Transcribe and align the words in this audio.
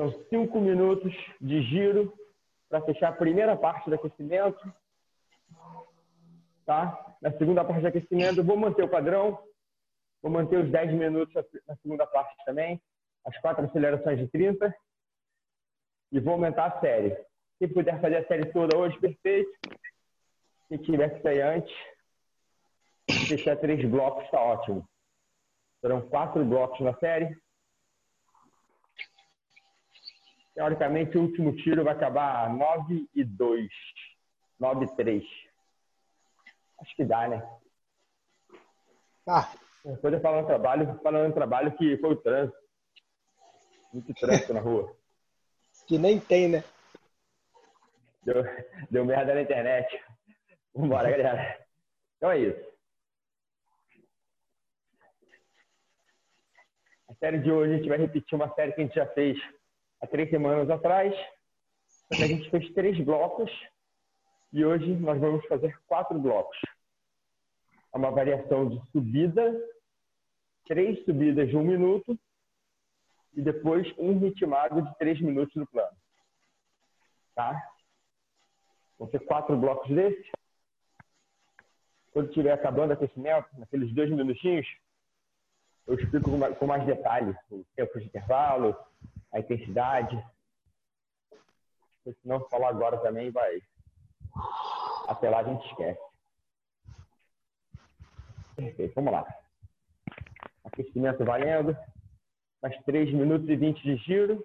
São 0.00 0.10
cinco 0.30 0.58
minutos 0.62 1.14
de 1.38 1.60
giro 1.60 2.10
para 2.70 2.80
fechar 2.80 3.10
a 3.10 3.12
primeira 3.12 3.54
parte 3.54 3.90
do 3.90 3.96
aquecimento. 3.96 4.58
Tá? 6.64 7.18
Na 7.20 7.30
segunda 7.32 7.62
parte 7.62 7.82
do 7.82 7.88
aquecimento, 7.88 8.42
vou 8.42 8.56
manter 8.56 8.82
o 8.82 8.88
padrão. 8.88 9.38
Vou 10.22 10.32
manter 10.32 10.56
os 10.56 10.70
10 10.70 10.94
minutos 10.94 11.34
na 11.68 11.76
segunda 11.82 12.06
parte 12.06 12.34
também. 12.46 12.80
As 13.26 13.36
quatro 13.42 13.66
acelerações 13.66 14.18
de 14.18 14.26
30. 14.28 14.74
E 16.12 16.18
vou 16.18 16.32
aumentar 16.32 16.64
a 16.64 16.80
série. 16.80 17.14
Se 17.58 17.68
puder 17.68 18.00
fazer 18.00 18.16
a 18.16 18.26
série 18.26 18.46
toda 18.52 18.78
hoje, 18.78 18.98
perfeito. 18.98 19.52
Se 20.68 20.78
tiver 20.78 21.10
que 21.10 21.20
sair 21.20 21.42
antes, 21.42 21.76
fechar 23.28 23.54
três 23.58 23.86
blocos, 23.86 24.24
está 24.24 24.40
ótimo. 24.40 24.88
Serão 25.82 26.00
quatro 26.08 26.42
blocos 26.42 26.80
na 26.80 26.94
série. 26.94 27.38
Teoricamente, 30.60 31.16
o 31.16 31.22
último 31.22 31.56
tiro 31.56 31.82
vai 31.82 31.94
acabar 31.94 32.52
9 32.54 33.08
e 33.14 33.24
2. 33.24 33.70
9 34.58 34.84
e 34.84 34.94
3. 34.94 35.24
Acho 36.78 36.96
que 36.96 37.02
dá, 37.02 37.26
né? 37.26 37.50
Tá. 39.24 39.54
Depois 39.82 40.12
eu 40.12 40.20
falo 40.20 40.42
no 40.42 40.46
trabalho, 40.46 41.00
falando 41.02 41.32
trabalho 41.32 41.74
que 41.78 41.96
foi 41.96 42.10
o 42.10 42.16
trânsito. 42.16 42.58
Muito 43.90 44.12
trânsito 44.12 44.52
na 44.52 44.60
rua. 44.60 44.94
Que 45.88 45.96
nem 45.96 46.20
tem, 46.20 46.46
né? 46.46 46.62
Deu, 48.22 48.44
deu 48.90 49.04
merda 49.04 49.34
na 49.34 49.40
internet. 49.40 49.88
Vambora, 50.74 51.10
galera. 51.10 51.66
Então 52.18 52.30
é 52.30 52.38
isso. 52.38 52.70
A 57.08 57.14
série 57.14 57.38
de 57.38 57.50
hoje 57.50 57.72
a 57.72 57.76
gente 57.78 57.88
vai 57.88 57.96
repetir 57.96 58.36
uma 58.36 58.54
série 58.54 58.72
que 58.72 58.82
a 58.82 58.84
gente 58.84 58.94
já 58.94 59.06
fez 59.06 59.38
há 60.00 60.06
três 60.06 60.30
semanas 60.30 60.68
atrás. 60.70 61.14
A 62.10 62.26
gente 62.26 62.50
fez 62.50 62.72
três 62.72 62.98
blocos 63.04 63.50
e 64.52 64.64
hoje 64.64 64.96
nós 64.96 65.20
vamos 65.20 65.46
fazer 65.46 65.78
quatro 65.86 66.18
blocos. 66.18 66.58
É 67.92 67.96
uma 67.96 68.10
variação 68.10 68.68
de 68.68 68.80
subida, 68.90 69.52
três 70.66 71.04
subidas 71.04 71.48
de 71.48 71.56
um 71.56 71.62
minuto 71.62 72.18
e 73.34 73.42
depois 73.42 73.92
um 73.98 74.18
ritmado 74.18 74.82
de 74.82 74.98
três 74.98 75.20
minutos 75.20 75.54
no 75.54 75.66
plano. 75.66 75.96
Tá? 77.34 77.60
Vão 78.98 79.08
ser 79.10 79.20
quatro 79.20 79.56
blocos 79.56 79.88
desses. 79.88 80.30
Quando 82.12 82.28
estiver 82.28 82.52
acabando 82.52 82.90
o 82.90 82.94
aquecimento, 82.94 83.48
naqueles 83.56 83.94
dois 83.94 84.10
minutinhos, 84.10 84.66
eu 85.86 85.94
explico 85.94 86.30
com 86.56 86.66
mais 86.66 86.84
detalhe 86.84 87.36
o 87.50 87.64
tempo 87.76 87.98
de 87.98 88.06
intervalo, 88.06 88.76
a 89.32 89.38
intensidade. 89.38 90.16
Porque 92.02 92.18
senão, 92.22 92.48
falar 92.48 92.68
agora 92.68 92.98
também 92.98 93.30
vai. 93.30 93.60
Até 95.08 95.28
lá 95.28 95.40
a 95.40 95.44
gente 95.44 95.66
esquece. 95.66 96.00
Perfeito, 98.56 98.94
vamos 98.94 99.12
lá. 99.12 99.26
Aquecimento 100.64 101.24
valendo. 101.24 101.76
Mais 102.62 102.76
3 102.84 103.12
minutos 103.12 103.48
e 103.48 103.56
20 103.56 103.82
de 103.82 103.96
giro. 103.96 104.44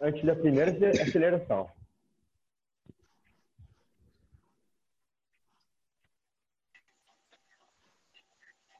Antes 0.00 0.24
da 0.24 0.34
primeira 0.34 0.72
aceleração. 1.02 1.70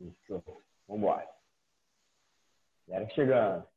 Isso. 0.00 0.42
Vamos 0.88 1.02
embora. 1.02 1.28
Galera 2.88 3.08
chegando. 3.10 3.69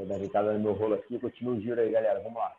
Vou 0.00 0.08
dar 0.08 0.16
recado 0.16 0.50
no 0.54 0.58
meu 0.58 0.72
rolo 0.72 0.94
aqui, 0.94 1.18
continua 1.18 1.52
o 1.52 1.60
giro 1.60 1.78
aí, 1.78 1.90
galera. 1.90 2.20
Vamos 2.20 2.38
lá. 2.38 2.56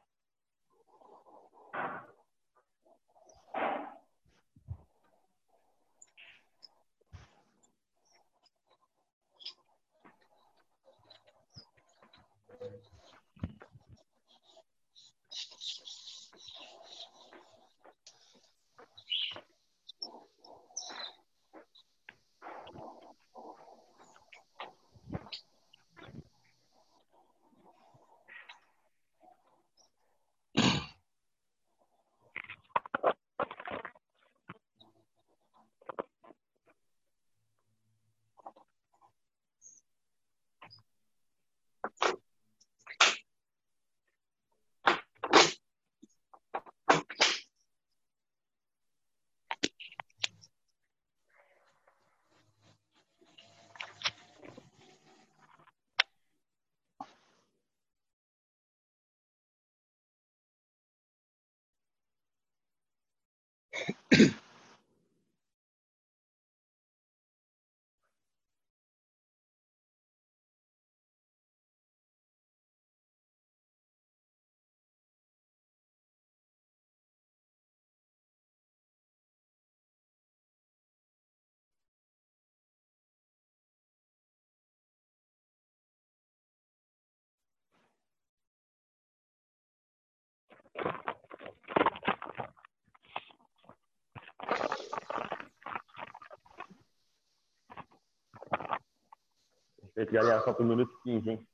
Perfeito, 99.81 100.13
galera. 100.13 100.43
Só 100.43 100.53
para 100.53 100.63
o 100.63 100.67
minuto 100.67 100.99
15, 101.03 101.29
hein? 101.29 101.47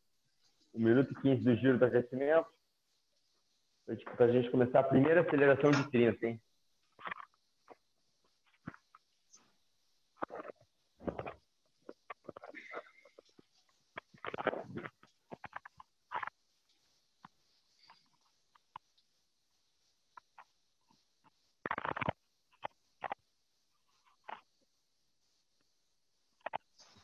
O 0.74 0.80
minuto 0.80 1.14
15 1.22 1.44
do 1.44 1.56
giro 1.56 1.78
do 1.78 1.86
aquecimento. 1.86 2.48
Para 4.16 4.26
a 4.26 4.32
gente 4.32 4.52
começar 4.52 4.82
a 4.82 4.84
primeira 4.84 5.22
aceleração 5.22 5.72
de 5.72 5.90
30, 5.90 6.28
hein? 6.28 6.42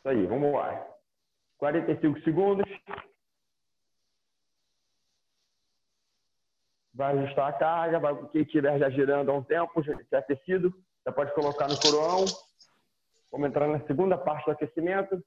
Isso 0.03 0.09
aí, 0.09 0.27
vamos 0.27 0.51
lá. 0.51 0.85
45 1.59 2.19
segundos. 2.23 2.69
Vai 6.93 7.17
ajustar 7.17 7.47
a 7.47 7.53
carga, 7.53 7.99
vai, 8.01 8.27
quem 8.27 8.41
estiver 8.41 8.77
já 8.79 8.89
girando 8.89 9.31
há 9.31 9.33
um 9.33 9.43
tempo, 9.43 9.81
já, 9.81 10.19
aquecido, 10.19 10.73
já 11.05 11.11
pode 11.13 11.33
colocar 11.33 11.69
no 11.69 11.79
coroão. 11.79 12.25
Vamos 13.31 13.47
entrar 13.47 13.65
na 13.65 13.79
segunda 13.87 14.17
parte 14.17 14.43
do 14.43 14.51
aquecimento. 14.51 15.23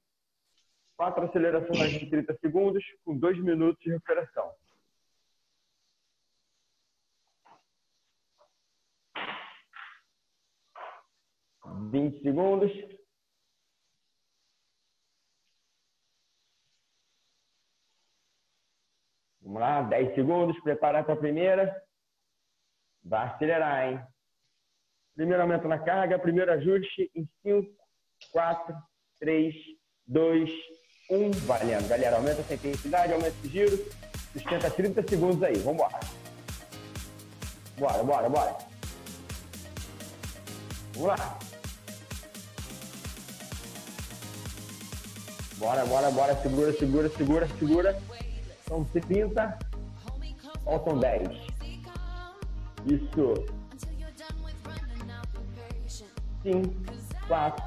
Quatro 0.95 1.25
acelerações 1.25 1.99
de 1.99 2.07
30 2.07 2.37
segundos, 2.37 2.83
com 3.03 3.17
dois 3.17 3.37
minutos 3.39 3.83
de 3.83 3.89
recuperação. 3.89 4.53
Vinte 11.89 12.21
segundos. 12.21 12.96
Vamos 19.47 19.61
lá, 19.61 19.81
10 19.81 20.13
segundos, 20.13 20.59
preparar 20.59 21.05
para 21.05 21.13
a 21.13 21.17
primeira. 21.17 21.73
Vai 23.01 23.27
acelerar, 23.27 23.87
hein? 23.87 24.01
Primeiro 25.15 25.41
aumento 25.41 25.69
na 25.69 25.79
carga, 25.79 26.19
primeiro 26.19 26.51
ajuste 26.51 27.09
em 27.15 27.25
5, 27.43 27.65
4, 28.33 28.75
3, 29.21 29.55
2, 30.05 30.49
1. 31.09 31.31
Valendo. 31.45 31.87
Galera, 31.87 32.17
aumenta 32.17 32.41
essa 32.41 32.55
intensidade, 32.55 33.13
aumenta 33.13 33.37
esse 33.37 33.47
giro. 33.47 33.77
Sustenta 34.33 34.69
30 34.69 35.07
segundos 35.07 35.41
aí. 35.41 35.57
Vamos 35.59 35.75
embora. 35.75 35.99
Bora, 37.77 38.03
bora, 38.03 38.29
bora. 38.29 38.57
Vamos 40.93 41.07
lá. 41.07 41.39
Bora, 45.55 45.85
bora, 45.85 46.11
bora. 46.11 46.35
Segura, 46.35 46.73
segura, 46.73 47.09
segura, 47.09 47.47
segura. 47.47 48.16
São 48.67 48.83
30. 48.83 49.59
Faltam 50.63 50.99
10. 50.99 51.29
Isso. 52.85 53.45
5, 56.43 56.73
4, 57.27 57.65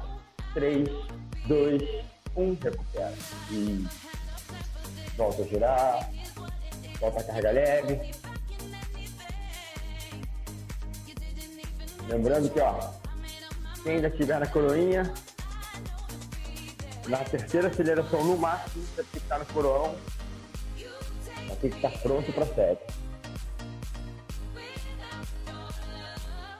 3, 0.53 0.89
2, 1.47 2.05
1. 2.35 2.53
Recupera. 2.53 3.13
E 3.51 3.87
volta 5.17 5.41
a 5.41 5.47
girar. 5.47 6.09
Volta 6.99 7.19
a 7.19 7.23
carga 7.23 7.51
leve. 7.51 8.11
Lembrando 12.07 12.49
que, 12.49 12.59
ó, 12.59 12.91
quem 13.83 13.95
ainda 13.95 14.07
estiver 14.07 14.39
na 14.39 14.47
coroinha, 14.47 15.13
na 17.07 17.17
terceira 17.19 17.67
aceleração 17.69 18.23
no 18.23 18.37
máximo, 18.37 18.83
você 18.85 19.03
tem 19.03 19.11
que 19.11 19.17
estar 19.17 19.39
no 19.39 19.45
coroão. 19.47 19.95
Ter 21.61 21.69
que 21.69 21.75
estar 21.75 21.91
pronto 21.99 22.33
para 22.33 22.45
série. 22.47 22.79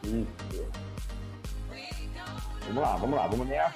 Isso. 0.04 0.72
Vamos 2.68 2.84
lá, 2.84 2.96
vamos 2.98 3.16
lá, 3.16 3.28
vamos 3.28 3.48
nessa. 3.48 3.76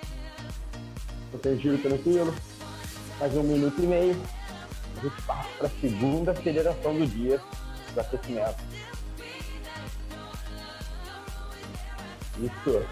Você 1.32 1.58
giro 1.58 1.80
tranquilo. 1.80 2.34
Mais 3.20 3.36
um 3.36 3.42
minuto 3.42 3.82
e 3.82 3.88
meio. 3.88 4.22
A 4.98 5.02
gente 5.02 5.22
parte 5.24 5.52
para 5.58 5.68
a 5.68 5.72
segunda 5.82 6.32
aceleração 6.32 6.94
do 6.94 7.08
dia 7.08 7.42
do 7.96 8.02
aquecimento. 8.02 8.64
Isso. 12.38 12.86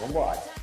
Vambora. 0.00 0.53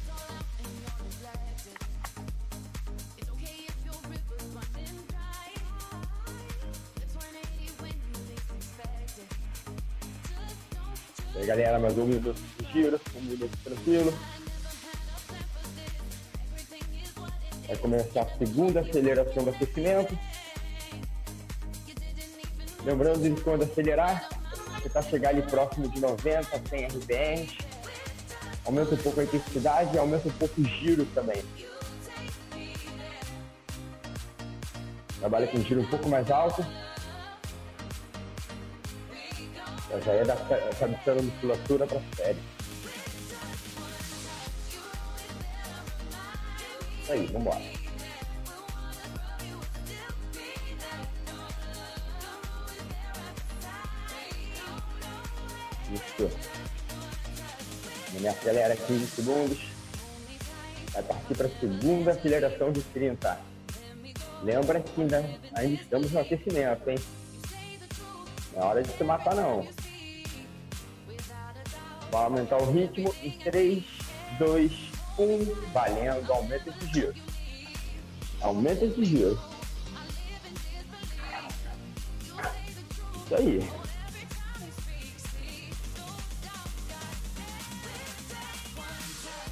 Galera, 11.51 11.77
mais 11.79 11.97
um 11.97 12.05
minuto 12.05 12.41
de 12.59 12.71
giro, 12.71 13.01
um 13.13 13.21
minuto 13.23 13.51
tranquilo. 13.61 14.13
Vai 17.67 17.75
começar 17.75 18.21
a 18.21 18.37
segunda 18.37 18.79
aceleração 18.79 19.43
do 19.43 19.49
aquecimento. 19.49 20.17
Lembrando 22.85 23.21
de 23.21 23.41
quando 23.41 23.63
acelerar, 23.63 24.29
tentar 24.81 25.01
chegar 25.01 25.29
ali 25.29 25.41
próximo 25.41 25.89
de 25.89 25.99
90, 25.99 26.69
100 26.69 26.85
RPMs. 26.85 27.57
Aumenta 28.63 28.95
um 28.95 28.97
pouco 28.99 29.19
a 29.19 29.23
intensidade 29.25 29.93
e 29.93 29.99
aumenta 29.99 30.29
um 30.29 30.31
pouco 30.31 30.61
o 30.61 30.63
giro 30.63 31.05
também. 31.07 31.43
Trabalha 35.19 35.47
com 35.47 35.59
giro 35.59 35.81
um 35.81 35.87
pouco 35.87 36.07
mais 36.07 36.31
alto. 36.31 36.65
Já 40.05 40.13
é 40.13 40.21
adaptando 40.21 41.19
a 41.19 41.21
musculatura 41.21 41.85
para 41.85 42.01
série. 42.15 42.39
Aí, 47.09 47.25
vamos 47.27 47.41
embora. 47.41 47.61
Isso. 55.93 56.31
Me 58.19 58.27
acelera 58.27 58.75
15 58.75 59.07
segundos. 59.07 59.59
Vai 60.93 61.03
partir 61.03 61.35
para 61.35 61.47
a 61.47 61.59
segunda 61.59 62.11
aceleração 62.11 62.71
de 62.71 62.81
30. 62.81 63.39
Lembra 64.43 64.79
que 64.79 65.01
ainda, 65.01 65.23
ainda 65.53 65.81
estamos 65.81 66.11
no 66.11 66.19
aquecimento, 66.19 66.89
hein? 66.89 66.97
Não 68.53 68.61
é 68.61 68.65
hora 68.65 68.83
de 68.83 68.91
se 68.97 69.03
matar, 69.03 69.35
não. 69.35 69.67
Vai 72.11 72.23
aumentar 72.25 72.57
o 72.57 72.71
ritmo 72.71 73.13
em 73.23 73.31
3, 73.31 73.83
2, 74.37 74.71
1. 75.17 75.71
Valendo. 75.71 76.33
Aumenta 76.33 76.69
esse 76.69 76.93
giro. 76.93 77.13
Aumenta 78.41 78.85
esse 78.85 79.05
giro. 79.05 79.39
Isso 83.25 83.35
aí. 83.35 83.69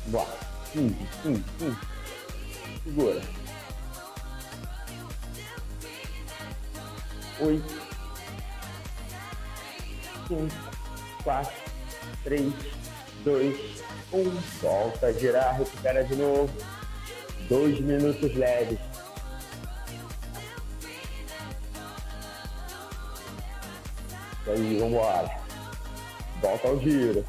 Bora. 0.08 0.38
15, 0.74 0.96
15, 1.24 1.44
15. 1.60 1.78
Segura. 2.84 3.22
8, 7.40 7.64
5, 10.28 10.48
4, 11.24 11.69
3, 12.24 12.54
2, 13.24 13.56
1. 14.12 14.30
Volta 14.62 15.08
a 15.08 15.14
girar, 15.14 15.58
recupera 15.58 16.04
de 16.04 16.16
novo. 16.16 16.52
Dois 17.48 17.80
minutos 17.80 18.36
leves. 18.36 18.80
Isso 24.42 24.52
aí, 24.52 24.80
vambora. 24.80 25.40
Volta 26.42 26.68
ao 26.68 26.80
giro. 26.80 27.26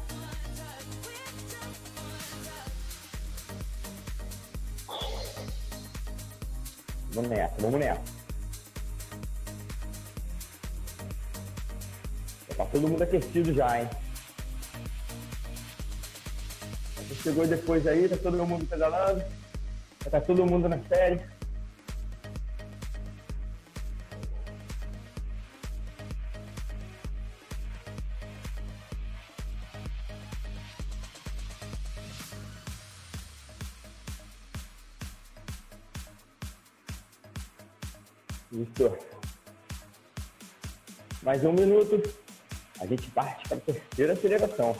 Vamos 7.13 7.29
nessa, 7.29 7.55
vamos 7.59 7.79
nessa. 7.79 8.01
Tá 12.55 12.65
todo 12.65 12.87
mundo 12.87 13.01
aquecido 13.01 13.53
já, 13.53 13.81
hein? 13.81 13.89
Chegou 17.21 17.45
depois 17.45 17.85
aí, 17.85 18.09
tá 18.09 18.17
todo 18.17 18.45
mundo 18.45 18.65
pedalando. 18.65 19.23
Tá 20.09 20.19
todo 20.19 20.45
mundo 20.45 20.67
na 20.67 20.79
série. 20.89 21.21
Isso. 38.51 38.97
Mais 41.21 41.45
um 41.45 41.53
minuto. 41.53 42.01
A 42.79 42.87
gente 42.87 43.11
parte 43.11 43.47
para 43.47 43.57
a 43.57 43.61
terceira 43.61 44.13
aceleração. 44.13 44.75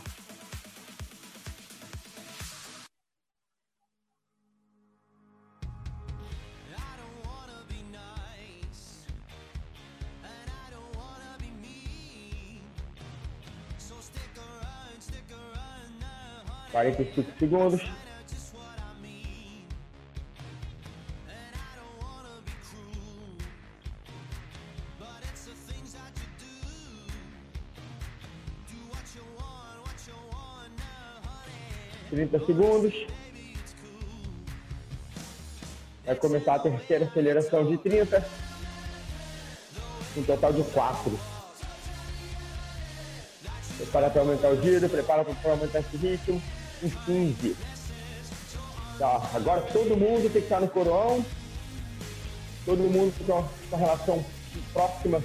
Quarenta 16.81 17.03
e 17.03 17.13
cinco 17.13 17.31
segundos. 17.37 17.81
Trinta 32.09 32.45
segundos. 32.47 33.07
Vai 36.03 36.15
começar 36.15 36.55
a 36.55 36.59
terceira 36.59 37.05
aceleração 37.05 37.69
de 37.69 37.77
30. 37.77 38.27
Um 40.17 40.23
total 40.23 40.51
de 40.51 40.63
4. 40.63 41.19
Prepara 43.77 44.09
para 44.09 44.21
aumentar 44.21 44.49
o 44.49 44.61
giro, 44.63 44.89
prepara 44.89 45.23
para 45.23 45.51
aumentar 45.51 45.79
esse 45.79 45.97
ritmo. 45.97 46.41
Em 46.83 46.89
15. 46.89 47.55
Tá, 48.97 49.31
agora 49.33 49.61
todo 49.61 49.97
mundo 49.97 50.23
tem 50.23 50.31
que 50.31 50.39
estar 50.39 50.59
no 50.59 50.67
coroão. 50.67 51.25
Todo 52.65 52.77
mundo 52.77 53.13
com 53.69 53.75
a 53.75 53.79
relação 53.79 54.23
próxima 54.73 55.21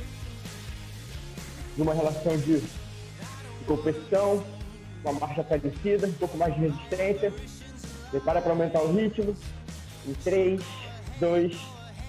de 1.76 1.82
uma 1.82 1.92
relação 1.92 2.36
de, 2.38 2.60
de 2.60 3.64
competição, 3.66 4.42
uma 5.04 5.12
marcha 5.12 5.44
parecida, 5.44 6.06
um 6.06 6.12
pouco 6.12 6.38
mais 6.38 6.54
de 6.54 6.60
resistência. 6.60 7.32
Prepara 8.10 8.40
para 8.40 8.52
aumentar 8.52 8.80
o 8.80 8.92
ritmo. 8.92 9.36
Em 10.06 10.14
3, 10.14 10.60
2, 11.20 11.56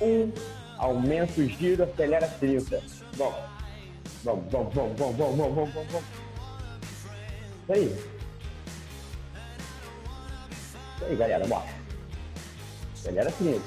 1. 0.02 0.32
Aumenta 0.78 1.42
o 1.42 1.48
giro, 1.48 1.84
acelera 1.84 2.28
30. 2.40 2.82
Bom. 3.18 3.34
Vamos, 4.24 4.52
vamos, 4.52 4.74
vamos, 4.74 4.98
vamos, 4.98 5.18
vamos, 5.18 5.38
vamos, 5.38 5.56
vamos, 5.56 5.92
vamos. 5.92 6.08
Isso 7.64 7.74
aí. 7.74 8.17
Isso 10.98 11.06
aí, 11.06 11.16
galera. 11.16 11.46
Bora. 11.46 11.68
Acelera 12.96 13.32
30. 13.32 13.62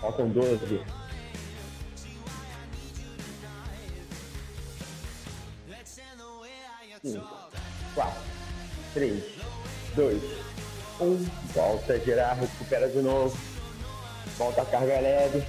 Faltam 0.00 0.28
12. 0.28 0.82
5, 7.02 7.24
4, 7.94 8.20
3, 8.94 9.24
2, 9.94 10.22
1. 11.00 11.16
Volta 11.54 11.92
a 11.92 11.98
girar, 11.98 12.36
recupera 12.36 12.88
de 12.88 12.98
novo. 12.98 13.38
Volta 14.36 14.62
a 14.62 14.66
carga 14.66 14.98
leve. 14.98 15.46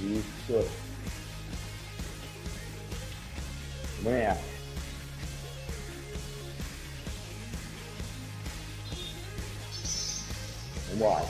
Isso. 0.00 0.70
Amanhã. 4.00 4.47
Vambora. 10.98 11.24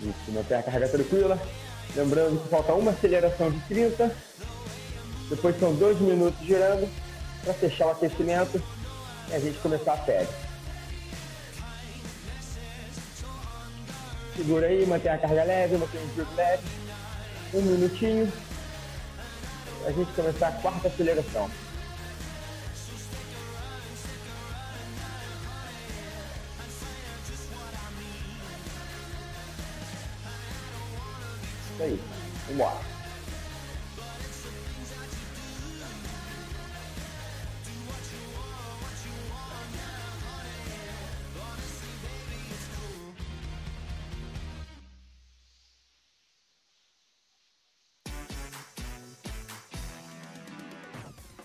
Isso, 0.00 0.32
manter 0.32 0.54
a 0.54 0.62
carga 0.62 0.88
tranquila. 0.88 1.38
Lembrando 1.94 2.40
que 2.42 2.48
falta 2.48 2.72
uma 2.72 2.92
aceleração 2.92 3.50
de 3.50 3.60
30. 3.62 4.14
Depois 5.28 5.58
são 5.58 5.74
dois 5.74 5.98
minutos 6.00 6.40
girando 6.46 6.88
para 7.44 7.54
fechar 7.54 7.86
o 7.86 7.90
aquecimento 7.90 8.62
e 9.28 9.34
a 9.34 9.38
gente 9.38 9.58
começar 9.58 9.92
a 9.92 10.04
série. 10.04 10.28
Segura 14.36 14.66
aí, 14.66 14.86
mantém 14.86 15.12
a 15.12 15.18
carga 15.18 15.44
leve, 15.44 15.76
mantém 15.76 16.00
o 16.00 16.14
giro 16.14 16.28
leve. 16.36 16.62
Um 17.54 17.62
minutinho. 17.62 18.32
A 19.86 19.92
gente 19.92 20.12
começar 20.12 20.48
a 20.48 20.52
quarta 20.52 20.88
aceleração. 20.88 21.50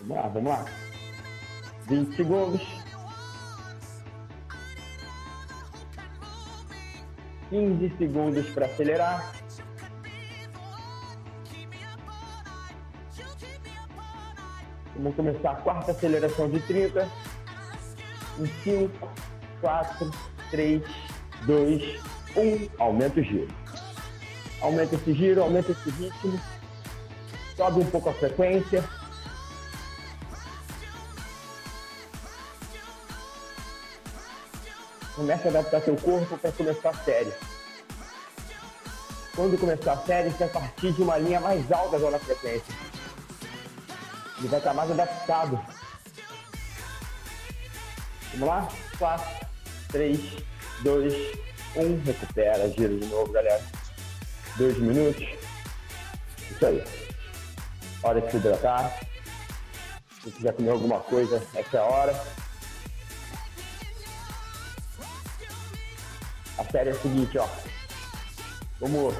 Lá, 0.08 0.28
vamos 0.28 0.50
lá. 0.50 0.64
20 1.88 2.16
segundos. 2.16 2.62
15 7.48 7.96
segundos 7.96 8.46
para 8.50 8.66
acelerar. 8.66 9.32
Vamos 14.96 15.14
começar 15.16 15.50
a 15.50 15.56
quarta 15.56 15.92
aceleração 15.92 16.50
de 16.50 16.60
30. 16.60 17.08
Em 18.38 18.46
5, 18.62 19.08
4, 19.60 20.10
3, 20.50 20.82
2, 21.46 22.00
1. 22.36 22.68
Aumenta 22.78 23.20
o 23.20 23.22
giro. 23.22 23.48
Aumenta 24.60 24.96
esse 24.96 25.12
giro, 25.14 25.42
aumenta 25.42 25.72
esse 25.72 25.90
ritmo. 25.90 26.40
Sobe 27.56 27.80
um 27.80 27.90
pouco 27.90 28.10
a 28.10 28.14
frequência. 28.14 28.84
Comece 35.24 35.48
a 35.48 35.50
adaptar 35.52 35.80
seu 35.80 35.96
corpo 35.96 36.36
para 36.36 36.52
começar 36.52 36.90
a 36.90 36.94
série. 37.02 37.32
Quando 39.34 39.58
começar 39.58 39.94
a 39.94 40.04
série, 40.04 40.28
você 40.28 40.44
vai 40.44 40.48
partir 40.50 40.92
de 40.92 41.00
uma 41.00 41.16
linha 41.16 41.40
mais 41.40 41.72
alta 41.72 41.98
da 41.98 42.18
frequência. 42.18 42.74
Ele 44.36 44.48
vai 44.48 44.58
estar 44.58 44.74
mais 44.74 44.90
adaptado. 44.90 45.58
Vamos 48.32 48.48
lá? 48.48 48.68
4, 48.98 49.46
3, 49.92 50.20
2, 50.82 51.14
1. 51.76 52.02
Recupera, 52.04 52.68
gira 52.68 52.94
de 52.94 53.06
novo, 53.06 53.32
galera. 53.32 53.62
Dois 54.58 54.76
minutos. 54.76 55.26
Isso 56.50 56.66
aí. 56.66 56.84
Hora 58.02 58.20
de 58.20 58.30
se 58.30 58.36
hidratar. 58.36 59.00
Se 60.22 60.30
quiser 60.30 60.52
comer 60.52 60.72
alguma 60.72 61.00
coisa, 61.00 61.42
essa 61.54 61.78
é 61.78 61.80
a 61.80 61.84
hora. 61.84 62.43
Série 66.74 66.90
é 66.90 66.92
a 66.92 66.96
seguinte, 66.96 67.38
ó. 67.38 67.46
Vamos 68.80 69.14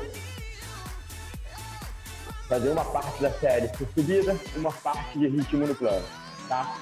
fazer 2.48 2.70
uma 2.70 2.84
parte 2.84 3.22
da 3.22 3.30
série 3.30 3.68
por 3.68 3.86
subida, 3.94 4.36
uma 4.56 4.72
parte 4.72 5.16
de 5.20 5.28
ritmo 5.28 5.64
no 5.64 5.74
plano, 5.76 6.04
tá? 6.48 6.76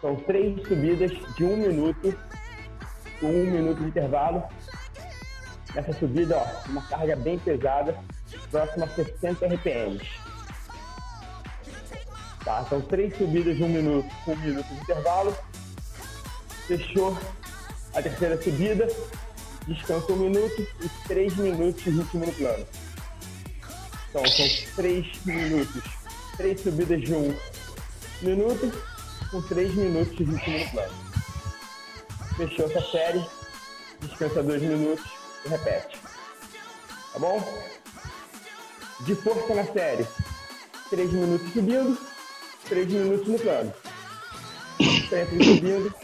São 0.00 0.14
três 0.14 0.62
subidas 0.68 1.10
de 1.36 1.44
um 1.44 1.56
minuto, 1.56 2.16
com 3.18 3.26
um 3.26 3.50
minuto 3.50 3.80
de 3.80 3.88
intervalo. 3.88 4.44
Nessa 5.74 5.92
subida, 5.94 6.36
ó, 6.36 6.68
uma 6.70 6.82
carga 6.82 7.16
bem 7.16 7.36
pesada, 7.40 7.98
próxima 8.48 8.86
a 8.86 8.88
60 8.90 9.44
RPMs. 9.44 10.06
Tá? 12.44 12.64
São 12.66 12.80
três 12.80 13.16
subidas 13.18 13.56
de 13.56 13.64
um 13.64 13.68
minuto, 13.68 14.08
com 14.24 14.34
um 14.34 14.36
minuto 14.36 14.68
de 14.68 14.80
intervalo. 14.82 15.36
Fechou 16.68 17.18
a 17.92 18.00
terceira 18.00 18.40
subida, 18.40 18.86
descansa 19.74 20.12
um 20.12 20.16
minuto 20.16 20.66
e 20.82 20.88
três 21.06 21.36
minutos 21.36 21.82
de 21.84 21.90
ritmo 21.90 22.26
no 22.26 22.32
plano. 22.32 22.66
Então, 24.08 24.26
são 24.26 24.48
três 24.74 25.06
minutos, 25.24 25.82
três 26.36 26.60
subidas 26.60 27.00
de 27.00 27.14
um 27.14 27.36
minuto 28.20 28.72
com 29.30 29.40
três 29.42 29.72
minutos 29.74 30.16
de 30.16 30.24
ritmo 30.24 30.58
no 30.58 30.70
plano. 30.70 30.94
Fechou 32.36 32.66
essa 32.66 32.90
série, 32.90 33.24
descansa 34.00 34.42
dois 34.42 34.60
minutos 34.60 35.04
e 35.44 35.48
repete. 35.48 35.96
Tá 37.12 37.18
bom? 37.18 37.40
De 39.00 39.14
força 39.14 39.54
na 39.54 39.64
série, 39.66 40.06
três 40.90 41.12
minutos 41.12 41.52
subindo, 41.52 41.96
três 42.68 42.88
minutos 42.88 43.28
no 43.28 43.38
plano. 43.38 43.72
Sempre 45.08 45.44
subindo, 45.44 45.94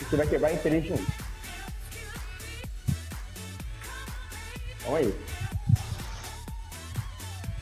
você 0.00 0.16
vai 0.16 0.26
quebrar 0.26 0.52
em 0.52 0.58
três 0.58 0.84
de 0.84 0.92
um. 4.86 4.96
Então 4.96 4.96
é 4.96 5.02
isso. 5.02 5.18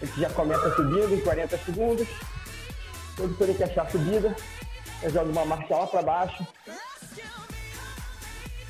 A 0.02 0.06
gente 0.06 0.20
já 0.20 0.30
começa 0.30 0.74
subindo 0.74 1.14
em 1.14 1.20
40 1.20 1.58
segundos. 1.58 2.08
For 3.16 3.54
que 3.54 3.64
achar 3.64 3.82
a 3.86 3.90
subida, 3.90 4.36
eu 5.02 5.10
jogo 5.10 5.30
uma 5.30 5.44
marcha 5.44 5.76
lá 5.76 5.86
para 5.86 6.02
baixo. 6.02 6.46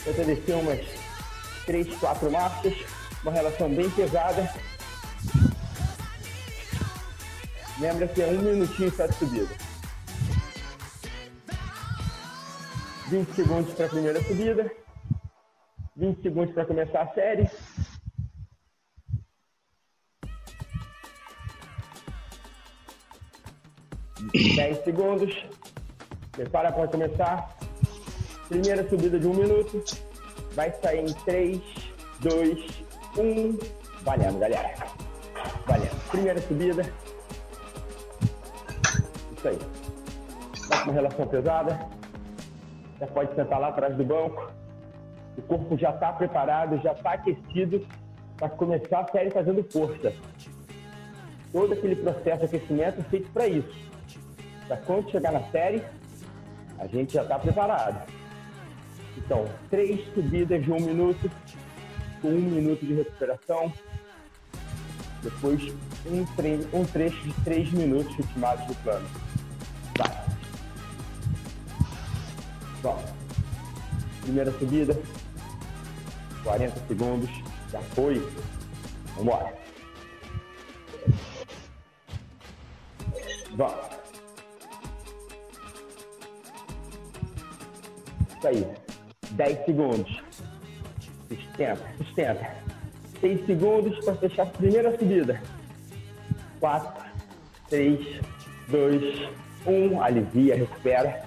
Eu 0.06 0.14
descer 0.26 0.54
umas 0.54 0.87
3, 1.66 1.96
4 1.96 2.30
marchas. 2.30 2.75
Uma 3.23 3.32
relação 3.32 3.68
bem 3.70 3.88
pesada. 3.90 4.52
Lembra 7.80 8.06
que 8.06 8.23
é 8.23 8.26
um 8.26 8.42
minutinho 8.42 8.94
só 8.94 9.06
de 9.06 9.14
subida. 9.14 9.49
20 13.08 13.34
segundos 13.34 13.75
para 13.75 13.87
a 13.87 13.88
primeira 13.88 14.23
subida. 14.23 14.70
20 15.96 16.23
segundos 16.23 16.54
para 16.54 16.66
começar 16.66 17.02
a 17.02 17.14
série. 17.14 17.50
10 24.35 24.83
segundos. 24.83 25.47
Prepara 26.33 26.73
para 26.73 26.88
começar. 26.88 27.57
Primeira 28.49 28.88
subida 28.88 29.19
de 29.19 29.29
um 29.29 29.35
minuto. 29.35 29.85
Vai 30.55 30.73
sair 30.83 31.09
em 31.09 31.12
3, 31.25 31.61
2, 32.21 32.85
1. 33.17 33.59
Valendo, 34.03 34.38
galera. 34.41 34.75
Valendo. 35.67 36.11
Primeira 36.11 36.41
subida. 36.43 36.83
Isso 39.37 39.49
aí. 39.49 39.59
Com 40.69 40.85
uma 40.85 40.93
relação 40.93 41.26
pesada. 41.29 41.87
Já 42.99 43.07
pode 43.07 43.35
sentar 43.37 43.61
lá 43.61 43.69
atrás 43.69 43.97
do 43.97 44.05
banco. 44.05 44.50
O 45.38 45.43
corpo 45.43 45.79
já 45.79 45.91
está 45.91 46.12
preparado, 46.12 46.81
já 46.83 46.93
está 46.93 47.12
aquecido 47.12 47.87
para 48.37 48.49
começar 48.49 49.00
a 49.00 49.09
série 49.09 49.31
fazendo 49.31 49.62
força. 49.71 50.12
Todo 51.53 51.73
aquele 51.73 51.95
processo 51.97 52.49
de 52.49 52.57
aquecimento 52.57 53.00
é 53.00 53.05
feito 53.05 53.31
para 53.31 53.47
isso. 53.47 53.84
Para 54.66 54.76
quando 54.78 55.11
chegar 55.11 55.33
na 55.33 55.42
série, 55.50 55.83
a 56.78 56.87
gente 56.87 57.14
já 57.14 57.23
está 57.23 57.38
preparado. 57.38 58.11
Então, 59.16 59.44
três 59.71 60.04
subidas 60.12 60.62
de 60.62 60.73
um 60.73 60.80
minuto, 60.80 61.30
um 62.23 62.30
minuto 62.30 62.85
de 62.85 62.94
recuperação. 62.94 63.73
Depois, 65.23 65.73
um, 66.06 66.25
tre 66.37 66.66
um 66.73 66.85
trecho 66.85 67.23
de 67.23 67.33
três 67.42 67.71
minutos 67.73 68.14
ritmados 68.16 68.66
do 68.66 68.75
plano. 68.83 69.09
Vai. 69.97 70.25
Bom, 72.83 73.02
primeira 74.23 74.50
subida, 74.59 74.99
40 76.42 76.80
segundos, 76.87 77.30
foi. 77.94 78.18
Vamos 79.16 79.23
embora. 79.23 79.54
Vamos. 83.56 84.03
Isso 88.45 88.49
aí. 88.49 88.67
10 89.31 89.65
segundos. 89.65 90.23
Sustenta, 91.29 91.83
sustenta. 91.97 92.57
6 93.21 93.47
segundos 93.47 94.05
para 94.05 94.15
fechar 94.17 94.43
a 94.43 94.47
primeira 94.47 94.99
subida. 94.99 95.41
4, 96.61 97.05
3, 97.71 98.21
2, 98.69 99.29
1. 99.67 100.03
Alivia, 100.03 100.57
recupera. 100.57 101.25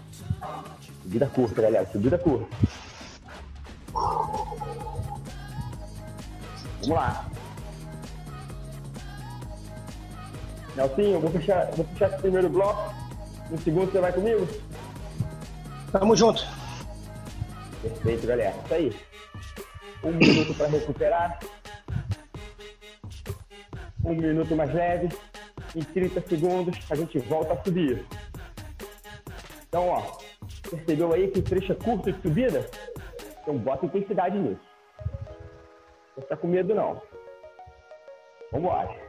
Subida 1.02 1.26
curta, 1.26 1.60
galera. 1.60 1.88
Subida 1.92 2.20
curta. 2.20 2.56
Vamos 6.82 6.88
lá. 6.88 7.26
Nelsinho, 10.76 11.20
vou 11.20 11.32
fechar, 11.32 11.72
vou 11.72 11.84
fechar 11.88 12.10
esse 12.12 12.20
primeiro 12.20 12.48
bloco. 12.48 12.94
No 13.50 13.58
segundo 13.60 13.92
você 13.92 14.00
vai 14.00 14.14
comigo? 14.14 14.48
Tamo 15.92 16.16
junto. 16.16 16.57
Perfeito, 17.88 18.28
galera. 18.28 18.56
Isso 18.66 18.74
aí. 18.74 18.96
Um 20.04 20.12
minuto 20.12 20.54
para 20.56 20.68
recuperar. 20.68 21.40
Um 24.04 24.16
minuto 24.16 24.56
mais 24.56 24.74
leve. 24.74 25.10
Em 25.76 25.82
30 25.82 26.22
segundos 26.22 26.78
a 26.90 26.96
gente 26.96 27.20
volta 27.20 27.54
a 27.54 27.64
subir. 27.64 28.06
Então, 29.68 29.90
ó, 29.90 30.18
percebeu 30.70 31.14
aí 31.14 31.30
que 31.30 31.40
o 31.40 31.44
trecho 31.44 31.72
é 31.72 31.76
curto 31.76 32.12
de 32.12 32.22
subida? 32.22 32.70
Então 33.42 33.58
bota 33.58 33.86
intensidade 33.86 34.38
nisso. 34.38 34.62
Não 36.16 36.24
está 36.24 36.36
com 36.36 36.48
medo 36.48 36.74
não. 36.74 37.02
Vamos 38.52 38.70
embora. 38.70 39.08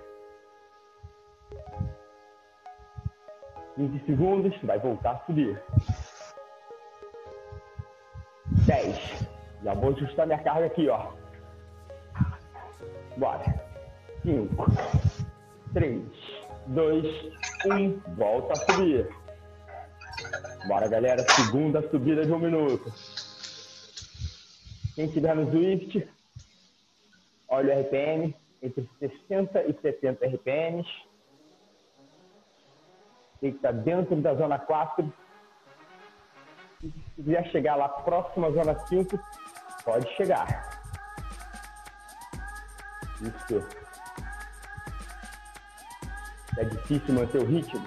20 3.77 4.07
segundos, 4.07 4.63
vai 4.63 4.79
voltar 4.79 5.13
a 5.13 5.27
subir. 5.27 5.63
Já 9.63 9.75
vou 9.75 9.91
ajustar 9.91 10.27
minha 10.27 10.39
carga 10.39 10.67
aqui, 10.67 10.89
ó. 10.89 11.13
Bora. 13.17 13.45
5, 14.23 14.67
3, 15.73 16.03
2, 16.67 17.07
1. 17.67 18.15
Volta 18.15 18.53
a 18.53 18.57
subir. 18.57 19.09
Bora, 20.67 20.89
galera. 20.89 21.23
Segunda 21.31 21.89
subida 21.91 22.25
de 22.25 22.33
um 22.33 22.39
minuto. 22.39 22.93
Quem 24.95 25.07
estiver 25.07 25.35
no 25.35 25.51
Swift, 25.51 26.09
olha 27.49 27.77
o 27.77 27.81
RPM 27.81 28.35
entre 28.63 28.89
60 28.99 29.63
e 29.63 29.73
70 29.81 30.27
RPMs. 30.27 30.89
Tem 33.41 33.53
que 33.53 33.57
estar 33.57 33.73
dentro 33.73 34.17
da 34.17 34.35
zona 34.35 34.59
4 34.59 35.13
se 36.81 36.93
quiser 37.17 37.45
chegar 37.51 37.77
lá 37.77 37.89
próximo 37.89 38.47
à 38.47 38.51
zona 38.51 38.79
5, 38.87 39.19
pode 39.89 40.07
chegar. 40.17 40.69
Isso. 43.23 43.67
É 46.59 46.65
difícil 46.65 47.15
manter 47.15 47.39
o 47.39 47.47
ritmo. 47.47 47.87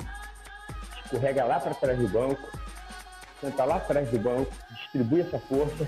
Escorrega 1.06 1.46
lá 1.46 1.60
para 1.60 1.76
trás 1.76 2.00
do 2.00 2.08
banco. 2.08 2.50
Senta 3.40 3.66
lá 3.66 3.76
atrás 3.76 4.10
do 4.10 4.18
banco. 4.18 4.52
Distribui 4.72 5.22
essa 5.22 5.38
força. 5.42 5.86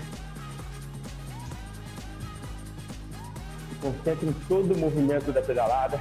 Se 3.68 3.74
concentra 3.80 4.26
em 4.28 4.32
todo 4.46 4.72
o 4.72 4.78
movimento 4.78 5.32
da 5.32 5.42
pedalada. 5.42 6.00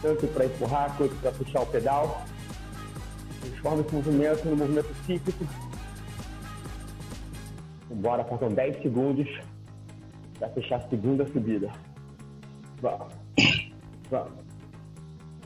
Tanto 0.00 0.26
para 0.28 0.46
empurrar 0.46 0.96
quanto 0.96 1.14
para 1.16 1.32
puxar 1.32 1.60
o 1.60 1.66
pedal. 1.66 2.24
Transforma 3.42 3.82
esse 3.82 3.94
movimento 3.94 4.44
no 4.46 4.56
movimento 4.56 4.94
cíclico 5.04 5.67
Bora, 7.90 8.24
faltam 8.24 8.48
10 8.48 8.82
segundos 8.82 9.28
para 10.38 10.48
fechar 10.50 10.76
a 10.76 10.88
segunda 10.88 11.26
subida. 11.26 11.70
Vamos. 12.80 13.12
Vamos. 14.10 14.32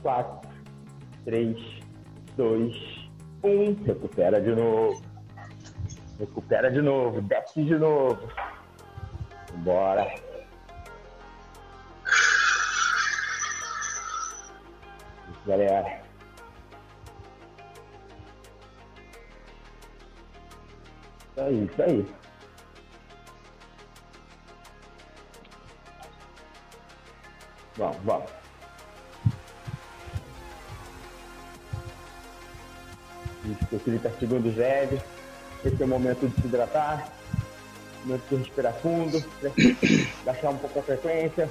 4, 0.02 0.50
3, 1.24 1.56
2, 2.36 3.10
1. 3.44 3.84
Recupera 3.84 4.40
de 4.40 4.54
novo. 4.54 5.02
Recupera 6.18 6.70
de 6.70 6.82
novo. 6.82 7.22
Desce 7.22 7.62
de 7.64 7.78
novo. 7.78 8.28
Bora. 9.64 10.12
Isso, 15.30 15.46
galera. 15.46 16.02
Isso 21.30 21.40
aí, 21.40 21.64
isso 21.64 21.82
aí. 21.82 22.21
Vamos, 27.82 27.96
vamos. 28.04 28.30
Isso, 33.44 33.66
facilita 33.66 34.12
segundos 34.20 34.56
leves. 34.56 35.02
Esse 35.64 35.82
é 35.82 35.84
o 35.84 35.88
momento 35.88 36.28
de 36.28 36.40
se 36.40 36.46
hidratar, 36.46 37.08
momento 38.04 38.22
de 38.28 38.36
respirar 38.36 38.72
fundo, 38.74 39.18
né? 39.42 39.50
baixar 40.24 40.50
um 40.50 40.58
pouco 40.58 40.78
a 40.78 40.82
frequência, 40.82 41.50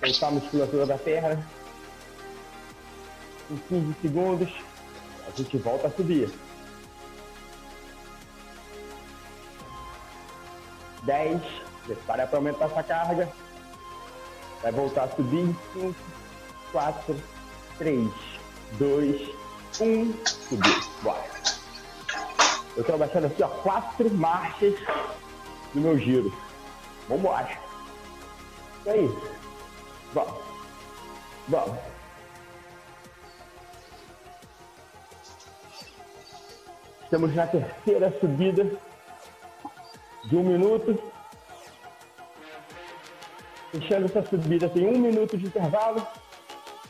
soltar 0.00 0.28
a 0.28 0.32
musculatura 0.32 0.86
da 0.86 0.96
perna. 0.96 1.44
Em 3.50 3.56
15 3.56 3.94
segundos, 4.00 4.50
a 5.26 5.36
gente 5.36 5.56
volta 5.56 5.88
a 5.88 5.90
subir. 5.90 6.30
10, 11.02 11.40
prepara 11.86 12.24
para 12.24 12.38
aumentar 12.38 12.66
essa 12.66 12.82
carga. 12.84 13.28
Vai 14.62 14.72
voltar 14.72 15.04
a 15.04 15.08
subir 15.08 15.40
em 15.40 15.56
5, 15.72 15.94
4, 16.72 17.16
3, 17.78 18.10
2, 18.78 19.30
1. 19.80 20.14
Subiu. 20.26 20.80
Bora. 21.02 21.24
Eu 22.76 22.82
estou 22.82 22.94
abaixando 22.94 23.26
aqui, 23.26 23.42
ó, 23.42 23.48
quatro 23.48 24.10
marchas 24.10 24.74
do 25.74 25.80
meu 25.80 25.98
giro. 25.98 26.32
Vambora. 27.08 27.58
Isso 28.80 28.90
aí. 28.90 29.10
Vamos. 30.12 30.34
Vamos. 31.48 31.78
Estamos 37.04 37.34
na 37.34 37.46
terceira 37.46 38.14
subida 38.20 38.70
de 40.24 40.36
um 40.36 40.42
minuto. 40.42 41.00
Fechando 43.70 44.06
essa 44.06 44.22
subida, 44.22 44.68
tem 44.68 44.86
um 44.86 44.98
minuto 44.98 45.36
de 45.36 45.46
intervalo 45.46 46.06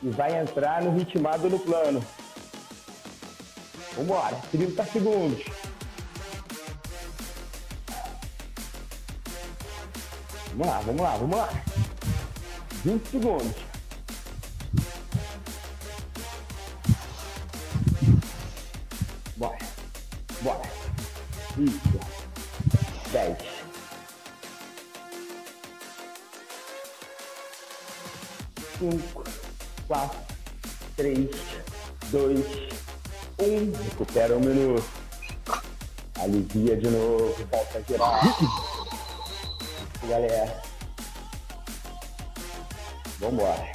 e 0.01 0.09
vai 0.09 0.39
entrar 0.39 0.81
no 0.81 0.97
ritmado 0.97 1.49
no 1.49 1.59
plano. 1.59 2.03
Vambora, 3.95 4.37
30 4.51 4.85
segundos. 4.85 5.43
Vamos 10.51 10.67
lá, 10.67 10.79
vamos 10.79 11.01
lá, 11.01 11.15
vamos 11.17 11.37
lá. 11.37 11.49
20 12.85 13.07
segundos. 13.09 13.68
2, 32.11 32.39
1. 33.39 33.45
Um. 33.45 33.71
Recupera 33.83 34.35
um 34.35 34.39
minuto. 34.39 34.83
Alivia 36.19 36.75
de 36.75 36.89
novo. 36.89 37.47
Volta 37.51 37.83
geral. 37.87 38.19
Isso, 38.25 40.07
galera. 40.07 40.61
Vambora. 43.19 43.71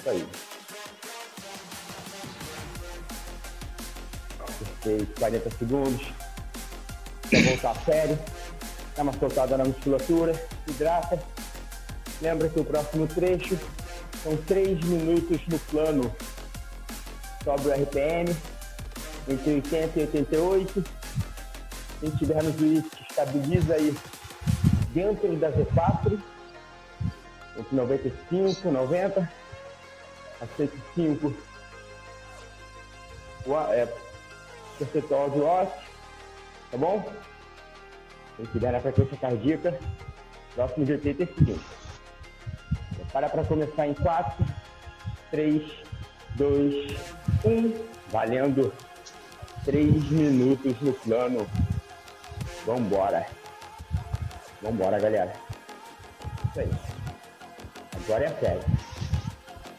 Isso 0.00 0.10
aí. 0.10 0.28
Perfeito. 4.58 5.20
40 5.20 5.50
segundos. 5.58 6.06
Quer 7.30 7.42
voltar 7.44 7.76
sério. 7.84 8.18
Dá 8.96 9.02
uma 9.02 9.12
soltada 9.12 9.56
na 9.56 9.64
musculatura. 9.64 10.32
Hidrata. 10.66 11.35
Lembra 12.20 12.48
que 12.48 12.58
o 12.58 12.64
próximo 12.64 13.06
trecho 13.06 13.58
são 14.22 14.36
3 14.36 14.80
minutos 14.84 15.40
no 15.48 15.58
plano. 15.58 16.14
Sobe 17.44 17.68
o 17.68 17.72
RPM. 17.72 18.34
Entre 19.28 19.54
80 19.54 19.98
e 19.98 20.02
88. 20.02 20.84
Quem 22.00 22.08
estiver 22.10 22.42
no 22.42 22.58
juiz, 22.58 22.84
estabiliza 23.08 23.74
aí 23.74 23.96
dentro 24.92 25.36
da 25.36 25.50
Z4. 25.50 26.20
Entre 27.58 27.76
95 27.76 28.68
e 28.68 28.70
90 28.70 29.30
a 30.40 30.46
105 30.56 31.34
é, 33.72 33.88
percentual 34.78 35.30
de 35.30 35.38
loss, 35.38 35.68
tá 36.70 36.76
bom? 36.76 37.12
Tem 38.36 38.46
que 38.46 38.58
dar 38.58 38.72
na 38.72 38.80
frequência 38.80 39.16
cardíaca, 39.16 39.78
próximo 40.54 40.84
de 40.84 40.92
85. 40.92 41.85
Prepara 43.16 43.30
para 43.30 43.44
começar 43.44 43.86
em 43.86 43.94
4, 43.94 44.44
3, 45.30 45.62
2, 46.34 46.96
1. 47.46 47.86
Valendo 48.10 48.70
3 49.64 50.10
minutos 50.10 50.78
no 50.82 50.92
plano. 50.92 51.46
Vambora. 52.66 53.26
Vambora, 54.60 55.00
galera. 55.00 55.32
Isso 56.50 56.60
aí. 56.60 56.70
Agora 58.04 58.24
é 58.26 58.28
sério. 58.38 58.64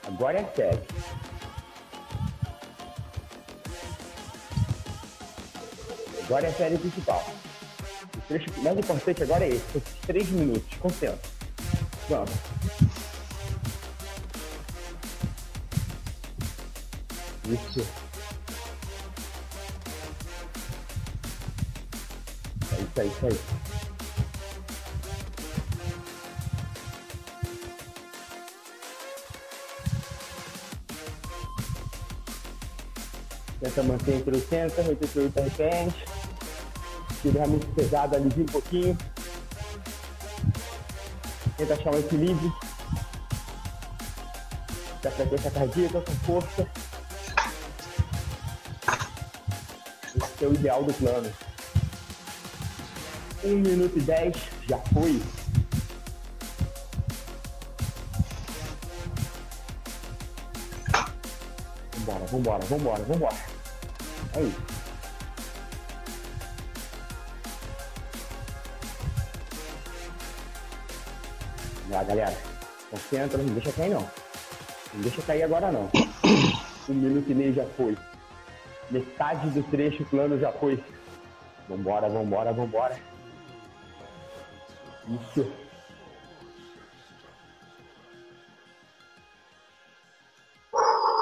Agora 0.08 0.40
é 0.40 0.46
sério. 0.56 0.82
Agora 6.26 6.48
é 6.48 6.50
a 6.50 6.54
série 6.54 6.78
principal. 6.80 7.24
O 8.16 8.22
trecho 8.22 8.50
mais 8.64 8.80
importante 8.80 9.22
agora 9.22 9.46
é 9.46 9.50
esse, 9.50 9.78
esses 9.78 9.96
três 10.08 10.28
minutos. 10.30 10.76
Concentra. 10.80 11.20
Vamos. 12.10 12.57
Isso. 17.50 17.80
É 22.74 22.82
isso 22.82 23.00
aí, 23.00 23.08
isso 23.08 23.26
aí. 23.26 23.40
Tenta 33.62 33.84
manter 33.84 34.16
entre 34.16 34.36
80 34.36 34.82
e 34.82 34.90
88 34.90 35.40
RPMs. 35.40 35.96
Se 37.10 37.22
tiver 37.22 37.48
muito 37.48 37.68
pesado, 37.74 38.18
alivia 38.18 38.44
um 38.44 38.48
pouquinho. 38.48 38.98
Tenta 41.56 41.74
achar 41.74 41.96
um 41.96 42.00
equilíbrio 42.00 42.54
da 45.02 45.12
frequência 45.12 45.50
cardíaca 45.50 46.02
com 46.02 46.12
força. 46.26 46.87
Esse 50.18 50.46
é 50.46 50.48
o 50.48 50.54
ideal 50.54 50.84
do 50.84 50.94
plano. 50.94 51.32
1 53.44 53.50
minuto 53.60 53.98
e 53.98 54.02
10 54.02 54.36
já 54.68 54.78
foi. 54.94 55.22
Vambora, 61.98 62.26
vambora, 62.26 62.66
vambora, 62.66 63.04
vambora. 63.04 63.36
É 64.34 64.42
isso. 64.42 64.62
Lá, 71.90 72.04
galera. 72.04 72.38
Concentra, 72.90 73.38
não 73.38 73.54
deixa 73.54 73.72
cair 73.72 73.90
não. 73.92 74.10
Não 74.94 75.02
deixa 75.02 75.22
cair 75.22 75.44
agora 75.44 75.72
não. 75.72 75.90
Um 76.90 76.94
minuto 76.94 77.30
e 77.30 77.36
meio 77.36 77.54
já 77.54 77.66
foi. 77.76 77.98
Metade 78.90 79.50
do 79.50 79.64
trecho 79.64 80.06
plano 80.06 80.40
já 80.40 80.52
foi. 80.52 80.82
Vambora, 81.68 82.08
vambora, 82.08 82.54
vambora. 82.54 82.98
Isso. 85.08 85.52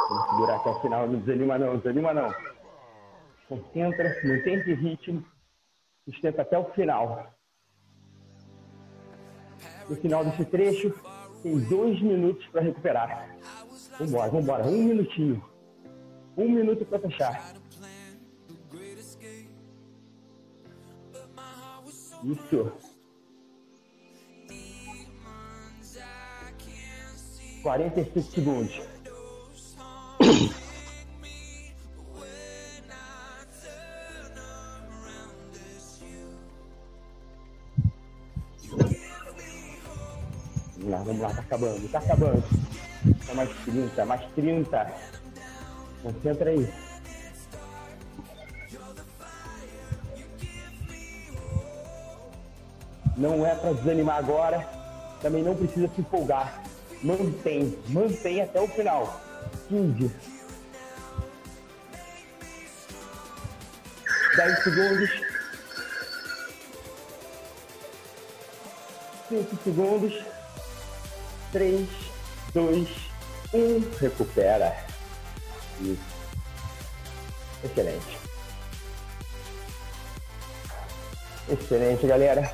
Vamos 0.09 0.29
segurar 0.29 0.55
até 0.57 0.69
o 0.69 0.81
final. 0.81 1.07
Não 1.07 1.19
desanima 1.19 1.57
não, 1.57 1.77
desanima 1.77 2.13
não. 2.13 2.33
Concentra, 3.47 4.15
mantém 4.23 4.57
ritmo, 4.75 5.25
sustenta 6.05 6.41
até 6.41 6.57
o 6.57 6.65
final. 6.71 7.31
No 9.89 9.95
final 9.95 10.25
desse 10.25 10.45
trecho, 10.45 10.93
tem 11.43 11.59
dois 11.61 12.01
minutos 12.01 12.45
para 12.47 12.61
recuperar. 12.61 13.29
Vambora, 13.99 14.31
vambora, 14.31 14.63
um 14.65 14.83
minutinho. 14.83 15.54
Um 16.37 16.49
minuto 16.49 16.85
para 16.85 16.99
fechar. 16.99 17.53
Isso. 22.23 22.71
Quarenta 27.63 28.01
e 28.01 28.05
cinco 28.05 28.21
segundos. 28.31 28.81
Vamos 40.77 40.91
lá, 40.91 40.97
vamos 41.03 41.21
lá, 41.21 41.33
tá 41.33 41.41
acabando, 41.41 41.91
tá 41.91 41.99
acabando. 41.99 42.43
Só 43.25 43.33
mais 43.33 43.49
30, 43.65 44.05
mais 44.05 44.25
30. 44.33 44.93
Concentra 46.05 46.51
aí. 46.51 46.71
Não 53.17 53.43
é 53.43 53.55
para 53.55 53.73
desanimar 53.73 54.17
agora, 54.17 54.59
também 55.19 55.41
não 55.41 55.55
precisa 55.55 55.87
se 55.95 56.01
empolgar. 56.01 56.61
Mantém, 57.01 57.75
mantém 57.87 58.39
até 58.39 58.61
o 58.61 58.67
final. 58.67 59.19
15. 59.67 60.11
10 64.35 64.63
segundos. 64.63 65.09
5 69.29 69.63
segundos. 69.63 70.25
3, 71.51 71.89
2, 72.53 72.89
1. 73.55 73.97
Recupera. 73.99 74.84
Isso. 75.81 75.99
Excelente. 77.63 78.17
Excelente, 81.49 82.07
galera. 82.07 82.53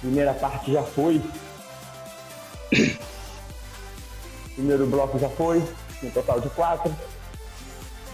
Primeira 0.00 0.34
parte 0.34 0.72
já 0.72 0.82
foi. 0.82 1.22
Primeiro 4.54 4.86
bloco 4.86 5.18
já 5.18 5.28
foi. 5.28 5.62
Um 6.02 6.10
total 6.10 6.40
de 6.40 6.50
quatro. 6.50 6.94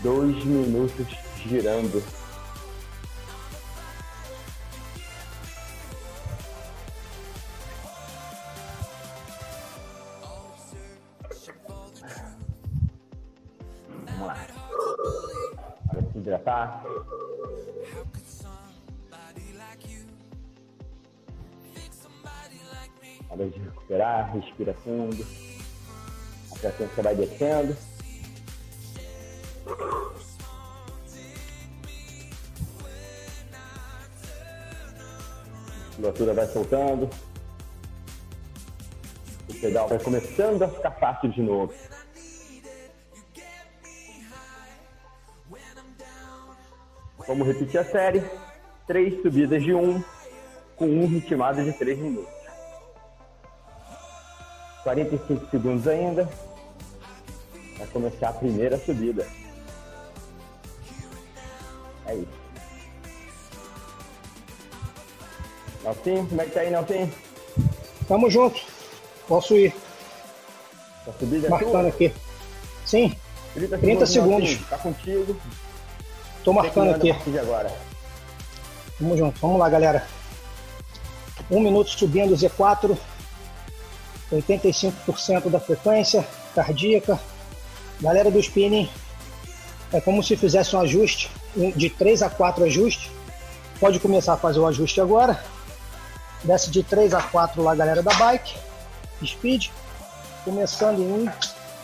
Dois 0.03 0.45
minutos 0.45 1.07
girando. 1.47 2.03
Respiração, 24.23 24.41
respira 24.41 24.75
fundo. 24.75 25.27
A 26.53 26.71
você 26.71 27.03
vai 27.03 27.15
descendo. 27.15 27.77
A 35.83 36.03
musculatura 36.03 36.35
vai 36.35 36.47
soltando. 36.47 37.11
O 39.49 39.55
pedal 39.55 39.89
vai 39.89 39.99
começando 39.99 40.63
a 40.63 40.69
ficar 40.69 40.91
fácil 40.93 41.31
de 41.31 41.43
novo. 41.43 41.73
Vamos 47.27 47.47
repetir 47.47 47.81
a 47.81 47.85
série. 47.85 48.23
Três 48.87 49.23
subidas 49.23 49.63
de 49.63 49.73
um, 49.73 50.03
com 50.77 50.87
um 50.87 51.07
ritmado 51.07 51.63
de 51.63 51.73
três 51.73 51.99
minutos. 51.99 52.42
45 54.83 55.51
segundos 55.51 55.87
ainda. 55.87 56.29
Vai 57.79 57.87
começar 57.89 58.29
a 58.29 58.33
primeira 58.33 58.79
subida. 58.79 59.27
É 62.07 62.15
isso. 62.15 62.43
Nelson, 65.83 66.27
como 66.27 66.41
é 66.41 66.45
que 66.45 66.51
tá 66.51 66.61
aí, 66.61 66.71
Nelson? 66.71 67.11
Tamo 68.07 68.31
junto. 68.31 68.61
Posso 69.27 69.57
ir. 69.57 69.75
A 71.07 71.13
subida 71.13 71.47
é 71.47 71.51
Marcando 71.51 71.71
tua? 71.71 71.89
aqui. 71.89 72.13
Sim, 72.85 73.17
30 73.55 73.79
30 73.79 74.07
segundos. 74.07 74.51
Nelson. 74.51 74.65
Tá 74.69 74.79
contigo. 74.79 75.37
tô 76.45 76.53
marcando 76.53 77.01
que 77.01 77.09
manda 77.13 77.21
aqui. 77.21 77.39
agora. 77.39 77.73
Tamo 78.99 79.17
junto. 79.17 79.41
Vamos 79.41 79.59
lá, 79.59 79.69
galera. 79.69 80.07
Um 81.51 81.61
minuto 81.61 81.91
subindo 81.91 82.35
Z4. 82.35 82.97
85% 84.33 85.51
da 85.51 85.61
frequência 85.61 86.27
cardíaca. 86.55 87.21
Galera 88.01 88.31
do 88.31 88.39
spinning, 88.41 88.91
é 89.93 90.01
como 90.01 90.23
se 90.23 90.37
fizesse 90.37 90.75
um 90.75 90.81
ajuste, 90.81 91.31
de 91.77 91.91
3 91.91 92.23
a 92.23 92.31
4 92.31 92.65
ajustes. 92.65 93.11
Pode 93.79 94.01
começar 94.01 94.35
a 94.35 94.37
fazer 94.37 94.59
o 94.59 94.67
ajuste 94.67 95.01
agora. 95.01 95.43
Desce 96.43 96.71
de 96.71 96.83
3 96.83 97.15
a 97.15 97.23
4 97.23 97.63
lá, 97.63 97.75
galera 97.75 98.03
da 98.03 98.13
bike. 98.15 98.57
Speed. 99.25 99.69
Começando 100.45 100.99
em 100.99 101.29
1, 101.29 101.33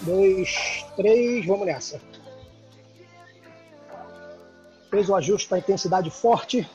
2, 0.03 0.87
3. 0.97 1.47
Vamos 1.47 1.67
nessa. 1.67 2.01
Fez 4.91 5.09
o 5.09 5.15
ajuste 5.15 5.49
para 5.49 5.59
intensidade 5.59 6.11
forte. 6.11 6.69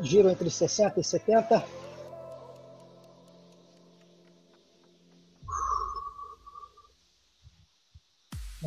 Giro 0.00 0.30
entre 0.30 0.50
60 0.50 0.98
e 0.98 1.04
70. 1.04 1.64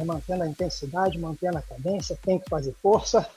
Vai 0.02 0.06
mantendo 0.16 0.44
a 0.44 0.48
intensidade, 0.48 1.20
mantendo 1.20 1.60
a 1.60 1.62
cadência, 1.62 2.18
tem 2.24 2.40
que 2.40 2.50
fazer 2.50 2.74
força. 2.82 3.30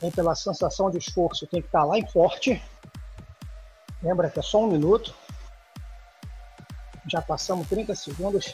Vem 0.00 0.10
pela 0.10 0.34
sensação 0.34 0.90
de 0.90 0.98
esforço, 0.98 1.46
tem 1.46 1.60
que 1.60 1.68
estar 1.68 1.84
lá 1.84 1.96
em 1.96 2.04
forte. 2.08 2.60
Lembra 4.02 4.28
que 4.30 4.40
é 4.40 4.42
só 4.42 4.64
um 4.64 4.66
minuto. 4.66 5.14
Já 7.08 7.22
passamos 7.22 7.68
30 7.68 7.94
segundos. 7.94 8.52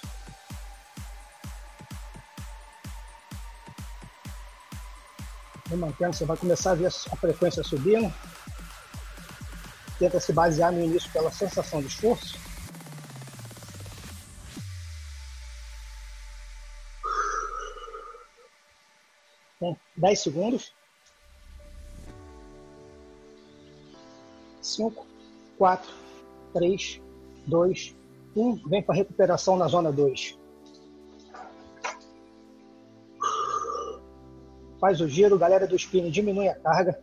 Vem 5.68 5.78
mantendo, 5.78 6.12
você 6.14 6.26
vai 6.26 6.37
começar 6.37 6.72
a 6.72 6.74
ver 6.74 6.88
a 6.88 7.16
frequência 7.16 7.64
subindo. 7.64 8.12
Tenta 9.98 10.20
se 10.20 10.35
basear 10.35 10.70
no 10.70 10.83
início 10.83 11.11
pela 11.12 11.33
sensação 11.33 11.81
de 11.81 11.87
esforço. 11.87 12.51
10 20.02 20.20
segundos. 20.20 20.74
5, 24.60 25.06
4, 25.56 25.92
3, 26.52 27.00
2, 27.46 27.96
1. 28.34 28.68
Vem 28.68 28.82
para 28.82 28.96
recuperação 28.96 29.56
na 29.56 29.68
zona 29.68 29.92
2. 29.92 30.36
Faz 34.80 35.00
o 35.00 35.08
giro, 35.08 35.38
galera 35.38 35.68
do 35.68 35.76
spinning, 35.76 36.10
diminui 36.10 36.48
a 36.48 36.56
carga. 36.56 37.00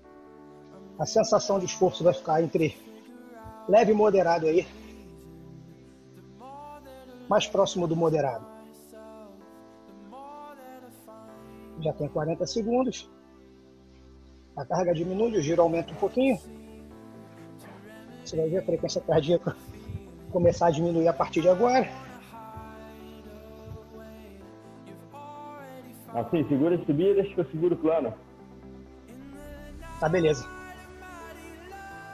A 1.00 1.06
sensação 1.06 1.58
de 1.58 1.68
esforço 1.68 2.04
vai 2.04 2.14
ficar 2.14 2.44
entre 2.44 2.78
leve 3.70 3.94
e 3.94 3.96
moderado 3.96 4.46
aí. 4.46 4.68
Mais 7.30 7.48
próximo 7.48 7.88
do 7.88 7.96
moderado. 7.96 8.59
Já 11.82 11.94
tem 11.94 12.08
40 12.08 12.46
segundos. 12.46 13.10
A 14.56 14.66
carga 14.66 14.94
diminui, 14.94 15.38
o 15.38 15.42
giro 15.42 15.62
aumenta 15.62 15.94
um 15.94 15.96
pouquinho. 15.96 16.38
Você 18.24 18.36
vai 18.36 18.50
ver 18.50 18.58
a 18.58 18.66
frequência 18.66 19.02
cardíaca 19.02 19.56
começar 20.32 20.68
a 20.68 20.72
diminuir 20.72 21.08
a 21.08 21.14
partir 21.14 21.42
de 21.42 21.50
agora. 21.50 21.90
Assim, 26.14 26.48
segura 26.48 26.76
as 26.76 26.86
subidas 26.86 27.28
que 27.28 27.40
eu 27.40 27.46
seguro 27.46 27.76
o 27.76 27.78
plano. 27.78 28.14
Tá, 30.00 30.10
beleza. 30.10 30.46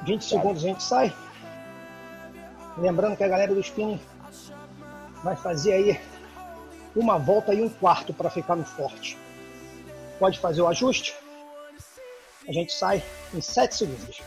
20 0.04 0.24
segundos 0.24 0.64
a 0.64 0.68
gente 0.68 0.84
sai. 0.84 1.14
Lembrando 2.78 3.18
que 3.18 3.24
a 3.24 3.28
galera 3.28 3.54
do 3.54 3.60
spinning 3.62 4.00
vai 5.24 5.36
fazer 5.36 5.74
aí 5.74 6.00
uma 6.96 7.18
volta 7.18 7.54
e 7.54 7.62
um 7.62 7.70
quarto 7.70 8.14
para 8.14 8.30
ficar 8.30 8.56
no 8.56 8.66
forte. 8.66 9.18
Pode 10.20 10.40
fazer 10.40 10.62
o 10.62 10.68
ajuste. 10.68 11.16
A 12.48 12.52
gente 12.52 12.72
sai 12.74 13.04
em 13.34 13.42
7 13.42 13.76
segundos. 13.76 14.22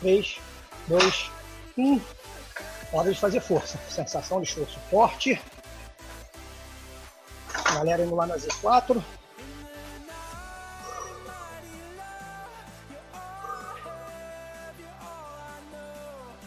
3, 0.00 0.40
2, 0.88 1.30
1. 1.76 2.00
Hora 2.92 3.12
de 3.12 3.20
fazer 3.20 3.40
força. 3.40 3.78
Sensação 3.88 4.40
de 4.40 4.48
esforço 4.48 4.78
forte. 4.90 5.40
Galera 7.74 8.02
indo 8.02 8.14
lá 8.14 8.26
na 8.26 8.36
Z4. 8.36 9.02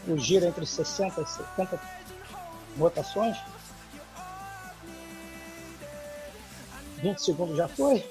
O 0.07 0.17
giro 0.17 0.45
entre 0.45 0.65
60 0.65 1.21
e 1.21 1.25
70 1.27 1.79
rotações. 2.77 3.37
20 7.01 7.19
segundos 7.19 7.57
já 7.57 7.67
foi. 7.67 8.05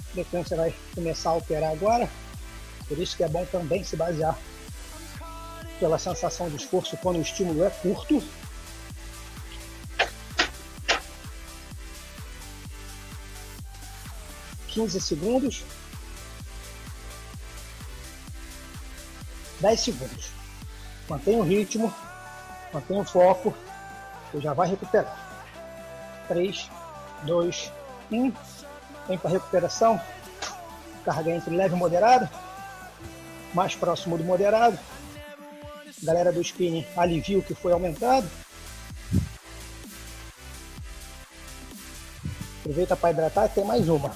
A 0.00 0.12
frequência 0.12 0.56
vai 0.56 0.74
começar 0.94 1.30
a 1.30 1.32
alterar 1.34 1.72
agora. 1.72 2.10
Por 2.88 2.98
isso 2.98 3.16
que 3.16 3.22
é 3.22 3.28
bom 3.28 3.44
também 3.44 3.84
se 3.84 3.96
basear 3.96 4.36
pela 5.78 5.98
sensação 5.98 6.48
de 6.48 6.56
esforço 6.56 6.96
quando 6.96 7.18
o 7.18 7.22
estímulo 7.22 7.64
é 7.64 7.70
curto. 7.70 8.22
Quinze 14.66 15.00
segundos. 15.00 15.62
Dez 19.60 19.80
segundos. 19.80 20.30
Mantenha 21.08 21.38
o 21.38 21.42
ritmo, 21.42 21.92
mantenha 22.72 23.00
o 23.00 23.04
foco, 23.04 23.54
você 24.30 24.40
já 24.40 24.52
vai 24.52 24.68
recuperar. 24.68 25.16
Três, 26.28 26.70
dois, 27.22 27.72
um. 28.12 28.32
Vem 29.06 29.16
para 29.16 29.30
recuperação. 29.30 30.00
Carga 31.04 31.30
entre 31.30 31.54
leve 31.54 31.74
e 31.74 31.78
moderado 31.78 32.28
mais 33.54 33.74
próximo 33.74 34.16
do 34.16 34.24
moderado. 34.24 34.78
Galera 36.02 36.32
do 36.32 36.40
spinning 36.40 36.86
alivia 36.96 37.42
que 37.42 37.54
foi 37.54 37.72
aumentado. 37.72 38.28
Aproveita 42.60 42.96
para 42.96 43.10
hidratar 43.10 43.46
e 43.46 43.48
tem 43.48 43.64
mais 43.64 43.88
uma. 43.88 44.14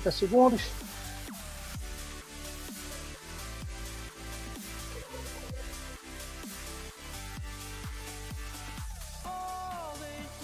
Trinta 0.00 0.10
segundos. 0.10 0.62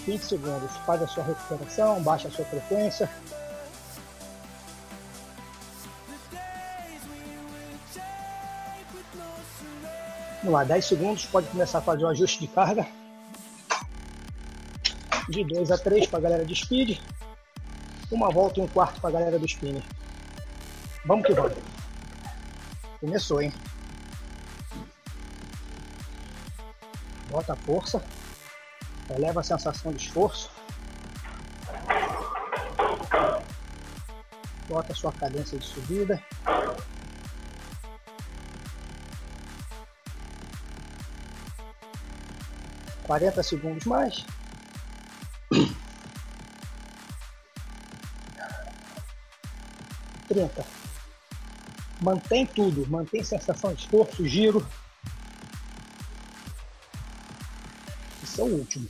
Vinte 0.05 0.25
segundos. 0.25 0.71
Faz 0.85 1.01
a 1.01 1.07
sua 1.07 1.23
recuperação, 1.23 2.03
baixa 2.03 2.27
a 2.27 2.31
sua 2.31 2.45
frequência. 2.45 3.09
Vamos 10.43 10.53
lá, 10.53 10.63
10 10.63 10.85
segundos, 10.85 11.25
pode 11.25 11.47
começar 11.47 11.79
a 11.79 11.81
fazer 11.81 12.03
o 12.03 12.07
ajuste 12.07 12.39
de 12.41 12.47
carga. 12.47 12.87
De 15.27 15.43
2 15.43 15.71
a 15.71 15.77
3 15.79 16.05
para 16.05 16.19
a 16.19 16.21
galera 16.21 16.45
de 16.45 16.55
speed. 16.55 16.99
Uma 18.09 18.29
volta 18.29 18.59
e 18.59 18.63
um 18.63 18.67
quarto 18.67 19.01
para 19.01 19.09
a 19.09 19.13
galera 19.13 19.37
do 19.37 19.45
spinning. 19.45 19.83
Vamos 21.05 21.25
que 21.25 21.33
vamos. 21.33 21.57
Começou, 22.99 23.41
hein? 23.41 23.53
Bota 27.29 27.53
a 27.53 27.55
força. 27.55 28.03
Eleva 29.09 29.41
a 29.41 29.43
sensação 29.43 29.91
de 29.91 30.03
esforço. 30.03 30.49
Bota 34.67 34.91
a 34.91 34.95
sua 34.95 35.11
cadência 35.11 35.57
de 35.57 35.65
subida. 35.65 36.21
Quarenta 43.03 43.41
segundos 43.41 43.85
mais. 43.85 44.25
Trinta. 50.37 50.63
Mantém 51.99 52.45
tudo, 52.45 52.87
mantém 52.87 53.23
sensação 53.23 53.73
de 53.73 53.81
esforço, 53.81 54.27
giro. 54.27 54.59
Esse 58.21 58.39
é 58.39 58.43
o 58.43 58.47
último. 58.47 58.87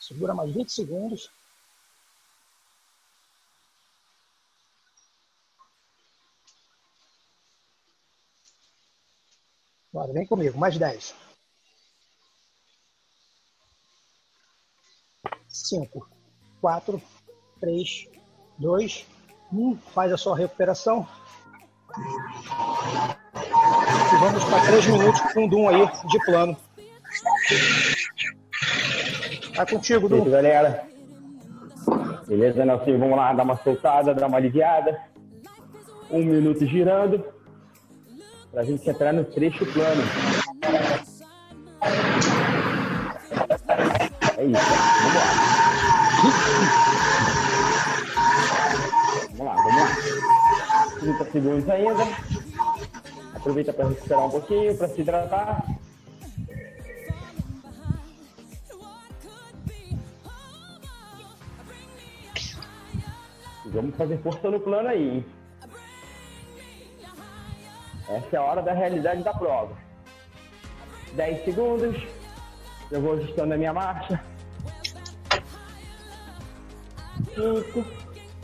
Segura 0.00 0.32
mais 0.32 0.54
20 0.54 0.70
segundos. 0.70 1.28
Bora, 9.92 10.12
vem 10.12 10.24
comigo, 10.24 10.56
mais 10.56 10.78
10. 10.78 11.16
5, 15.48 16.08
4, 16.60 17.02
3, 17.60 18.08
2, 18.56 19.09
1. 19.52 19.78
Faz 19.94 20.12
a 20.12 20.16
sua 20.16 20.36
recuperação. 20.36 21.06
E 24.12 24.16
vamos 24.20 24.44
para 24.44 24.60
3 24.66 24.86
minutos 24.86 25.20
com 25.32 25.44
o 25.44 25.48
Dum 25.48 25.68
aí 25.68 25.90
de 26.08 26.24
plano. 26.24 26.56
Tá 29.54 29.66
contigo, 29.66 30.08
Dum. 30.08 30.22
Isso, 30.22 30.30
galera. 30.30 30.84
Beleza, 32.26 32.64
Nelson? 32.64 32.98
Vamos 32.98 33.16
lá, 33.16 33.32
dar 33.32 33.42
uma 33.42 33.56
soltada, 33.56 34.14
dar 34.14 34.26
uma 34.28 34.36
aliviada. 34.36 35.00
Um 36.10 36.24
minuto 36.24 36.64
girando. 36.66 37.24
Pra 38.52 38.64
gente 38.64 38.88
entrar 38.88 39.12
no 39.12 39.24
trecho 39.24 39.66
plano. 39.66 40.02
É 44.36 44.44
isso. 44.44 44.60
Vamos 45.02 45.14
lá, 45.14 46.59
30 51.10 51.30
segundos 51.32 51.68
ainda. 51.68 52.04
Aproveita 53.34 53.72
para 53.72 53.88
recuperar 53.88 54.26
um 54.26 54.30
pouquinho, 54.30 54.76
para 54.76 54.88
se 54.88 55.00
hidratar. 55.00 55.64
Vamos 63.66 63.96
fazer 63.96 64.18
força 64.18 64.50
no 64.50 64.60
plano 64.60 64.88
aí, 64.88 65.16
hein? 65.16 65.26
Essa 68.08 68.36
é 68.36 68.38
a 68.38 68.42
hora 68.42 68.62
da 68.62 68.72
realidade 68.72 69.22
da 69.22 69.32
prova. 69.32 69.76
10 71.14 71.44
segundos. 71.44 71.96
Eu 72.90 73.00
vou 73.00 73.14
ajustando 73.14 73.54
a 73.54 73.56
minha 73.56 73.72
marcha. 73.72 74.20
5, 77.34 77.84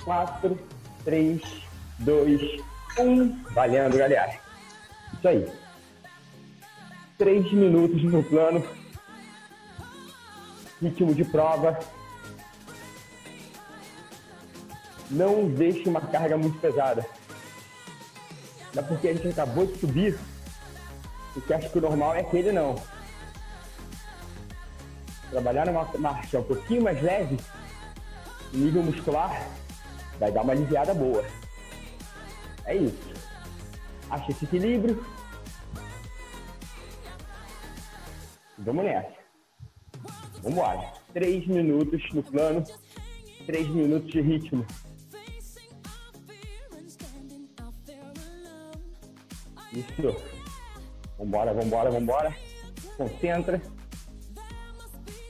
4, 0.05 0.59
3, 1.05 1.66
2, 2.01 2.63
1. 2.99 3.45
Valendo, 3.53 3.97
galera. 3.97 4.39
Isso 5.15 5.29
aí. 5.29 5.53
3 7.19 7.53
minutos 7.53 8.03
no 8.03 8.23
plano. 8.23 8.65
Ritmo 10.81 11.15
de 11.15 11.25
prova. 11.25 11.79
Não 15.11 15.49
deixe 15.49 15.89
uma 15.89 16.01
carga 16.01 16.37
muito 16.37 16.59
pesada. 16.59 17.07
Não 18.75 18.83
é 18.83 18.87
porque 18.87 19.09
a 19.09 19.15
gente 19.15 19.29
acabou 19.29 19.67
de 19.67 19.79
subir, 19.79 20.19
o 21.35 21.41
que 21.41 21.55
acha 21.55 21.69
que 21.69 21.79
o 21.79 21.81
normal 21.81 22.15
é 22.15 22.21
aquele 22.21 22.53
não. 22.53 22.75
Trabalhar 25.31 25.65
numa 25.65 25.85
marcha 25.99 26.39
um 26.39 26.43
pouquinho 26.43 26.83
mais 26.83 27.01
leve, 27.03 27.39
nível 28.53 28.83
muscular, 28.83 29.49
vai 30.21 30.31
dar 30.31 30.43
uma 30.43 30.53
aliviada 30.53 30.93
boa. 30.93 31.25
É 32.67 32.75
isso. 32.75 33.15
Acha 34.11 34.31
esse 34.31 34.45
equilíbrio. 34.45 35.05
Vamos 38.59 38.85
nessa. 38.85 39.15
Vamos 40.43 40.59
embora. 40.59 40.93
Três 41.13 41.47
minutos 41.47 42.03
no 42.13 42.23
plano, 42.23 42.65
três 43.47 43.69
minutos 43.69 44.11
de 44.11 44.21
ritmo. 44.21 44.67
Isso. 49.73 50.17
Vambora, 51.19 51.55
vambora, 51.55 51.91
vambora. 51.91 52.37
Concentra. 52.97 53.61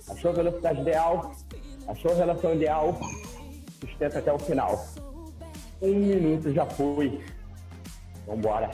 Achou 0.09 0.31
a 0.31 0.35
velocidade 0.35 0.81
ideal? 0.81 1.33
Achou 1.89 2.13
a 2.13 2.15
relação 2.15 2.55
ideal? 2.55 2.99
Sustenta 3.81 4.19
até 4.19 4.33
o 4.33 4.39
final. 4.39 4.87
Um 5.83 5.95
minuto 5.95 6.53
já 6.53 6.65
foi. 6.67 7.23
Vambora. 8.27 8.71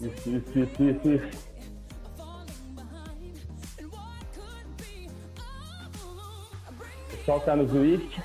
Isso, 0.00 0.30
isso, 0.30 0.58
isso, 0.58 0.82
isso, 0.82 1.10
isso. 1.10 1.50
O 7.12 7.16
pessoal 7.16 7.40
tá 7.40 7.54
no 7.54 7.68
Zwift 7.68 8.22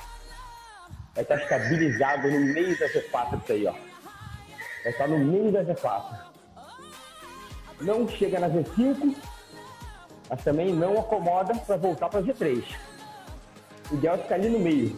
vai 1.16 1.24
estar 1.24 1.36
estabilizado 1.36 2.30
no 2.30 2.40
meio 2.40 2.78
da 2.78 2.88
Z4 2.88 3.42
isso 3.42 3.52
aí, 3.54 3.68
ó. 3.68 3.72
Vai 3.72 4.92
estar 4.92 5.08
no 5.08 5.18
meio 5.18 5.52
da 5.52 5.64
Z4. 5.64 6.26
Não 7.82 8.08
chega 8.08 8.40
na 8.40 8.50
Z5, 8.50 9.16
mas 10.30 10.44
também 10.44 10.74
não 10.74 11.00
acomoda 11.00 11.56
para 11.56 11.78
voltar 11.78 12.10
para 12.10 12.22
Z3. 12.22 12.64
O 13.92 13.96
ideal 13.96 14.16
é 14.16 14.18
ficar 14.18 14.36
ali 14.36 14.50
no 14.50 14.60
meio. 14.60 14.98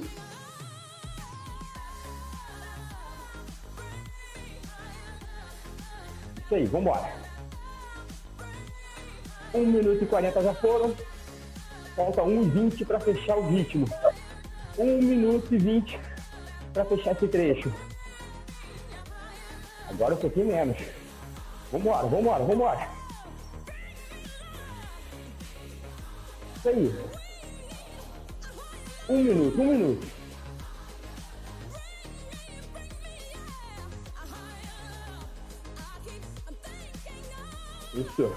Isso 6.45 6.55
aí, 6.55 6.65
vamos 6.65 6.87
embora. 6.87 7.11
1 9.53 9.65
minuto 9.65 10.03
e 10.03 10.07
40 10.07 10.41
já 10.41 10.53
foram. 10.53 10.95
Falta 11.95 12.23
1 12.23 12.43
e 12.43 12.49
20 12.49 12.85
para 12.85 12.99
fechar 12.99 13.37
o 13.37 13.49
ritmo. 13.49 13.85
1 14.77 14.85
minuto 15.01 15.53
e 15.53 15.57
20 15.57 15.99
para 16.71 16.85
fechar 16.85 17.11
esse 17.11 17.27
trecho. 17.27 17.73
Agora 19.89 20.13
um 20.13 20.17
pouquinho 20.17 20.47
menos. 20.47 20.77
Vambora, 21.71 22.07
vambora, 22.07 22.43
vambora. 22.43 22.96
Isso 26.67 26.69
aí. 26.69 26.93
Um 29.07 29.23
minuto, 29.23 29.61
um 29.61 29.65
minuto. 29.65 30.07
Isso. 37.93 38.35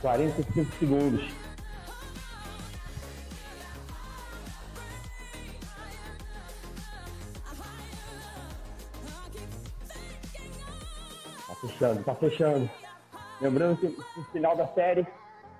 Quarenta 0.00 0.40
e 0.40 0.52
cinco 0.54 0.78
segundos. 0.78 1.39
Fechando, 11.80 12.04
tá 12.04 12.14
fechando. 12.14 12.70
Lembrando 13.40 13.78
que 13.78 13.86
no 13.88 14.24
final 14.26 14.54
da 14.54 14.66
série 14.68 15.06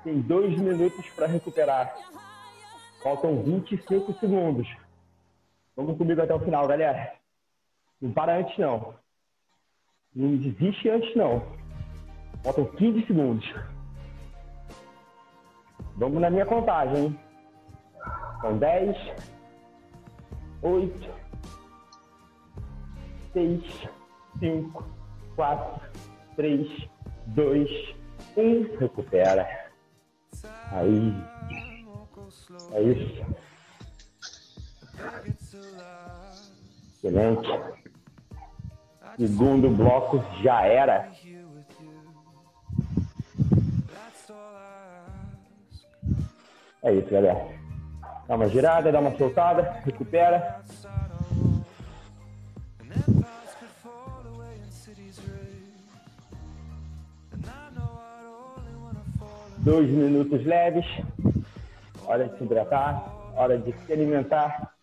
tem 0.05 0.21
dois 0.21 0.57
minutos 0.59 1.09
para 1.11 1.27
recuperar. 1.27 1.95
Faltam 3.03 3.43
25 3.43 4.13
segundos. 4.15 4.69
Vamos 5.75 5.97
comigo 5.97 6.21
até 6.21 6.35
o 6.35 6.41
final, 6.41 6.69
galera. 6.69 7.15
Não 8.01 8.13
para 8.13 8.37
antes, 8.37 8.57
não. 8.59 8.95
Não 10.15 10.37
desiste 10.37 10.91
antes, 10.91 11.15
não. 11.17 11.43
Faltam 12.45 12.67
15 12.67 13.07
segundos. 13.07 13.55
Vamos 15.97 16.21
na 16.21 16.29
minha 16.29 16.45
contagem. 16.45 17.19
São 18.43 18.59
10, 18.59 18.97
8, 20.63 21.11
6, 23.33 23.89
5, 24.39 24.85
4, 25.37 26.10
3, 26.41 26.89
2, 27.27 27.69
1. 28.35 28.79
Recupera. 28.79 29.47
Aí. 30.73 31.15
É 32.73 32.83
isso. 32.83 33.27
Excelente. 36.95 37.49
Segundo 39.19 39.69
bloco 39.69 40.25
já 40.43 40.65
era. 40.65 41.13
É 46.83 46.95
isso, 46.95 47.11
galera. 47.11 47.49
Dá 48.27 48.37
uma 48.37 48.49
girada, 48.49 48.91
dá 48.91 48.99
uma 48.99 49.15
soltada, 49.19 49.83
recupera. 49.85 50.63
Dois 59.63 59.91
minutos 59.91 60.45
leves. 60.47 60.87
Hora 62.07 62.27
de 62.27 62.39
se 62.39 62.45
hidratar, 62.45 63.05
hora 63.37 63.59
de 63.59 63.73
se 63.73 63.93
alimentar. 63.93 64.75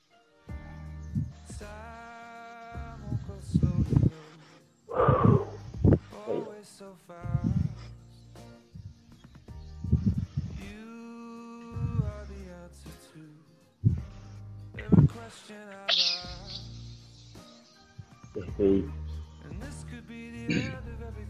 Perfeito. 18.33 18.93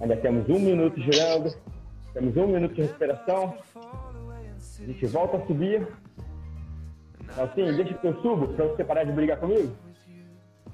Ainda 0.01 0.17
temos 0.17 0.49
um 0.49 0.59
minuto 0.59 0.99
girando. 1.01 1.76
Temos 2.17 2.35
um 2.35 2.47
minuto 2.47 2.73
de 2.73 2.81
respiração. 2.81 3.55
A 3.75 4.83
gente 4.83 5.05
volta 5.05 5.37
a 5.37 5.45
subir. 5.45 5.87
Assim, 7.37 7.71
deixa 7.75 7.93
que 7.93 8.07
eu 8.07 8.19
subo 8.23 8.47
para 8.55 8.65
você 8.65 8.83
parar 8.83 9.03
de 9.03 9.11
brigar 9.11 9.39
comigo. 9.39 9.71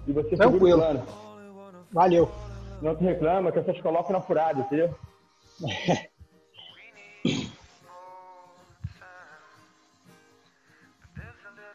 E 0.07 0.13
você 0.13 0.37
Tranquilo. 0.37 0.81
Valeu. 1.91 2.31
Não 2.81 2.95
te 2.95 3.03
reclama 3.03 3.51
que 3.51 3.59
eu 3.59 3.65
só 3.65 3.73
te 3.73 3.83
coloco 3.83 4.13
na 4.13 4.21
furada, 4.21 4.61
entendeu? 4.61 4.95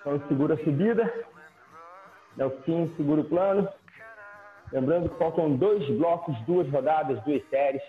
então 0.00 0.28
segura 0.28 0.54
a 0.54 0.64
subida. 0.64 1.12
Nelson 2.38 2.88
segura 2.96 3.20
o 3.20 3.24
plano. 3.24 3.68
Lembrando 4.72 5.10
que 5.10 5.18
faltam 5.18 5.54
dois 5.56 5.86
blocos, 5.98 6.34
duas 6.46 6.66
rodadas, 6.70 7.22
duas 7.24 7.46
séries, 7.50 7.82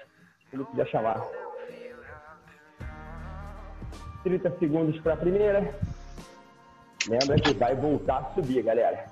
como 0.51 0.65
quiser 0.65 0.87
chamar. 0.87 1.38
30 4.29 4.59
segundos 4.59 5.01
para 5.01 5.13
a 5.13 5.17
primeira. 5.17 5.73
Lembra 7.07 7.35
que 7.37 7.53
vai 7.53 7.75
voltar 7.75 8.19
a 8.19 8.33
subir, 8.35 8.61
galera. 8.61 9.07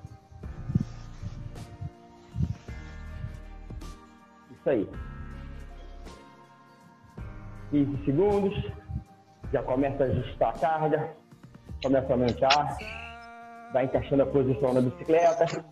Isso 4.52 4.70
aí. 4.70 4.90
15 7.72 8.06
segundos. 8.06 8.72
Já 9.52 9.64
começa 9.64 10.04
a 10.04 10.08
ajustar 10.08 10.50
a 10.50 10.60
carga. 10.60 11.10
Começa 11.82 12.08
a 12.08 12.12
aumentar 12.14 12.78
vai 13.74 13.86
encaixando 13.86 14.24
a 14.24 14.26
posição 14.26 14.74
na 14.74 14.82
bicicleta. 14.82 15.66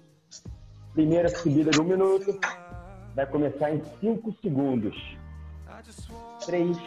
Primeira 0.93 1.29
subida 1.29 1.71
de 1.71 1.79
um 1.79 1.85
minuto. 1.85 2.39
Vai 3.15 3.25
começar 3.27 3.71
em 3.71 3.81
5 4.01 4.35
segundos. 4.41 4.95
3, 6.45 6.77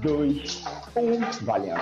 2, 0.00 0.64
1. 0.96 1.44
Valendo. 1.44 1.80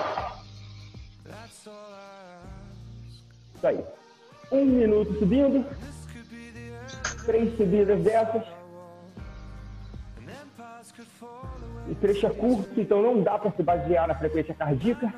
Isso 3.55 3.67
aí. 3.67 3.83
Um 4.51 4.65
minuto 4.65 5.19
subindo. 5.19 5.65
Três 7.25 7.57
subidas 7.57 8.01
dessas. 8.01 8.43
O 11.89 11.95
trecho 11.95 12.27
é 12.27 12.29
curto, 12.29 12.79
então 12.79 13.01
não 13.01 13.21
dá 13.21 13.37
para 13.37 13.51
se 13.51 13.63
basear 13.63 14.07
na 14.07 14.15
frequência 14.15 14.53
cardíaca. 14.53 15.13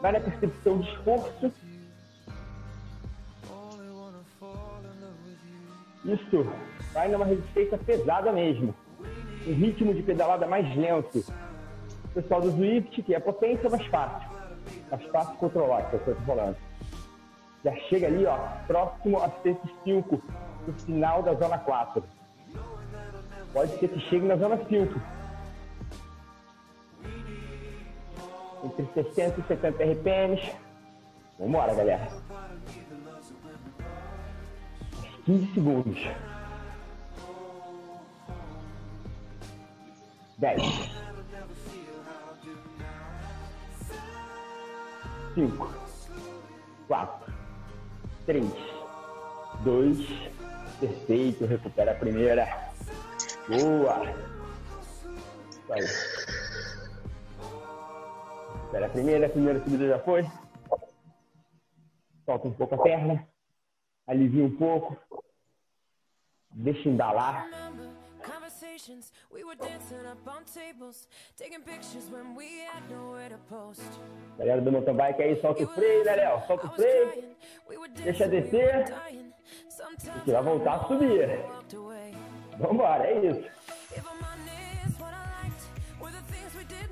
Vai 0.00 0.12
na 0.12 0.20
percepção 0.20 0.78
de 0.78 0.88
esforço 0.90 1.52
Isso 6.08 6.50
vai 6.94 7.08
numa 7.08 7.26
resistência 7.26 7.76
pesada 7.76 8.32
mesmo. 8.32 8.74
Um 9.46 9.52
ritmo 9.52 9.92
de 9.92 10.02
pedalada 10.02 10.46
mais 10.46 10.74
lento. 10.74 11.22
O 12.10 12.14
pessoal 12.14 12.40
do 12.40 12.50
Zwift, 12.50 13.02
que 13.02 13.14
é 13.14 13.20
potência, 13.20 13.68
mais 13.70 13.86
fácil. 13.86 14.28
Mais 14.90 15.04
fácil 15.06 15.34
controlar, 15.36 15.88
que 15.88 15.96
é 15.96 15.98
o 15.98 16.02
que 16.02 16.08
eu 16.10 16.16
tô 16.16 16.22
falando. 16.22 16.56
Já 17.64 17.74
chega 17.88 18.06
ali, 18.06 18.24
ó, 18.26 18.38
próximo 18.66 19.22
a 19.22 19.30
105, 19.42 20.22
no 20.66 20.72
final 20.74 21.22
da 21.22 21.34
zona 21.34 21.58
4. 21.58 22.02
Pode 23.52 23.78
ser 23.78 23.88
que 23.88 24.00
chegue 24.00 24.26
na 24.26 24.36
zona 24.36 24.56
5. 24.68 25.00
Entre 28.64 28.86
60 28.94 29.40
e 29.40 29.44
70 29.44 29.84
RPMs. 29.84 30.52
Vambora, 31.38 31.74
galera. 31.74 32.08
15 35.24 35.54
segundos. 35.54 36.08
10. 40.38 41.07
5. 45.38 45.68
4. 46.88 47.34
3. 48.26 48.44
2. 49.62 49.98
Perfeito. 50.80 51.46
Recupera 51.46 51.92
a 51.92 51.94
primeira. 51.94 52.44
Boa. 53.46 54.02
Isso 55.50 55.72
aí. 55.72 55.86
Recupera 58.52 58.86
a 58.86 58.90
primeira. 58.90 59.26
A 59.26 59.30
primeira 59.30 59.62
subida 59.62 59.88
já 59.88 59.98
foi. 60.00 60.26
Solta 62.26 62.48
um 62.48 62.52
pouco 62.52 62.74
a 62.74 62.78
perna 62.82 63.28
alivia 64.08 64.42
um 64.42 64.56
pouco, 64.56 64.96
deixa 66.50 66.88
embalar. 66.88 67.46
Galera 74.38 74.60
do 74.60 74.70
mountain 74.72 74.94
bike 74.94 75.22
aí, 75.22 75.40
solta 75.40 75.62
o 75.64 75.66
freio, 75.68 76.04
né, 76.04 76.16
Léo? 76.16 76.46
Solta 76.46 76.66
o 76.66 76.70
freio, 76.70 77.36
deixa 78.04 78.28
descer, 78.28 78.84
e 80.26 80.30
vai 80.32 80.42
voltar 80.42 80.74
a 80.74 80.84
subir. 80.86 81.28
Vambora, 82.58 83.06
é 83.06 83.26
isso. 83.26 83.48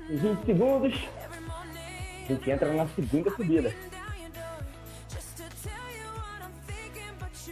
Em 0.09 0.15
20 0.15 0.45
segundos, 0.45 0.93
a 2.23 2.33
gente 2.33 2.51
entra 2.51 2.73
na 2.73 2.87
segunda 2.87 3.29
subida. 3.31 3.73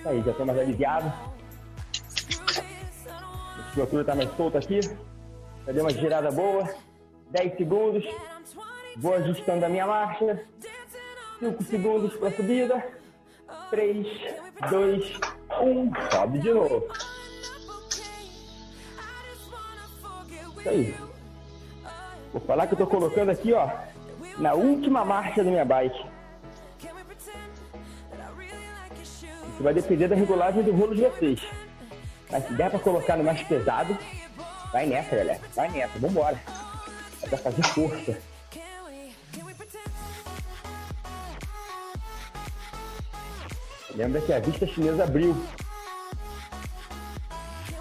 Aí, 0.05 0.21
já 0.21 0.31
estou 0.31 0.45
mais 0.45 0.59
aliviado. 3.75 3.95
A 3.95 3.95
musculatura 3.95 4.01
está 4.01 4.15
mais 4.15 4.35
solta 4.35 4.57
aqui. 4.59 4.79
Já 5.65 5.71
deu 5.71 5.83
uma 5.83 5.91
girada 5.91 6.31
boa. 6.31 6.69
10 7.31 7.57
segundos. 7.57 8.05
Vou 8.97 9.13
ajustando 9.13 9.65
a 9.65 9.69
minha 9.69 9.85
marcha. 9.85 10.43
5 11.39 11.63
segundos 11.63 12.15
para 12.15 12.31
subida. 12.31 12.85
3, 13.69 14.07
2, 14.69 15.19
1. 15.61 15.91
Sobe 16.11 16.39
de 16.39 16.53
novo. 16.53 16.87
Isso 20.59 20.69
aí. 20.69 20.95
Vou 22.31 22.41
falar 22.41 22.67
que 22.67 22.73
eu 22.73 22.75
estou 22.75 22.87
colocando 22.87 23.29
aqui, 23.29 23.53
ó, 23.53 23.69
na 24.37 24.53
última 24.53 25.05
marcha 25.05 25.43
da 25.43 25.49
minha 25.49 25.63
bike. 25.63 26.05
Isso 29.53 29.63
vai 29.63 29.73
depender 29.73 30.09
da 30.09 30.15
regulagem 30.15 30.63
do 30.63 30.73
rolo 30.73 30.93
de 30.93 31.01
vocês. 31.03 31.41
Mas 32.31 32.47
se 32.47 32.53
der 32.53 32.69
pra 32.69 32.79
colocar 32.79 33.17
no 33.17 33.23
mais 33.23 33.41
pesado, 33.43 33.97
vai 34.71 34.85
nessa, 34.85 35.15
galera. 35.15 35.41
Vai 35.55 35.69
nessa, 35.69 35.99
vambora. 35.99 36.39
É 37.21 37.27
pra 37.27 37.37
fazer 37.37 37.63
força. 37.63 38.17
Lembra 43.95 44.21
que 44.21 44.33
a 44.33 44.39
vista 44.39 44.67
chinesa 44.67 45.05
abriu. 45.05 45.35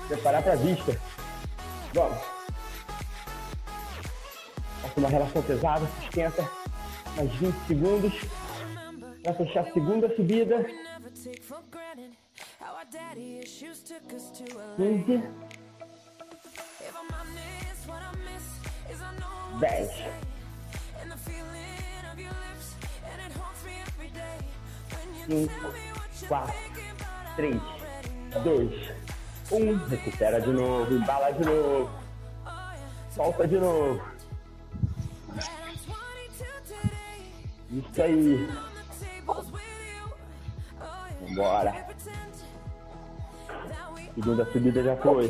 Preparar 0.07 0.43
pra 0.43 0.55
vista. 0.55 1.01
Vamos. 1.93 2.19
Faça 4.83 5.01
uma 5.01 5.09
relação 5.09 5.43
pesada, 5.43 5.87
sustenta. 6.01 6.49
Mais 7.17 7.33
20 7.33 7.67
segundos. 7.67 8.13
Para 9.23 9.35
fechar 9.35 9.61
a 9.61 9.73
segunda 9.73 10.15
subida. 10.15 10.65
15. 14.77 15.23
10. 19.61 19.91
5, 25.27 25.51
4, 26.29 26.55
3, 27.37 27.61
2, 28.45 28.93
1. 29.53 29.77
Recupera 29.89 30.41
de 30.41 30.51
novo, 30.53 30.93
embala 30.95 31.33
de 31.33 31.45
novo. 31.45 31.91
Solta 33.11 33.47
de 33.47 33.59
novo. 33.59 34.03
Isso 37.71 38.03
aí. 38.03 38.49
Vambora. 41.21 41.87
Segunda 44.15 44.45
subida 44.53 44.83
já 44.83 44.97
foi. 44.97 45.29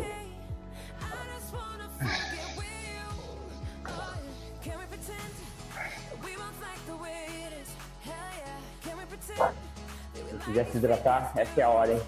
Se 10.28 10.37
quiser 10.45 10.66
se 10.66 10.76
hidratar, 10.76 11.32
essa 11.35 11.61
é 11.61 11.64
a 11.64 11.70
hora, 11.70 11.93
hein? 11.93 12.03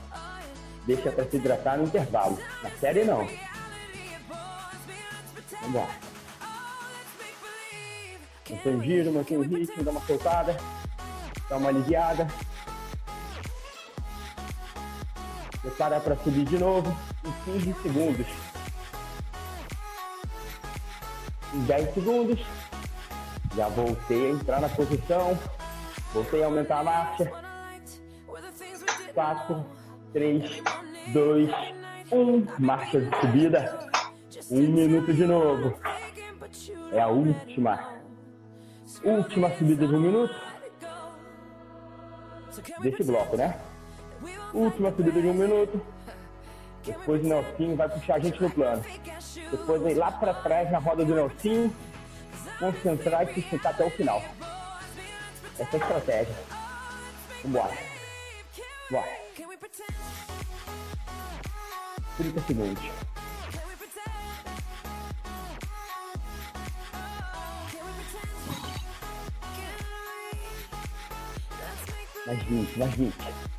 Deixa 0.86 1.10
pra 1.10 1.24
se 1.24 1.36
hidratar 1.36 1.78
no 1.78 1.84
intervalo. 1.84 2.38
Na 2.62 2.70
série 2.72 3.04
não. 3.04 3.26
Vambora. 5.62 5.88
Mantém 8.50 8.76
o 8.76 8.82
giro, 8.82 9.12
mantém 9.12 9.38
o 9.38 9.42
ritmo, 9.42 9.82
dá 9.82 9.90
uma 9.90 10.00
soltada, 10.02 10.56
dá 11.48 11.56
uma 11.56 11.70
aliviada. 11.70 12.28
Prepara 15.66 15.98
para 15.98 16.16
subir 16.18 16.44
de 16.44 16.58
novo 16.58 16.96
em 17.24 17.58
15 17.58 17.74
segundos. 17.82 18.26
Em 21.52 21.60
10 21.64 21.92
segundos, 21.94 22.40
já 23.56 23.66
voltei 23.70 24.26
a 24.26 24.30
entrar 24.30 24.60
na 24.60 24.68
posição, 24.68 25.36
voltei 26.14 26.44
a 26.44 26.46
aumentar 26.46 26.78
a 26.78 26.84
marcha. 26.84 27.32
4, 29.12 29.66
3, 30.12 30.62
2, 31.12 31.50
1. 32.12 32.46
Marcha 32.60 33.00
de 33.00 33.20
subida. 33.20 33.90
Um 34.48 34.68
minuto 34.68 35.12
de 35.12 35.26
novo. 35.26 35.76
É 36.92 37.00
a 37.00 37.08
última. 37.08 37.92
Última 39.02 39.50
subida 39.56 39.84
de 39.84 39.94
um 39.96 40.00
minuto. 40.00 40.34
Desse 42.80 43.02
bloco, 43.02 43.36
né? 43.36 43.65
Última 44.52 44.90
subida 44.90 45.20
de 45.20 45.28
um 45.28 45.34
minuto. 45.34 45.80
Depois 46.84 47.22
o 47.24 47.28
Nelsinho 47.28 47.76
vai 47.76 47.88
puxar 47.88 48.14
a 48.14 48.18
gente 48.18 48.40
no 48.40 48.50
plano. 48.50 48.84
Depois 49.50 49.82
vem 49.82 49.94
lá 49.94 50.10
para 50.12 50.34
trás 50.34 50.70
na 50.70 50.78
roda 50.78 51.04
do 51.04 51.14
Nelsinho. 51.14 51.74
Concentrar 52.58 53.28
e 53.28 53.34
sustentar 53.34 53.70
até 53.70 53.84
o 53.84 53.90
final. 53.90 54.22
Essa 55.58 55.76
é 55.76 55.80
a 55.80 55.82
estratégia. 55.82 56.34
Vambora. 57.42 57.74
Bora. 58.90 59.26
30 62.16 62.40
segundos. 62.42 62.82
Mais 72.26 72.42
20, 72.42 72.78
mais 72.78 72.94
20. 72.94 73.55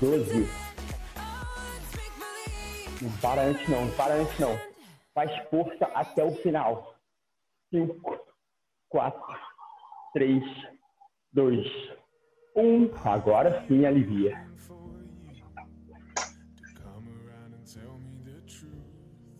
Doze. 0.00 0.48
Não 3.02 3.10
para 3.20 3.42
antes 3.42 3.68
não, 3.68 3.84
não 3.84 3.96
para 3.96 4.14
antes 4.14 4.38
não. 4.38 4.56
Faz 5.12 5.48
força 5.48 5.86
até 5.86 6.22
o 6.22 6.30
final. 6.36 6.94
Cinco, 7.70 8.18
quatro, 8.88 9.36
três, 10.12 10.42
dois, 11.32 11.66
um. 12.54 12.88
Agora 13.04 13.64
sim 13.66 13.84
alivia. 13.86 14.46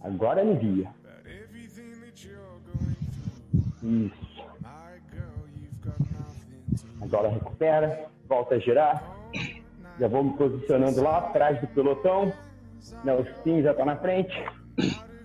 Agora 0.01 0.41
alivia. 0.41 0.93
Isso. 3.83 4.29
Agora 7.01 7.29
recupera, 7.29 8.11
volta 8.27 8.57
a 8.57 8.59
girar. 8.59 9.19
Já 9.99 10.09
vou 10.09 10.25
me 10.25 10.37
posicionando 10.37 11.03
lá 11.03 11.19
atrás 11.19 11.61
do 11.61 11.67
pelotão. 11.69 12.33
Nelson 13.05 13.63
já 13.63 13.73
está 13.73 13.85
na 13.85 13.97
frente. 13.97 14.33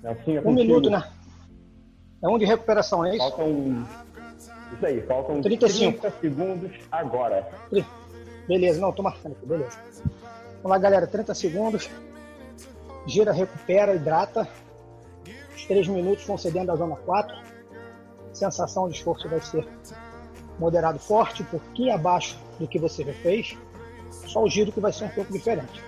Nelson, 0.02 0.32
é 0.32 0.42
um 0.42 0.54
minuto, 0.54 0.90
né? 0.90 1.04
É 2.22 2.28
um 2.28 2.38
de 2.38 2.46
recuperação, 2.46 3.06
é 3.06 3.16
isso? 3.16 3.30
Faltam. 3.30 3.88
Isso 4.74 4.86
aí, 4.86 5.02
faltam 5.02 5.42
35. 5.42 6.00
30 6.00 6.20
segundos 6.20 6.72
agora. 6.92 7.48
Beleza, 8.48 8.82
não, 8.82 8.92
tô 8.92 9.04
marcando 9.04 9.34
aqui, 9.34 9.46
beleza. 9.46 9.78
Vamos 10.56 10.72
lá, 10.72 10.78
galera, 10.78 11.06
30 11.06 11.34
segundos. 11.36 11.90
Gira, 13.06 13.32
recupera, 13.32 13.94
hidrata. 13.94 14.48
Os 15.56 15.66
3 15.66 15.88
minutos 15.88 16.26
vão 16.26 16.38
ser 16.38 16.52
dentro 16.52 16.68
da 16.68 16.76
zona 16.76 16.96
4 16.96 17.54
sensação 18.34 18.90
de 18.90 18.96
esforço 18.96 19.30
vai 19.30 19.40
ser 19.40 19.68
moderado 20.60 21.00
forte, 21.00 21.44
um 21.44 21.46
pouquinho 21.46 21.94
abaixo 21.94 22.38
do 22.60 22.68
que 22.68 22.80
você 22.80 23.04
já 23.04 23.14
fez, 23.14 23.58
só 24.28 24.44
o 24.44 24.50
giro 24.50 24.72
que 24.72 24.80
vai 24.80 24.92
ser 24.92 25.06
um 25.06 25.10
pouco 25.10 25.32
diferente. 25.32 25.84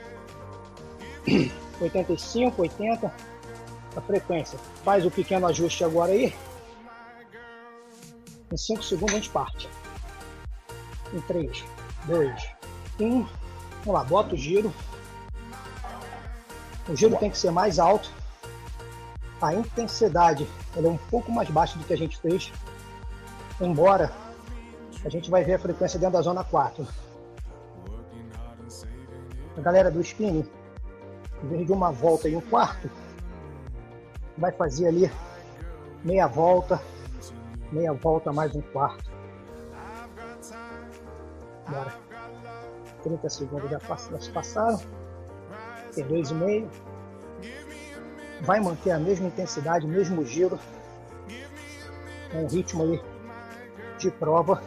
85, 1.81 2.61
80, 2.61 3.13
a 3.95 4.01
frequência. 4.01 4.57
Faz 4.83 5.05
o 5.05 5.11
pequeno 5.11 5.47
ajuste 5.47 5.83
agora 5.83 6.11
aí. 6.11 6.33
Em 8.51 8.57
5 8.57 8.83
segundos 8.83 9.13
a 9.13 9.17
gente 9.17 9.29
parte. 9.29 9.69
Em 11.13 11.19
3, 11.21 11.63
2, 12.05 12.49
1. 12.99 13.09
Vamos 13.09 13.29
lá, 13.87 14.03
bota 14.03 14.35
o 14.35 14.37
giro. 14.37 14.73
O 16.87 16.95
giro 16.95 17.15
tem 17.17 17.29
que 17.29 17.37
ser 17.37 17.51
mais 17.51 17.79
alto. 17.79 18.11
A 19.41 19.53
intensidade 19.53 20.47
é 20.75 20.79
um 20.79 20.97
pouco 20.97 21.31
mais 21.31 21.49
baixa 21.49 21.77
do 21.77 21.83
que 21.83 21.93
a 21.93 21.97
gente 21.97 22.17
fez, 22.17 22.51
embora 23.59 24.11
a 25.03 25.09
gente 25.09 25.29
vai 25.29 25.43
ver 25.43 25.53
a 25.53 25.59
frequência 25.59 25.99
dentro 25.99 26.13
da 26.13 26.21
zona 26.21 26.43
4. 26.43 26.87
A 29.57 29.61
galera 29.61 29.89
do 29.89 30.01
spinning, 30.01 30.45
em 31.43 31.47
vez 31.47 31.65
de 31.65 31.71
uma 31.71 31.91
volta 31.91 32.27
e 32.27 32.35
um 32.35 32.41
quarto, 32.41 32.89
vai 34.37 34.51
fazer 34.51 34.87
ali 34.87 35.11
meia 36.03 36.27
volta, 36.27 36.81
meia 37.71 37.93
volta 37.93 38.33
mais 38.33 38.55
um 38.55 38.61
quarto. 38.61 39.11
Bora. 41.69 41.93
30 43.03 43.29
segundos 43.29 43.69
já 43.69 43.79
passaram. 44.33 44.79
Tem 45.93 46.05
dois 46.05 46.31
e 46.31 46.33
meio 46.33 46.69
vai 48.41 48.59
manter 48.59 48.91
a 48.91 48.99
mesma 48.99 49.27
intensidade, 49.27 49.87
mesmo 49.87 50.25
giro, 50.25 50.59
com 52.31 52.43
um 52.43 52.47
ritmo 52.47 52.83
aí 52.83 53.01
de 53.97 54.11
prova. 54.11 54.61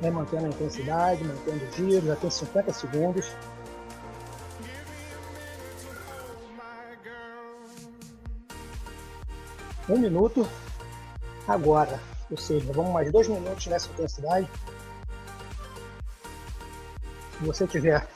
Vai 0.00 0.10
mantendo 0.10 0.46
a 0.46 0.48
intensidade, 0.48 1.24
mantendo 1.24 1.64
o 1.64 1.72
giro, 1.72 2.06
já 2.06 2.16
tem 2.16 2.30
50 2.30 2.72
segundos. 2.72 3.32
Um 9.88 9.98
minuto 9.98 10.46
agora, 11.48 12.00
ou 12.30 12.36
seja, 12.36 12.72
vamos 12.72 12.92
mais 12.92 13.10
dois 13.10 13.28
minutos 13.28 13.66
nessa 13.68 13.88
intensidade. 13.90 14.48
Se 17.38 17.44
você 17.44 17.66
tiver 17.66 18.06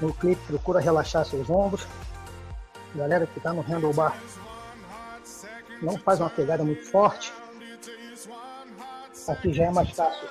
no 0.00 0.12
clipe, 0.14 0.40
procura 0.46 0.80
relaxar 0.80 1.24
seus 1.26 1.48
ombros. 1.48 1.86
Galera 2.94 3.26
que 3.26 3.38
está 3.38 3.52
no 3.52 3.60
handlebar, 3.60 4.18
não 5.82 5.98
faz 5.98 6.18
uma 6.20 6.30
pegada 6.30 6.64
muito 6.64 6.84
forte. 6.90 7.32
Aqui 9.28 9.52
já 9.52 9.64
é 9.64 9.70
mais 9.70 9.90
fácil 9.90 10.26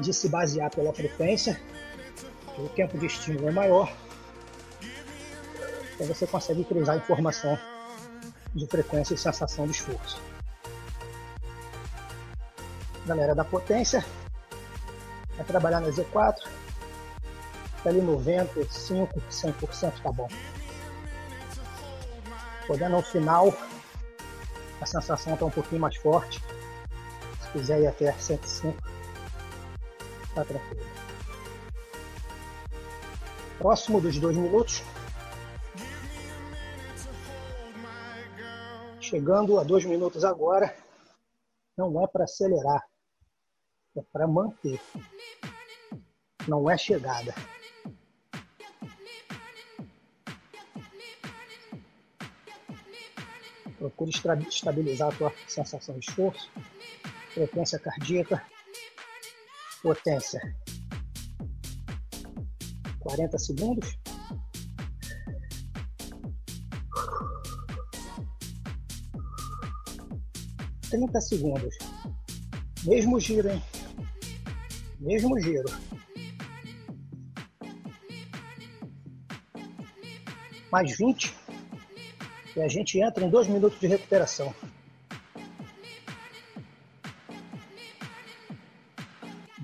de 0.00 0.12
se 0.12 0.28
basear 0.28 0.70
pela 0.70 0.92
frequência. 0.92 1.60
O 2.58 2.68
tempo 2.68 2.98
de 2.98 3.06
estímulo 3.06 3.48
é 3.48 3.52
maior. 3.52 3.92
Então 5.94 6.06
você 6.06 6.26
consegue 6.26 6.64
cruzar 6.64 6.96
informação 6.96 7.58
de 8.54 8.66
frequência 8.66 9.14
e 9.14 9.18
sensação 9.18 9.66
de 9.66 9.72
esforço. 9.72 10.20
Galera 13.06 13.34
da 13.34 13.44
potência, 13.44 14.04
Vai 15.40 15.46
trabalhar 15.46 15.80
na 15.80 15.88
Z4. 15.88 16.36
Tá 17.82 17.88
ali 17.88 18.02
95, 18.02 19.18
100% 19.30 20.02
tá 20.02 20.12
bom. 20.12 20.28
Podendo 22.66 22.96
ao 22.96 23.02
final, 23.02 23.50
a 24.82 24.84
sensação 24.84 25.34
tá 25.38 25.46
um 25.46 25.50
pouquinho 25.50 25.80
mais 25.80 25.96
forte. 25.96 26.44
Se 27.40 27.48
quiser 27.52 27.80
ir 27.80 27.86
até 27.86 28.12
105, 28.12 28.76
tranquilo. 30.44 30.84
Próximo 33.58 34.00
dos 34.00 34.18
dois 34.18 34.36
minutos. 34.36 34.82
Chegando 39.00 39.58
a 39.58 39.64
dois 39.64 39.84
minutos 39.84 40.24
agora. 40.24 40.74
Não 41.76 42.02
é 42.02 42.06
para 42.06 42.24
acelerar, 42.24 42.82
é 43.96 44.02
para 44.12 44.26
manter. 44.26 44.80
Não 46.46 46.70
é 46.70 46.76
chegada. 46.76 47.34
Procure 53.78 54.10
estabilizar 54.10 55.08
a 55.08 55.16
tua 55.16 55.32
sensação 55.48 55.98
de 55.98 56.06
esforço, 56.06 56.50
frequência 57.32 57.78
cardíaca, 57.78 58.46
potência. 59.82 60.40
40 63.00 63.38
segundos. 63.38 63.98
Trinta 70.90 71.20
segundos. 71.20 71.76
Mesmo 72.84 73.20
giro, 73.20 73.50
hein? 73.50 73.62
Mesmo 74.98 75.40
giro. 75.40 75.68
Mais 80.70 80.96
20 80.96 81.34
e 82.56 82.60
a 82.60 82.68
gente 82.68 83.00
entra 83.00 83.24
em 83.24 83.30
dois 83.30 83.46
minutos 83.46 83.78
de 83.80 83.86
recuperação. 83.86 84.54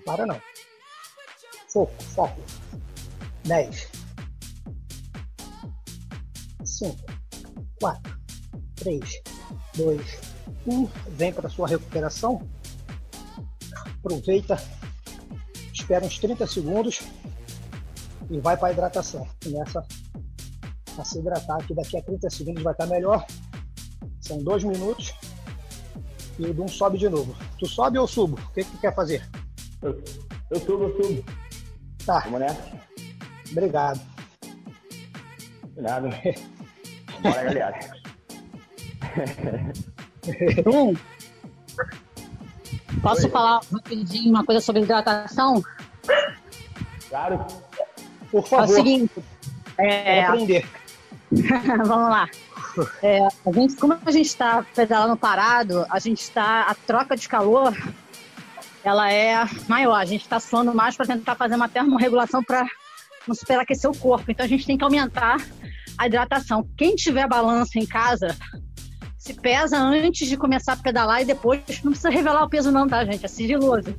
Para 0.07 0.25
não. 0.25 0.41
Foco, 1.69 2.03
foco. 2.15 2.41
10. 3.45 3.89
5, 6.65 6.97
4, 7.81 8.19
3, 8.77 9.23
2, 9.77 10.21
1. 10.67 10.87
Vem 11.11 11.33
para 11.33 11.49
sua 11.49 11.69
recuperação. 11.69 12.49
Aproveita, 13.99 14.57
espera 15.73 16.05
uns 16.05 16.19
30 16.19 16.47
segundos 16.47 17.01
e 18.31 18.41
vai 18.41 18.57
para 18.57 18.69
a 18.69 18.73
hidratação. 18.73 19.29
Começa 19.43 19.85
a 20.99 21.05
se 21.05 21.19
hidratar, 21.19 21.67
que 21.67 21.75
daqui 21.75 21.99
a 21.99 22.03
30 22.03 22.31
segundos 22.31 22.63
vai 22.63 22.73
estar 22.73 22.87
melhor. 22.87 23.27
São 24.21 24.43
dois 24.43 24.65
minutos 24.65 25.15
e 26.39 26.47
o 26.47 26.55
Dum 26.55 26.69
sobe 26.69 26.99
de 26.99 27.09
novo. 27.09 27.37
Tu 27.59 27.67
sobe 27.67 27.99
ou 27.99 28.07
subo? 28.07 28.39
O 28.41 28.53
que, 28.53 28.65
que 28.65 28.71
tu 28.71 28.79
quer 28.79 28.95
fazer? 28.95 29.29
Eu, 29.83 30.03
eu 30.51 30.61
subo. 30.61 31.25
Tá. 32.05 32.21
Vamos 32.21 32.41
nessa? 32.41 32.63
Obrigado. 33.51 34.01
De 35.75 35.83
nada. 35.83 36.09
Bora, 37.23 37.45
galera. 37.45 37.79
Dum, 40.65 40.95
posso 43.01 43.25
Oi. 43.25 43.31
falar 43.31 43.61
rapidinho 43.73 44.31
uma 44.31 44.45
coisa 44.45 44.61
sobre 44.61 44.83
hidratação? 44.83 45.63
Claro. 47.09 47.47
Por 48.31 48.47
favor. 48.47 48.69
É 48.69 48.73
o 48.73 48.75
seguinte. 48.75 49.25
É, 49.79 50.25
aprender. 50.25 50.67
Vamos 51.31 52.11
lá. 52.11 52.29
É, 53.03 53.21
a 53.27 53.53
gente, 53.53 53.77
como 53.77 53.99
a 54.05 54.11
gente 54.11 54.27
está 54.27 54.65
pedalando 54.75 55.17
parado, 55.17 55.87
a 55.91 55.99
gente 55.99 56.21
está. 56.21 56.63
A 56.63 56.75
troca 56.75 57.17
de 57.17 57.29
calor 57.29 57.75
ela 58.87 59.13
é 59.13 59.45
maior. 59.69 59.97
A 59.97 60.05
gente 60.05 60.23
está 60.23 60.39
suando 60.39 60.73
mais 60.73 60.97
para 60.97 61.07
tentar 61.07 61.35
fazer 61.35 61.57
uma 61.57 61.69
termorregulação 61.69 62.41
para 62.43 62.65
não 63.27 63.35
superaquecer 63.35 63.91
o 63.91 63.97
corpo. 63.97 64.31
Então 64.31 64.47
a 64.47 64.49
gente 64.49 64.65
tem 64.65 64.79
que 64.79 64.85
aumentar 64.85 65.39
a 65.99 66.07
hidratação. 66.07 66.65
Quem 66.77 66.95
tiver 66.95 67.27
balança 67.27 67.81
em 67.81 67.85
casa, 67.85 68.37
se 69.19 69.35
pesa 69.35 69.77
antes 69.77 70.29
de 70.29 70.37
começar 70.37 70.75
a 70.75 70.77
pedalar 70.77 71.21
e 71.21 71.25
depois 71.25 71.61
não 71.83 71.91
precisa 71.91 72.11
revelar 72.11 72.45
o 72.45 72.49
peso, 72.49 72.71
não, 72.71 72.87
tá, 72.87 73.05
gente? 73.05 73.25
É 73.25 73.29
sigiloso. 73.29 73.93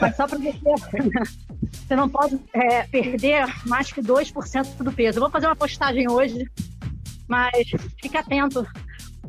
Mas 0.00 0.16
só 0.16 0.26
para 0.26 0.38
você. 0.38 0.58
Você 1.86 1.96
não 1.96 2.08
pode 2.08 2.38
é, 2.52 2.84
perder 2.84 3.46
mais 3.66 3.92
que 3.92 4.00
2% 4.00 4.82
do 4.82 4.92
peso. 4.92 5.18
Eu 5.18 5.22
vou 5.22 5.30
fazer 5.30 5.46
uma 5.46 5.56
postagem 5.56 6.10
hoje, 6.10 6.46
mas 7.26 7.68
fique 8.00 8.16
atento. 8.16 8.66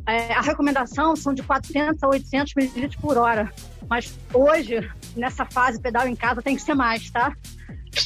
É, 0.06 0.34
a 0.34 0.42
recomendação 0.42 1.16
são 1.16 1.34
de 1.34 1.44
400 1.44 2.02
a 2.04 2.08
800 2.08 2.54
ml 2.58 2.98
por 2.98 3.18
hora. 3.18 3.54
Mas 3.90 4.18
hoje, 4.34 4.90
nessa 5.16 5.46
fase 5.46 5.80
pedal 5.80 6.08
em 6.08 6.16
casa, 6.16 6.42
tem 6.42 6.56
que 6.56 6.62
ser 6.62 6.74
mais, 6.74 7.10
tá? 7.10 7.36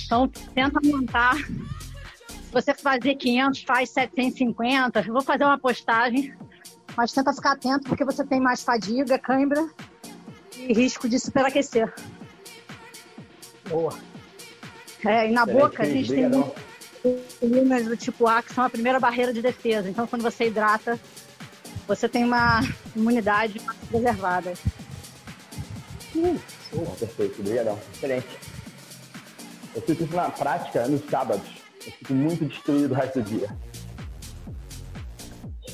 Então, 0.05 0.27
tenta 0.27 0.79
aumentar. 0.79 1.35
Se 1.37 2.51
você 2.51 2.73
fazer 2.73 3.15
500, 3.15 3.63
faz 3.63 3.89
750. 3.89 4.99
Eu 5.01 5.13
vou 5.13 5.21
fazer 5.21 5.43
uma 5.43 5.57
postagem, 5.57 6.33
mas 6.95 7.11
tenta 7.11 7.33
ficar 7.33 7.53
atento 7.53 7.89
porque 7.89 8.05
você 8.05 8.25
tem 8.25 8.39
mais 8.39 8.63
fadiga, 8.63 9.17
cãibra 9.17 9.67
e 10.57 10.73
risco 10.73 11.09
de 11.09 11.19
superaquecer. 11.19 11.93
Boa. 13.69 13.93
É, 15.05 15.29
e 15.29 15.31
na 15.31 15.45
boca 15.45 15.83
a 15.83 15.85
gente 15.85 16.09
tem 16.09 16.29
vitaminas 17.03 17.85
do 17.85 17.97
tipo 17.97 18.27
A, 18.27 18.41
que 18.41 18.53
são 18.53 18.63
a 18.63 18.69
primeira 18.69 18.99
barreira 18.99 19.33
de 19.33 19.41
defesa. 19.41 19.89
Então, 19.89 20.07
quando 20.07 20.21
você 20.21 20.47
hidrata, 20.47 20.99
você 21.87 22.07
tem 22.07 22.23
uma 22.23 22.61
imunidade 22.95 23.59
mais 23.65 23.77
preservada. 23.79 24.53
Uh, 26.15 26.39
perfeito, 26.99 27.41
obrigadão. 27.41 27.79
Excelente. 27.93 28.39
Eu 29.75 29.81
fico 29.81 30.03
isso 30.03 30.15
na 30.15 30.29
prática 30.29 30.87
nos 30.87 31.03
sábados. 31.09 31.47
Eu 31.85 31.91
fico 31.91 32.13
muito 32.13 32.45
destruído 32.45 32.91
o 32.91 32.95
resto 32.95 33.21
do 33.21 33.29
dia. 33.29 33.49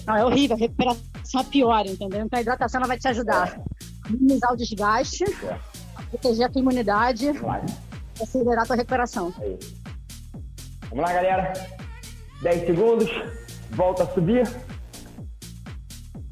Não, 0.07 0.15
é 0.15 0.25
horrível. 0.25 0.55
A 0.55 0.59
recuperação 0.59 1.41
é 1.41 1.43
pior, 1.43 1.85
entendeu? 1.85 2.21
Então 2.25 2.39
a 2.39 2.41
hidratação 2.41 2.79
ela 2.79 2.87
vai 2.87 2.97
te 2.97 3.07
ajudar 3.07 3.59
é. 3.59 3.61
a 4.05 4.09
minimizar 4.09 4.53
o 4.53 4.55
desgaste, 4.55 5.23
é. 5.23 5.59
a 5.95 6.01
proteger 6.03 6.45
a 6.45 6.49
tua 6.49 6.61
imunidade. 6.61 7.31
Vai 7.33 7.63
acelerar 8.21 8.63
a 8.63 8.65
tua 8.65 8.75
recuperação. 8.75 9.33
Aí. 9.39 9.59
Vamos 10.89 11.05
lá, 11.05 11.13
galera. 11.13 11.53
10 12.41 12.65
segundos. 12.65 13.09
Volta 13.71 14.03
a 14.03 14.07
subir. 14.13 14.47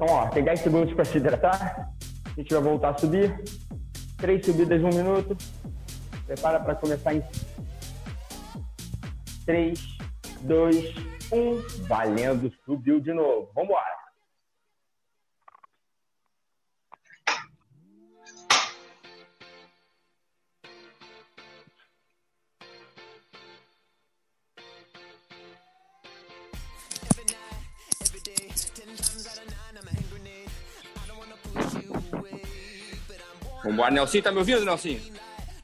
Então, 0.00 0.14
ó, 0.14 0.28
tem 0.28 0.44
10 0.44 0.60
segundos 0.60 0.94
para 0.94 1.04
se 1.04 1.18
hidratar. 1.18 1.90
A 2.24 2.40
gente 2.40 2.54
vai 2.54 2.62
voltar 2.62 2.90
a 2.90 2.98
subir. 2.98 3.42
Três 4.16 4.46
subidas 4.46 4.80
um 4.80 4.90
minuto. 4.90 5.36
Prepara 6.24 6.60
para 6.60 6.76
começar 6.76 7.14
em 7.14 7.22
3, 9.44 9.98
2, 10.42 10.94
1. 11.32 11.86
Valendo, 11.88 12.52
subiu 12.64 13.00
de 13.00 13.12
novo. 13.12 13.50
Vamos. 13.56 13.74
Vambora, 33.78 33.92
Nelson, 33.92 34.20
tá 34.20 34.32
me 34.32 34.38
ouvindo, 34.38 34.64
Nelson? 34.64 34.96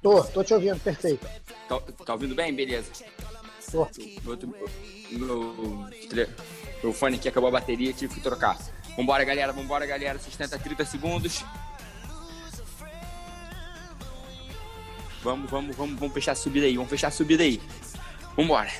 Tô, 0.01 0.23
tô 0.23 0.45
te 0.45 0.55
ouvindo, 0.55 0.79
perfeito. 0.79 1.27
Tá, 1.69 1.81
tá 1.81 2.13
ouvindo 2.13 2.33
bem? 2.33 2.55
Beleza. 2.55 2.89
Tô. 3.73 3.89
Meu, 5.11 5.91
meu, 6.13 6.29
meu 6.81 6.93
fone 6.93 7.17
aqui 7.17 7.29
acabou 7.29 7.49
a 7.49 7.53
bateria, 7.53 7.93
tive 7.93 8.15
que 8.15 8.21
trocar. 8.21 8.57
Vambora, 8.97 9.25
galera, 9.25 9.53
vambora, 9.53 9.85
galera. 9.85 10.17
Sustenta 10.21 10.57
30 10.57 10.85
segundos. 10.85 11.45
Vamos, 15.21 15.51
vamos, 15.51 15.75
vamos, 15.75 15.99
vamos 15.99 16.15
fechar 16.15 16.33
a 16.33 16.37
subida 16.37 16.67
aí, 16.67 16.77
vamos 16.77 16.91
fechar 16.91 17.09
a 17.09 17.11
subida 17.11 17.43
aí. 17.43 17.61
Vambora. 18.37 18.71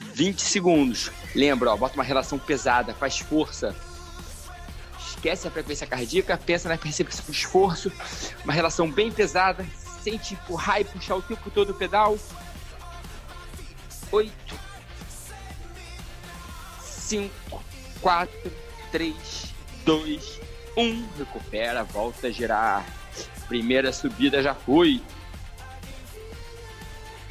20 0.00 0.38
segundos. 0.38 1.10
Lembra, 1.34 1.72
ó, 1.72 1.76
bota 1.78 1.94
uma 1.94 2.04
relação 2.04 2.38
pesada, 2.38 2.92
faz 2.92 3.20
força 3.20 3.74
esquece 5.22 5.46
a 5.46 5.50
frequência 5.52 5.86
cardíaca, 5.86 6.36
pensa 6.36 6.68
na 6.68 6.76
percepção 6.76 7.24
de 7.26 7.30
esforço, 7.30 7.92
uma 8.42 8.52
relação 8.52 8.90
bem 8.90 9.12
pesada, 9.12 9.64
sente 10.02 10.34
empurrar 10.34 10.80
e 10.80 10.84
puxar 10.84 11.14
o 11.14 11.22
tempo 11.22 11.48
todo 11.48 11.70
o 11.70 11.74
pedal. 11.74 12.18
Oito, 14.10 14.58
cinco, 16.80 17.62
quatro, 18.00 18.52
três, 18.90 19.54
dois, 19.84 20.40
um. 20.76 21.06
Recupera, 21.16 21.84
volta 21.84 22.26
a 22.26 22.30
girar. 22.30 22.84
Primeira 23.46 23.92
subida 23.92 24.42
já 24.42 24.56
foi. 24.56 25.00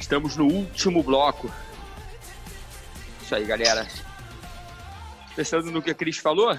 Estamos 0.00 0.34
no 0.36 0.46
último 0.46 1.02
bloco. 1.02 1.52
Isso 3.20 3.34
aí, 3.34 3.44
galera. 3.44 3.86
Pensando 5.36 5.70
no 5.70 5.82
que 5.82 5.90
a 5.90 5.94
Cris 5.94 6.18
falou, 6.18 6.58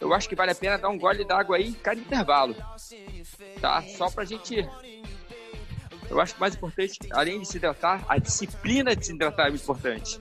eu 0.00 0.12
acho 0.12 0.28
que 0.28 0.34
vale 0.34 0.52
a 0.52 0.54
pena 0.54 0.78
dar 0.78 0.88
um 0.88 0.98
gole 0.98 1.24
d'água 1.24 1.56
aí 1.56 1.68
em 1.68 1.72
cada 1.72 2.00
intervalo. 2.00 2.54
Tá? 3.60 3.82
Só 3.82 4.10
pra 4.10 4.24
gente. 4.24 4.68
Eu 6.08 6.20
acho 6.20 6.34
que 6.34 6.38
o 6.38 6.40
mais 6.40 6.54
importante, 6.54 6.98
além 7.10 7.40
de 7.40 7.48
se 7.48 7.56
hidratar, 7.56 8.04
a 8.08 8.18
disciplina 8.18 8.94
de 8.94 9.06
se 9.06 9.12
hidratar 9.12 9.46
é 9.46 9.50
muito 9.50 9.62
importante. 9.62 10.18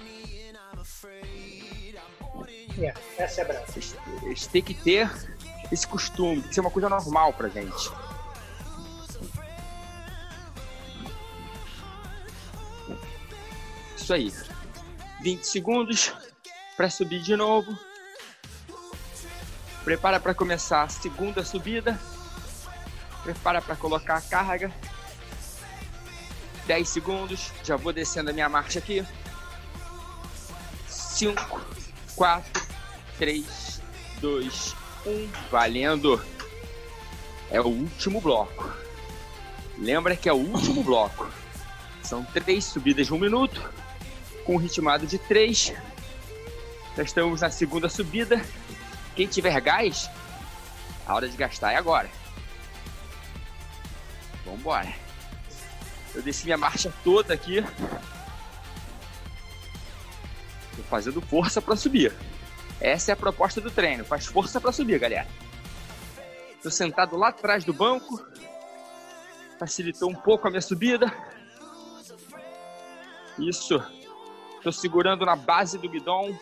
É, 2.80 2.94
essa 3.18 3.42
é 3.42 3.46
brava. 3.46 3.66
A 3.68 4.28
gente 4.28 4.50
tem 4.50 4.62
que 4.62 4.74
ter 4.74 5.10
esse 5.72 5.88
costume, 5.88 6.42
tem 6.42 6.50
que 6.50 6.56
ser 6.56 6.62
uma 6.62 6.72
coisa 6.72 6.90
normal 6.90 7.34
pra 7.34 7.50
gente. 7.50 7.92
Isso 13.96 14.14
aí. 14.14 14.32
20 15.22 15.44
segundos 15.44 16.14
para 16.76 16.90
subir 16.90 17.22
de 17.22 17.36
novo. 17.36 17.78
Prepara 19.86 20.20
para 20.20 20.34
começar 20.34 20.82
a 20.82 20.90
segunda 20.90 21.46
subida. 21.46 22.00
Prepara 23.24 23.62
para 23.62 23.76
colocar 23.76 24.16
a 24.16 24.22
carga. 24.22 24.74
10 26.66 26.90
segundos. 26.90 27.52
Já 27.64 27.76
vou 27.76 27.94
descendo 27.94 28.32
a 28.32 28.34
minha 28.34 28.50
marcha 28.50 28.80
aqui. 28.80 29.06
5, 30.88 31.62
4, 32.16 32.64
3, 33.20 33.82
2, 34.20 34.76
1. 35.06 35.30
Valendo. 35.52 36.20
É 37.52 37.62
o 37.62 37.68
último 37.68 38.20
bloco. 38.20 38.74
Lembra 39.78 40.16
que 40.16 40.28
é 40.28 40.34
o 40.34 40.38
último 40.38 40.84
bloco. 40.84 41.30
São 42.02 42.24
três 42.26 42.66
subidas 42.66 43.06
de 43.06 43.14
um 43.14 43.20
minuto, 43.20 43.62
com 44.46 44.56
um 44.56 44.58
ritmado 44.58 45.06
de 45.06 45.20
três. 45.20 45.72
Já 46.98 47.04
estamos 47.04 47.42
na 47.42 47.52
segunda 47.52 47.88
subida. 47.88 48.42
Quem 49.16 49.28
tiver 49.28 49.60
gás, 49.62 50.10
a 51.06 51.14
hora 51.14 51.30
de 51.30 51.38
gastar 51.38 51.72
é 51.72 51.78
agora. 51.78 52.10
Vamos 54.44 54.60
embora. 54.60 54.94
Eu 56.14 56.22
desci 56.22 56.46
minha 56.46 56.58
marcha 56.58 56.94
toda 57.04 57.34
aqui. 57.34 57.64
Tô 60.76 60.84
fazendo 60.84 61.22
força 61.22 61.62
para 61.62 61.76
subir. 61.76 62.14
Essa 62.80 63.12
é 63.12 63.14
a 63.14 63.18
proposta 63.18 63.62
do 63.62 63.72
treino. 63.72 64.04
Faz 64.04 64.26
força 64.26 64.60
para 64.60 64.72
subir, 64.72 65.00
galera. 65.00 65.28
Tô 66.62 66.70
sentado 66.70 67.16
lá 67.16 67.30
atrás 67.30 67.64
do 67.64 67.74
banco. 67.74 68.26
Facilitou 69.60 70.10
um 70.10 70.16
pouco 70.16 70.48
a 70.48 70.50
minha 70.50 70.62
subida. 70.62 71.12
Isso. 73.40 73.82
Tô 74.62 74.72
segurando 74.72 75.26
na 75.26 75.36
base 75.36 75.78
do 75.78 75.90
guidão. 75.90 76.38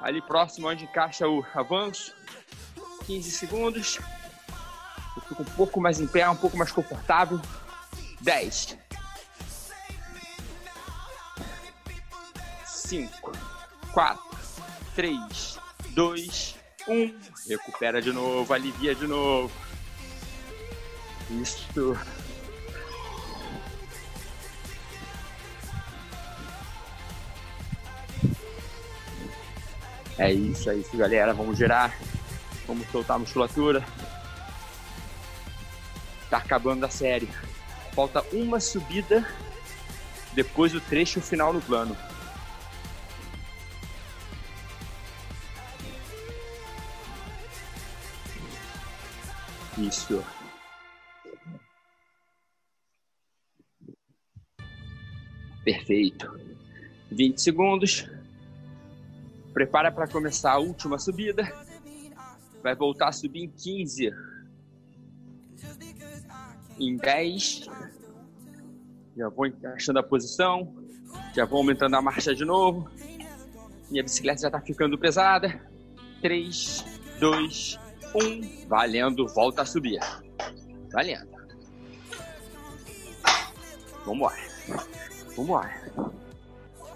Ali 0.00 0.22
próximo 0.22 0.68
onde 0.68 0.84
encaixa 0.84 1.28
o 1.28 1.44
avanço. 1.54 2.14
15 3.06 3.30
segundos. 3.30 3.98
Eu 5.16 5.22
fico 5.22 5.42
um 5.42 5.56
pouco 5.56 5.80
mais 5.80 6.00
em 6.00 6.06
pé, 6.06 6.28
um 6.28 6.36
pouco 6.36 6.56
mais 6.56 6.70
confortável. 6.70 7.40
10. 8.20 8.78
5, 12.64 13.32
4, 13.92 14.38
3, 14.94 15.58
2, 15.90 16.56
1. 16.88 17.18
Recupera 17.48 18.00
de 18.00 18.12
novo, 18.12 18.52
alivia 18.54 18.94
de 18.94 19.06
novo. 19.06 19.52
Isso. 21.30 21.98
É 30.18 30.32
isso, 30.32 30.68
é 30.68 30.74
isso, 30.74 30.96
galera. 30.96 31.32
Vamos 31.32 31.56
girar. 31.56 31.96
Vamos 32.66 32.86
soltar 32.90 33.16
a 33.16 33.18
musculatura. 33.20 33.84
Tá 36.28 36.38
acabando 36.38 36.84
a 36.84 36.90
série. 36.90 37.28
Falta 37.94 38.22
uma 38.32 38.58
subida 38.58 39.26
depois 40.34 40.72
do 40.72 40.80
trecho 40.80 41.20
final 41.20 41.52
no 41.52 41.60
plano. 41.60 41.96
Isso. 49.78 50.24
Perfeito. 55.64 56.28
20 57.10 57.40
segundos. 57.40 58.17
Prepara 59.58 59.90
para 59.90 60.06
começar 60.06 60.52
a 60.52 60.58
última 60.58 61.00
subida. 61.00 61.42
Vai 62.62 62.76
voltar 62.76 63.08
a 63.08 63.12
subir 63.12 63.42
em 63.42 63.50
15. 63.50 64.14
Em 66.78 66.96
10. 66.96 67.66
Já 69.16 69.28
vou 69.28 69.46
encaixando 69.46 69.98
a 69.98 70.02
posição. 70.04 70.76
Já 71.34 71.44
vou 71.44 71.58
aumentando 71.58 71.96
a 71.96 72.00
marcha 72.00 72.32
de 72.36 72.44
novo. 72.44 72.88
Minha 73.90 74.04
bicicleta 74.04 74.42
já 74.42 74.46
está 74.46 74.60
ficando 74.60 74.96
pesada. 74.96 75.60
3, 76.22 76.84
2, 77.18 77.80
1. 78.14 78.68
Valendo, 78.68 79.26
volta 79.26 79.62
a 79.62 79.66
subir. 79.66 79.98
Valendo. 80.92 81.36
Vambora. 84.06 84.36
Vambora. 85.36 85.92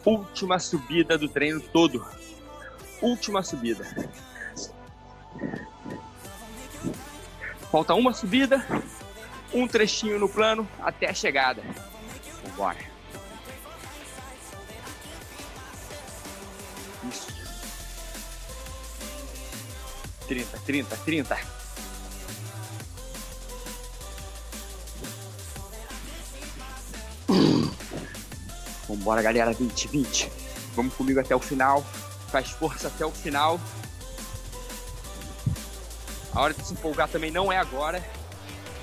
Última 0.07 0.61
subida 0.61 1.19
do 1.19 1.29
treino 1.29 1.61
todo. 1.61 2.22
Última 3.03 3.43
subida. 3.43 3.85
Falta 7.71 7.95
uma 7.95 8.15
subida, 8.15 8.65
um 9.53 9.67
trechinho 9.67 10.19
no 10.19 10.29
plano 10.29 10.69
até 10.81 11.11
a 11.11 11.15
chegada. 11.15 11.63
Vambora. 12.45 12.79
Isso. 17.11 17.33
30, 20.29 20.59
30, 20.59 20.97
30. 20.99 21.39
Vambora, 28.89 29.23
galera. 29.23 29.53
20, 29.53 29.89
20. 29.89 30.31
Vamos 30.77 30.95
comigo 30.95 31.19
até 31.19 31.35
o 31.35 31.41
final. 31.41 31.85
Faz 32.33 32.49
força 32.49 32.89
até 32.89 33.05
o 33.05 33.11
final. 33.11 33.61
A 36.33 36.41
hora 36.41 36.55
de 36.55 36.67
se 36.67 36.73
empolgar 36.73 37.07
também 37.07 37.31
não 37.31 37.53
é 37.53 37.59
agora. 37.59 38.03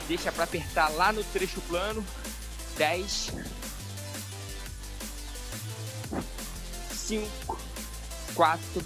Deixa 0.08 0.32
para 0.32 0.44
apertar 0.44 0.90
lá 0.90 1.12
no 1.12 1.24
trecho 1.24 1.60
plano. 1.62 2.06
10. 2.78 3.32
5, 6.94 7.60
4, 8.36 8.84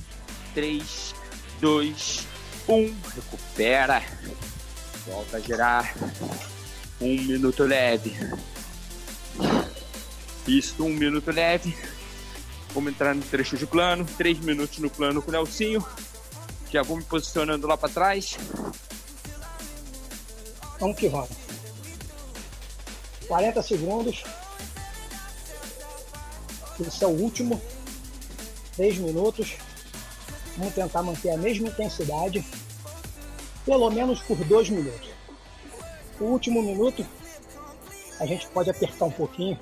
3, 0.54 1.16
2, 1.60 2.28
1. 2.70 2.96
Recupera. 3.16 4.02
Volta 5.06 5.38
a 5.38 5.40
girar. 5.42 5.94
Um 7.02 7.22
minuto 7.22 7.64
leve. 7.64 8.16
Isso, 10.48 10.86
um 10.86 10.90
minuto 10.90 11.32
leve. 11.32 11.76
Vamos 12.74 12.92
entrar 12.92 13.14
no 13.14 13.22
trecho 13.22 13.56
de 13.56 13.68
plano. 13.68 14.06
Três 14.18 14.40
minutos 14.40 14.80
no 14.80 14.90
plano 14.90 15.22
com 15.22 15.30
o 15.30 15.32
Nelsinho. 15.32 15.86
Já 16.72 16.82
vou 16.82 16.98
me 16.98 17.04
posicionando 17.04 17.68
lá 17.68 17.78
para 17.78 17.90
trás. 17.90 18.36
Vamos 20.80 20.98
que 20.98 21.08
vamos. 21.08 21.30
40 23.28 23.62
segundos. 23.62 24.24
Esse 26.80 27.04
é 27.04 27.08
o 27.08 27.12
último. 27.12 27.62
3 28.76 28.98
minutos. 28.98 29.56
Vamos 30.58 30.74
tentar 30.74 31.04
manter 31.04 31.32
a 31.32 31.38
mesma 31.38 31.68
intensidade. 31.68 32.44
Pelo 33.66 33.90
menos 33.92 34.20
por 34.22 34.38
2 34.38 34.70
minutos. 34.70 35.10
O 36.20 36.26
último 36.26 36.62
minuto, 36.62 37.06
a 38.20 38.26
gente 38.26 38.48
pode 38.48 38.70
apertar 38.70 39.06
um 39.06 39.12
pouquinho, 39.12 39.60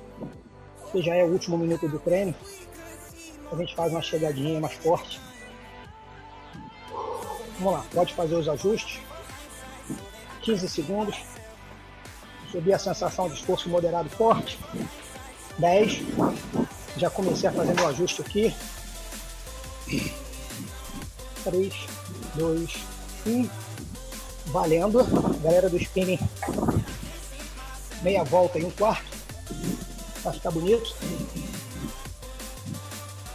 que 0.90 1.02
já 1.02 1.14
é 1.14 1.24
o 1.24 1.28
último 1.28 1.58
minuto 1.58 1.88
do 1.88 1.98
treino. 1.98 2.34
A 3.52 3.56
gente 3.56 3.74
faz 3.74 3.92
uma 3.92 4.00
chegadinha 4.00 4.58
mais 4.58 4.74
forte. 4.74 5.20
Vamos 7.58 7.72
lá, 7.74 7.84
pode 7.92 8.14
fazer 8.14 8.34
os 8.34 8.48
ajustes. 8.48 8.98
15 10.40 10.68
segundos. 10.68 11.18
Subir 12.50 12.72
a 12.72 12.78
sensação 12.78 13.28
de 13.28 13.34
esforço 13.34 13.68
moderado 13.68 14.08
forte. 14.08 14.58
10. 15.58 16.00
Já 16.96 17.10
comecei 17.10 17.48
a 17.48 17.52
fazer 17.52 17.74
meu 17.74 17.88
ajuste 17.88 18.22
aqui. 18.22 18.54
3, 21.44 21.74
2, 22.34 22.74
1. 23.26 23.50
Valendo. 24.46 25.04
Galera 25.42 25.68
do 25.68 25.76
spinning, 25.76 26.18
meia 28.02 28.24
volta 28.24 28.58
e 28.58 28.64
um 28.64 28.70
quarto. 28.70 29.04
Que 30.32 30.40
tá 30.40 30.50
bonito. 30.50 30.94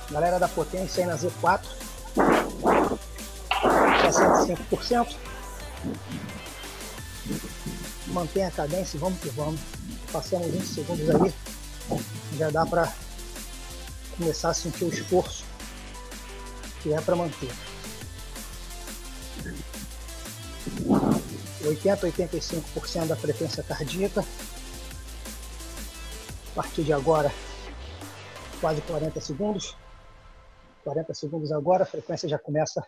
Galera 0.09 0.39
da 0.39 0.47
potência 0.47 1.03
aí 1.03 1.09
na 1.09 1.17
Z4. 1.17 1.61
65%. 4.11 5.15
Mantém 8.07 8.45
a 8.45 8.51
cadência 8.51 8.99
vamos 8.99 9.19
que 9.19 9.29
vamos. 9.29 9.59
Passamos 10.11 10.47
20 10.47 10.65
segundos 10.65 11.09
aí. 11.09 11.33
Já 12.37 12.49
dá 12.49 12.65
para 12.65 12.91
começar 14.17 14.49
a 14.49 14.53
sentir 14.53 14.85
o 14.85 14.89
esforço 14.89 15.43
que 16.81 16.93
é 16.93 17.01
para 17.01 17.15
manter. 17.15 17.51
80 21.65 22.07
85% 22.07 23.07
da 23.07 23.15
frequência 23.15 23.61
cardíaca. 23.63 24.21
A 26.51 26.55
partir 26.55 26.83
de 26.83 26.93
agora, 26.93 27.31
quase 28.61 28.81
40 28.81 29.19
segundos. 29.19 29.75
40 30.87 31.13
segundos 31.13 31.51
agora, 31.51 31.83
a 31.83 31.85
frequência 31.85 32.29
já 32.29 32.39
começa 32.39 32.81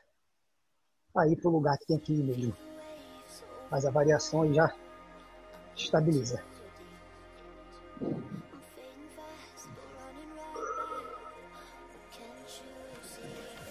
a 1.13 1.27
ir 1.27 1.35
para 1.35 1.49
o 1.49 1.51
lugar 1.51 1.77
que 1.77 1.85
tem 1.85 1.99
que 1.99 2.13
ir 2.13 2.23
mesmo. 2.23 2.55
Mas 3.69 3.85
a 3.85 3.91
variação 3.91 4.53
já 4.53 4.73
estabiliza. 5.75 6.41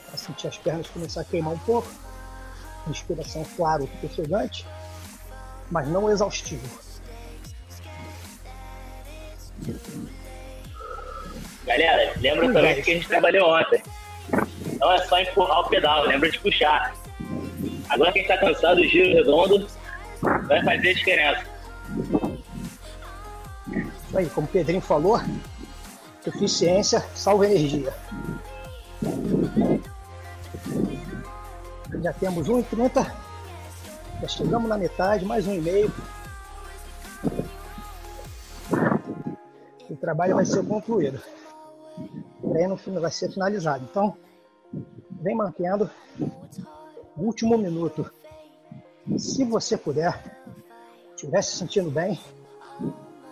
Para 0.05 0.19
sentir 0.19 0.49
as 0.49 0.59
pernas 0.59 0.91
começar 0.91 1.23
a 1.23 1.25
queimar 1.25 1.55
um 1.55 1.59
pouco. 1.61 1.89
Inspiração, 2.87 3.47
claro, 3.57 3.89
ofegante, 4.05 4.67
mas 5.71 5.89
não 5.89 6.11
exaustivo. 6.11 6.69
Galera, 11.65 12.13
lembra 12.21 12.53
também 12.53 12.83
que 12.83 12.91
a 12.91 12.95
gente 12.95 13.09
trabalhou 13.09 13.49
ontem. 13.59 13.83
Não 14.79 14.93
é 14.93 14.99
só 15.07 15.19
empurrar 15.21 15.61
o 15.61 15.69
pedal, 15.69 16.05
lembra 16.05 16.31
de 16.31 16.39
puxar. 16.39 16.95
Agora 17.89 18.13
quem 18.13 18.23
está 18.23 18.39
cansado, 18.39 18.81
o 18.81 18.85
giro 18.85 19.15
redondo 19.15 19.67
vai 20.23 20.63
fazer 20.65 20.91
a 20.91 20.95
diferença. 20.95 21.45
Aí, 24.15 24.27
como 24.31 24.47
o 24.47 24.51
Pedrinho 24.51 24.81
falou, 24.81 25.21
eficiência 26.27 27.01
salva 27.15 27.47
energia. 27.47 27.93
Já 32.03 32.13
temos 32.13 32.49
1,30. 32.49 33.13
Já 34.21 34.29
chegamos 34.29 34.69
na 34.69 34.77
metade, 34.77 35.25
mais 35.25 35.47
um 35.47 35.55
e 35.55 35.61
meio. 35.61 35.93
O 39.89 39.97
trabalho 39.97 40.37
vai 40.37 40.45
ser 40.45 40.67
concluído. 40.67 41.21
O 42.43 42.51
treino 42.51 42.79
vai 43.01 43.11
ser 43.11 43.31
finalizado. 43.33 43.87
Então, 43.91 44.17
vem 45.11 45.35
mantendo 45.35 45.91
último 47.17 47.59
minuto. 47.59 48.11
Se 49.17 49.45
você 49.45 49.77
puder, 49.77 50.39
estiver 51.15 51.43
se 51.43 51.57
sentindo 51.57 51.91
bem, 51.91 52.19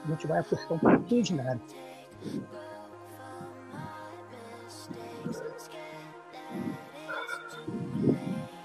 a 0.04 0.08
gente 0.08 0.26
vai 0.26 0.40
apertar 0.40 0.74
um 0.74 0.78
pouquinho 0.78 1.22
de 1.22 1.34
nada. 1.34 1.60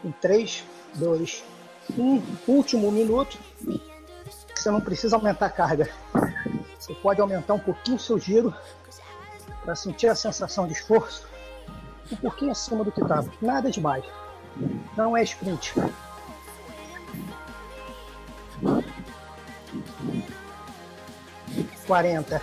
Em 0.03 0.11
3, 0.13 0.63
2, 0.95 1.43
1, 1.97 2.23
último 2.47 2.91
minuto. 2.91 3.37
Você 4.55 4.69
não 4.69 4.81
precisa 4.81 5.15
aumentar 5.15 5.47
a 5.47 5.49
carga. 5.49 5.89
Você 6.79 6.93
pode 6.95 7.21
aumentar 7.21 7.53
um 7.53 7.59
pouquinho 7.59 7.97
o 7.97 7.99
seu 7.99 8.17
giro 8.17 8.53
para 9.63 9.75
sentir 9.75 10.07
a 10.07 10.15
sensação 10.15 10.65
de 10.67 10.73
esforço 10.73 11.27
um 12.11 12.17
pouquinho 12.17 12.51
acima 12.51 12.83
do 12.83 12.91
que 12.91 13.01
estava. 13.01 13.31
Nada 13.41 13.71
demais. 13.71 14.03
Não 14.97 15.15
é 15.15 15.23
sprint. 15.23 15.73
Quarenta. 21.87 22.41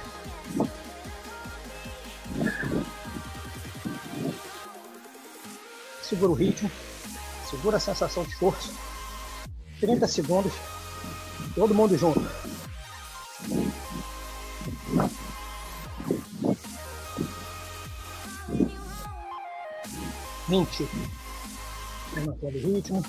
Segura 6.03 6.33
o 6.33 6.35
ritmo. 6.35 6.71
Segura 7.49 7.77
a 7.77 7.81
sensação 7.81 8.25
de 8.25 8.31
esforço. 8.31 8.75
30 9.81 10.07
segundos. 10.09 10.53
Todo 11.55 11.75
mundo 11.75 11.97
junto. 11.97 12.21
Vinte. 20.49 20.89
Mantendo 22.25 22.57
o 22.57 22.75
ritmo. 22.75 23.03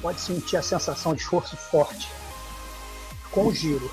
Pode 0.00 0.20
sentir 0.20 0.56
a 0.56 0.62
sensação 0.62 1.12
de 1.12 1.22
esforço 1.22 1.56
forte. 1.56 2.08
Com 3.32 3.48
o 3.48 3.54
giro. 3.54 3.90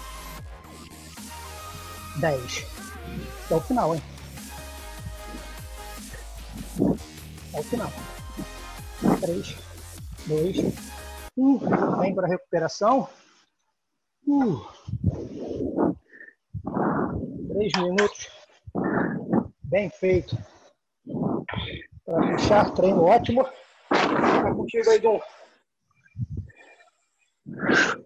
10. 2.17 2.65
É 3.49 3.55
o 3.55 3.61
final, 3.61 3.95
hein? 3.95 4.03
É 7.53 7.59
o 7.59 7.63
final. 7.63 7.91
3, 9.22 9.55
2, 10.28 10.57
1. 11.36 11.57
Vem 11.99 12.13
para 12.13 12.28
a 12.28 12.30
recuperação. 12.30 13.09
Uh. 14.28 14.63
3 17.53 17.72
minutos. 17.78 18.30
Bem 19.63 19.89
feito. 19.89 20.38
Para 22.12 22.38
fechar, 22.38 22.70
treino 22.72 23.03
ótimo. 23.03 23.45
Tá 23.88 24.53
contigo 24.53 24.89
aí, 24.89 24.99
Dom. 24.99 25.18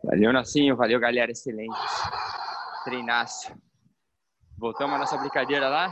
Valeu, 0.04 0.32
Nassinho. 0.32 0.76
Valeu, 0.76 1.00
galera. 1.00 1.32
Excelente. 1.32 1.76
Treinaço. 2.84 3.52
Voltamos 4.60 4.96
à 4.96 5.00
nossa 5.00 5.18
brincadeira 5.18 5.68
lá. 5.70 5.92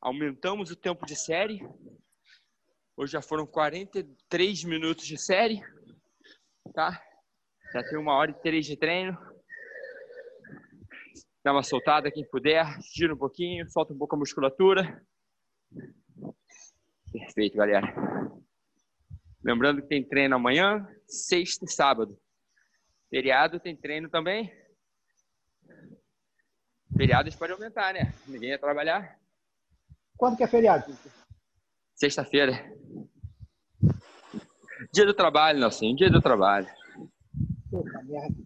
Aumentamos 0.00 0.70
o 0.70 0.76
tempo 0.76 1.04
de 1.04 1.16
série. 1.16 1.68
Hoje 2.96 3.14
já 3.14 3.20
foram 3.20 3.44
43 3.44 4.62
minutos 4.62 5.04
de 5.04 5.18
série. 5.18 5.60
Tá? 6.72 7.02
Já 7.72 7.82
tem 7.82 7.98
uma 7.98 8.14
hora 8.14 8.30
e 8.30 8.34
três 8.34 8.66
de 8.66 8.76
treino. 8.76 9.18
Dá 11.42 11.50
uma 11.50 11.64
soltada 11.64 12.08
quem 12.08 12.24
puder. 12.24 12.64
Gira 12.94 13.12
um 13.12 13.18
pouquinho, 13.18 13.68
solta 13.68 13.92
um 13.92 13.98
pouco 13.98 14.14
a 14.14 14.18
musculatura. 14.18 15.04
Perfeito, 17.18 17.56
galera. 17.56 17.94
Lembrando 19.42 19.80
que 19.80 19.88
tem 19.88 20.06
treino 20.06 20.36
amanhã, 20.36 20.86
sexta 21.08 21.64
e 21.64 21.68
sábado. 21.68 22.18
Feriado 23.08 23.58
tem 23.58 23.74
treino 23.74 24.10
também. 24.10 24.52
Feriados 26.94 27.34
pode 27.34 27.52
aumentar, 27.52 27.94
né? 27.94 28.12
Ninguém 28.28 28.50
ia 28.50 28.58
trabalhar. 28.58 29.18
Quando 30.18 30.36
que 30.36 30.44
é 30.44 30.46
feriado? 30.46 30.94
Sexta-feira. 31.94 32.70
Dia 34.92 35.06
do 35.06 35.14
trabalho, 35.14 35.58
Nelson. 35.58 35.94
Dia 35.94 36.10
do 36.10 36.20
trabalho. 36.20 36.68
Puta 37.70 38.02
merda. 38.02 38.36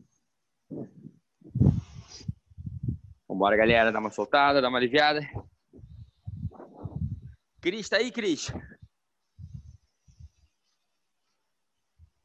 Vambora, 3.29 3.57
galera. 3.57 3.91
Dá 3.91 3.99
uma 3.99 4.11
soltada, 4.11 4.62
dá 4.62 4.68
uma 4.68 4.79
aliviada. 4.79 5.21
Cris, 7.61 7.89
tá 7.89 7.99
aí, 7.99 8.11
Cris? 8.11 8.51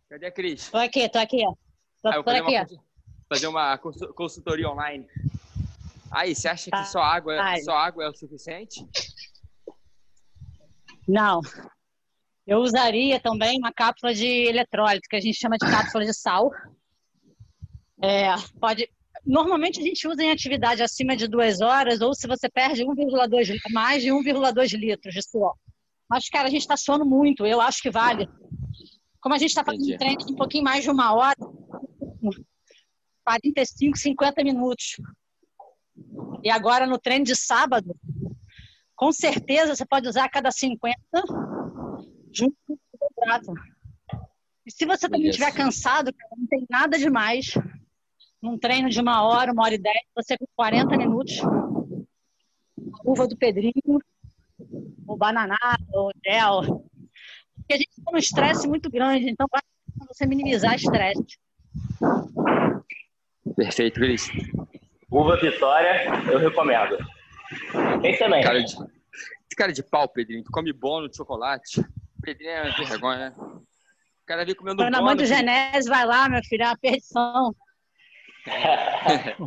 Cadê 0.09 0.27
a 0.27 0.31
Cris? 0.31 0.69
Tô 0.69 0.77
aqui, 0.77 1.09
tô 1.09 1.19
aqui. 1.19 1.43
Tô 2.01 2.09
Ah, 2.09 2.21
vou 2.21 2.33
aqui. 2.33 2.55
fazer 2.57 2.75
uma, 2.75 2.83
fazer 3.29 3.47
uma 3.47 3.77
consu- 3.77 4.13
consultoria 4.13 4.69
online. 4.69 5.07
Aí, 6.11 6.33
você 6.35 6.47
acha 6.47 6.69
Tá. 6.71 6.81
que 6.83 6.89
só 6.89 7.01
água, 7.01 7.33
é- 7.35 7.61
só 7.61 7.73
água 7.75 8.05
é 8.05 8.09
o 8.09 8.15
suficiente? 8.15 8.85
Não. 11.07 11.41
Eu 12.47 12.59
usaria 12.59 13.19
também 13.19 13.57
uma 13.57 13.73
cápsula 13.73 14.13
de 14.13 14.25
eletrólito, 14.47 15.09
que 15.09 15.15
a 15.15 15.19
gente 15.21 15.37
chama 15.37 15.57
de 15.57 15.65
cápsula 15.69 16.05
de 16.05 16.13
sal. 16.13 16.51
É, 18.01 18.27
pode. 18.59 18.89
Normalmente 19.25 19.79
a 19.79 19.83
gente 19.83 20.07
usa 20.07 20.23
em 20.23 20.31
atividade 20.31 20.83
acima 20.83 21.15
de 21.15 21.27
duas 21.27 21.59
horas, 21.61 21.99
ou 22.01 22.13
se 22.13 22.27
você 22.27 22.47
perde 22.49 22.83
1,2 22.85 23.49
li- 23.49 23.59
mais 23.71 24.03
de 24.03 24.09
1,2 24.09 24.71
litros 24.77 25.13
de 25.13 25.21
suor. 25.21 25.55
Mas, 26.09 26.29
cara, 26.29 26.47
a 26.47 26.51
gente 26.51 26.61
está 26.61 26.77
suando 26.77 27.03
muito, 27.05 27.45
eu 27.45 27.59
acho 27.59 27.81
que 27.81 27.89
vale. 27.89 28.27
Como 29.19 29.33
a 29.33 29.37
gente 29.39 29.49
está 29.49 29.63
fazendo 29.63 29.81
Entendi. 29.83 29.97
treino 29.97 30.17
de 30.25 30.33
um 30.33 30.35
pouquinho 30.35 30.63
mais 30.63 30.83
de 30.83 30.91
uma 30.91 31.13
hora, 31.15 31.35
45, 33.25 33.97
50 33.97 34.43
minutos. 34.43 34.97
E 36.43 36.49
agora 36.51 36.85
no 36.85 36.99
treino 36.99 37.25
de 37.25 37.35
sábado, 37.35 37.95
com 38.95 39.11
certeza 39.11 39.75
você 39.75 39.85
pode 39.85 40.07
usar 40.07 40.25
a 40.25 40.29
cada 40.29 40.51
50 40.51 40.95
junto 42.31 42.55
com 42.67 42.73
o. 42.75 43.55
E 44.67 44.71
se 44.71 44.85
você 44.85 45.09
também 45.09 45.27
estiver 45.29 45.51
cansado, 45.53 46.13
não 46.37 46.45
tem 46.47 46.65
nada 46.69 46.97
demais. 46.97 47.53
Num 48.45 48.59
treino 48.59 48.89
de 48.91 49.01
uma 49.01 49.23
hora, 49.23 49.51
uma 49.51 49.63
hora 49.63 49.73
e 49.73 49.79
dez, 49.79 50.03
você 50.15 50.37
com 50.37 50.45
40 50.55 50.95
minutos, 50.97 51.41
uva 53.03 53.27
do 53.27 53.35
Pedrinho, 53.35 53.73
o 55.07 55.17
bananada, 55.17 55.83
o 55.95 56.11
gel. 56.23 56.85
Porque 57.55 57.73
a 57.73 57.77
gente 57.77 57.89
está 57.89 58.11
num 58.11 58.19
estresse 58.19 58.67
muito 58.67 58.87
grande, 58.91 59.31
então 59.31 59.47
vai 59.51 59.61
você 60.07 60.27
minimizar 60.27 60.75
estresse. 60.75 61.39
Perfeito, 63.55 63.99
Cris. 63.99 64.29
Uva 65.09 65.37
Vitória, 65.37 66.05
eu 66.31 66.37
recomendo. 66.37 66.97
Tem 68.03 68.15
também. 68.19 68.43
Cara 68.43 68.63
de, 68.63 68.75
esse 68.75 69.55
cara 69.57 69.73
de 69.73 69.81
pau, 69.81 70.07
Pedrinho, 70.07 70.43
tu 70.43 70.51
come 70.51 70.71
bolo 70.71 71.09
de 71.09 71.17
chocolate. 71.17 71.83
Pedrinho 72.21 72.51
é 72.51 72.71
vergonha. 72.71 73.33
O 73.39 74.25
cara 74.27 74.45
vem 74.45 74.53
comendo 74.53 74.83
Quando 74.83 74.93
a 74.93 75.01
mãe 75.01 75.15
do 75.15 75.25
Genésio 75.25 75.91
vai 75.91 76.05
lá, 76.05 76.29
meu 76.29 76.43
filho, 76.43 76.61
é 76.61 76.67
uma 76.67 76.77
perdição. 76.77 77.55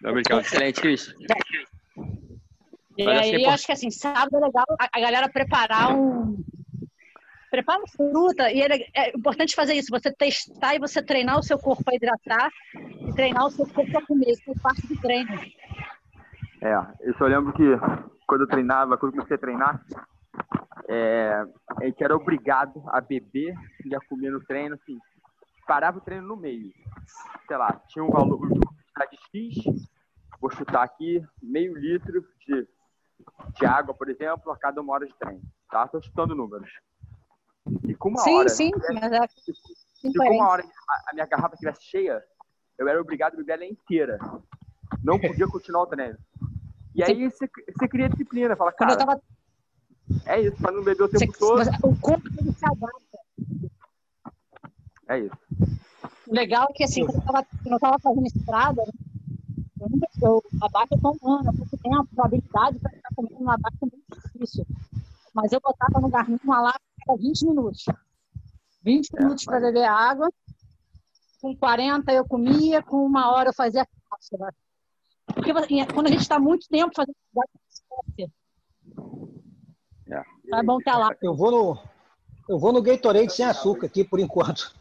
Não, 0.00 0.10
obrigado. 0.10 0.40
Excelente, 0.40 0.80
Cris. 0.80 1.14
E 2.96 3.04
Mas 3.04 3.18
acho 3.18 3.30
que 3.30 3.36
é 3.36 3.38
aí, 3.38 3.46
acho 3.46 3.66
que 3.66 3.72
assim, 3.72 3.90
sábado 3.90 4.36
é 4.36 4.40
legal 4.40 4.64
a, 4.78 5.00
galera 5.00 5.28
preparar 5.28 5.94
um. 5.94 6.36
Prepara 7.50 7.80
fruta, 7.96 8.50
e 8.52 8.60
é, 8.60 8.86
é 8.94 9.16
importante 9.16 9.54
fazer 9.54 9.72
isso, 9.74 9.90
você 9.90 10.12
testar 10.12 10.74
e 10.74 10.78
você 10.78 11.02
treinar 11.02 11.38
o 11.38 11.42
seu 11.42 11.58
corpo 11.58 11.82
a 11.90 11.94
hidratar 11.94 12.50
e 12.74 13.12
treinar 13.14 13.46
o 13.46 13.50
seu 13.50 13.66
corpo 13.66 13.96
a 13.96 14.04
comer, 14.04 14.32
isso 14.32 14.50
é 14.50 14.60
parte 14.60 14.86
do 14.86 15.00
treino. 15.00 15.30
É, 16.60 16.74
eu 17.00 17.14
só 17.16 17.24
lembro 17.24 17.52
que 17.54 17.64
quando 18.26 18.42
eu 18.42 18.48
treinava, 18.48 18.98
quando 18.98 19.12
eu 19.12 19.16
comecei 19.16 19.36
a 19.36 19.40
treinar, 19.40 19.82
é, 20.88 21.42
a 21.80 21.84
gente 21.86 22.04
era 22.04 22.14
obrigado 22.14 22.82
a 22.88 23.00
beber 23.00 23.54
e 23.84 23.94
a 23.94 24.00
comer 24.00 24.30
no 24.30 24.44
treino, 24.44 24.74
assim, 24.74 24.98
parava 25.66 25.98
o 25.98 26.02
treino 26.02 26.26
no 26.26 26.36
meio. 26.36 26.70
Sei 27.48 27.56
lá, 27.56 27.80
tinha 27.88 28.04
um 28.04 28.10
valor 28.10 28.38
de 28.48 28.60
X, 29.34 29.56
vou 30.40 30.50
chutar 30.50 30.82
aqui, 30.82 31.24
meio 31.42 31.76
litro 31.76 32.22
de, 32.46 32.68
de 33.58 33.66
água, 33.66 33.94
por 33.94 34.08
exemplo, 34.08 34.52
a 34.52 34.56
cada 34.56 34.80
uma 34.82 34.92
hora 34.92 35.06
de 35.06 35.14
treino. 35.14 35.42
Tá? 35.70 35.84
Estou 35.84 36.02
chutando 36.02 36.34
números. 36.34 36.70
E 37.84 37.94
com 37.94 38.10
uma 38.10 38.20
sim, 38.20 38.34
hora, 38.36 38.48
sim, 38.48 38.70
mas 38.94 39.12
é 39.12 39.26
se 39.28 40.12
com 40.14 40.30
uma 40.34 40.48
hora 40.48 40.62
a, 40.62 41.10
a 41.10 41.14
minha 41.14 41.26
garrafa 41.26 41.54
estivesse 41.54 41.82
cheia, 41.84 42.22
eu 42.78 42.86
era 42.88 43.00
obrigado 43.00 43.34
a 43.34 43.36
beber 43.38 43.52
ela 43.54 43.64
inteira. 43.66 44.18
Não 45.02 45.18
podia 45.20 45.46
continuar 45.48 45.82
o 45.82 45.86
treino. 45.86 46.18
E 46.94 47.02
aí 47.02 47.30
você, 47.30 47.48
você 47.74 47.88
cria 47.88 48.08
disciplina, 48.08 48.56
fala, 48.56 48.72
cara, 48.72 48.96
tava. 48.96 49.20
é 50.26 50.40
isso, 50.40 50.56
pra 50.56 50.70
não 50.72 50.82
beber 50.82 51.02
o 51.04 51.08
você- 51.08 51.18
tempo 51.18 51.38
todo, 51.38 51.64
você- 51.64 51.70
o 51.82 51.98
corpo 52.00 52.26
ele 52.38 52.52
se 52.52 52.64
adapta. 52.66 53.18
é 55.08 55.18
isso. 55.20 55.36
O 56.28 56.34
legal 56.34 56.66
é 56.68 56.72
que 56.74 56.84
assim, 56.84 57.06
quando 57.06 57.16
eu 57.16 57.22
tava, 57.22 57.46
quando 57.62 57.72
eu 57.72 57.80
tava 57.80 57.98
fazendo 57.98 58.26
estrada, 58.26 58.82
eu 59.80 59.88
nunca 59.88 60.08
eu, 60.20 60.42
a 60.60 60.86
tô 60.86 61.16
um 61.22 61.32
ano, 61.32 61.48
há 61.48 61.52
pouco 61.54 61.78
tempo, 61.78 62.08
a 62.20 62.26
habilidade 62.26 62.78
para 62.78 62.90
ficar 62.90 63.08
comendo 63.16 63.36
uma 63.36 63.56
vaca 63.56 63.76
é 63.80 63.86
muito 63.86 64.28
difícil. 64.28 64.66
Mas 65.32 65.52
eu 65.52 65.60
botava 65.60 65.98
no 66.00 66.10
Garmin 66.10 66.38
uma 66.44 66.60
lá 66.60 66.74
para 67.06 67.16
20 67.16 67.46
minutos. 67.46 67.86
20 68.82 69.08
É, 69.08 69.22
minutos 69.22 69.44
para 69.46 69.58
beber 69.58 69.84
água. 69.84 70.30
Com 71.40 71.56
40 71.56 72.12
eu 72.12 72.26
comia, 72.26 72.82
com 72.82 73.06
uma 73.06 73.32
hora 73.32 73.48
eu 73.48 73.54
fazia 73.54 73.86
cápsula. 74.10 74.52
Porque 75.26 75.50
assim, 75.52 75.82
quando 75.94 76.08
a 76.08 76.10
gente 76.10 76.20
está 76.20 76.38
muito 76.38 76.68
tempo 76.68 76.92
fazendo 76.94 77.16
atividade, 77.16 77.50
esquece. 77.70 78.32
É. 80.10 80.58
É 80.58 80.62
bom 80.62 80.78
estar 80.78 80.98
lá. 80.98 81.08
Eu 81.22 81.34
vou 81.34 81.50
no, 81.50 81.78
eu 82.50 82.58
vou 82.58 82.70
no 82.70 82.82
Gatorade 82.82 83.32
sem 83.32 83.46
açúcar 83.46 83.86
aqui 83.86 84.04
por 84.04 84.20
enquanto. 84.20 84.77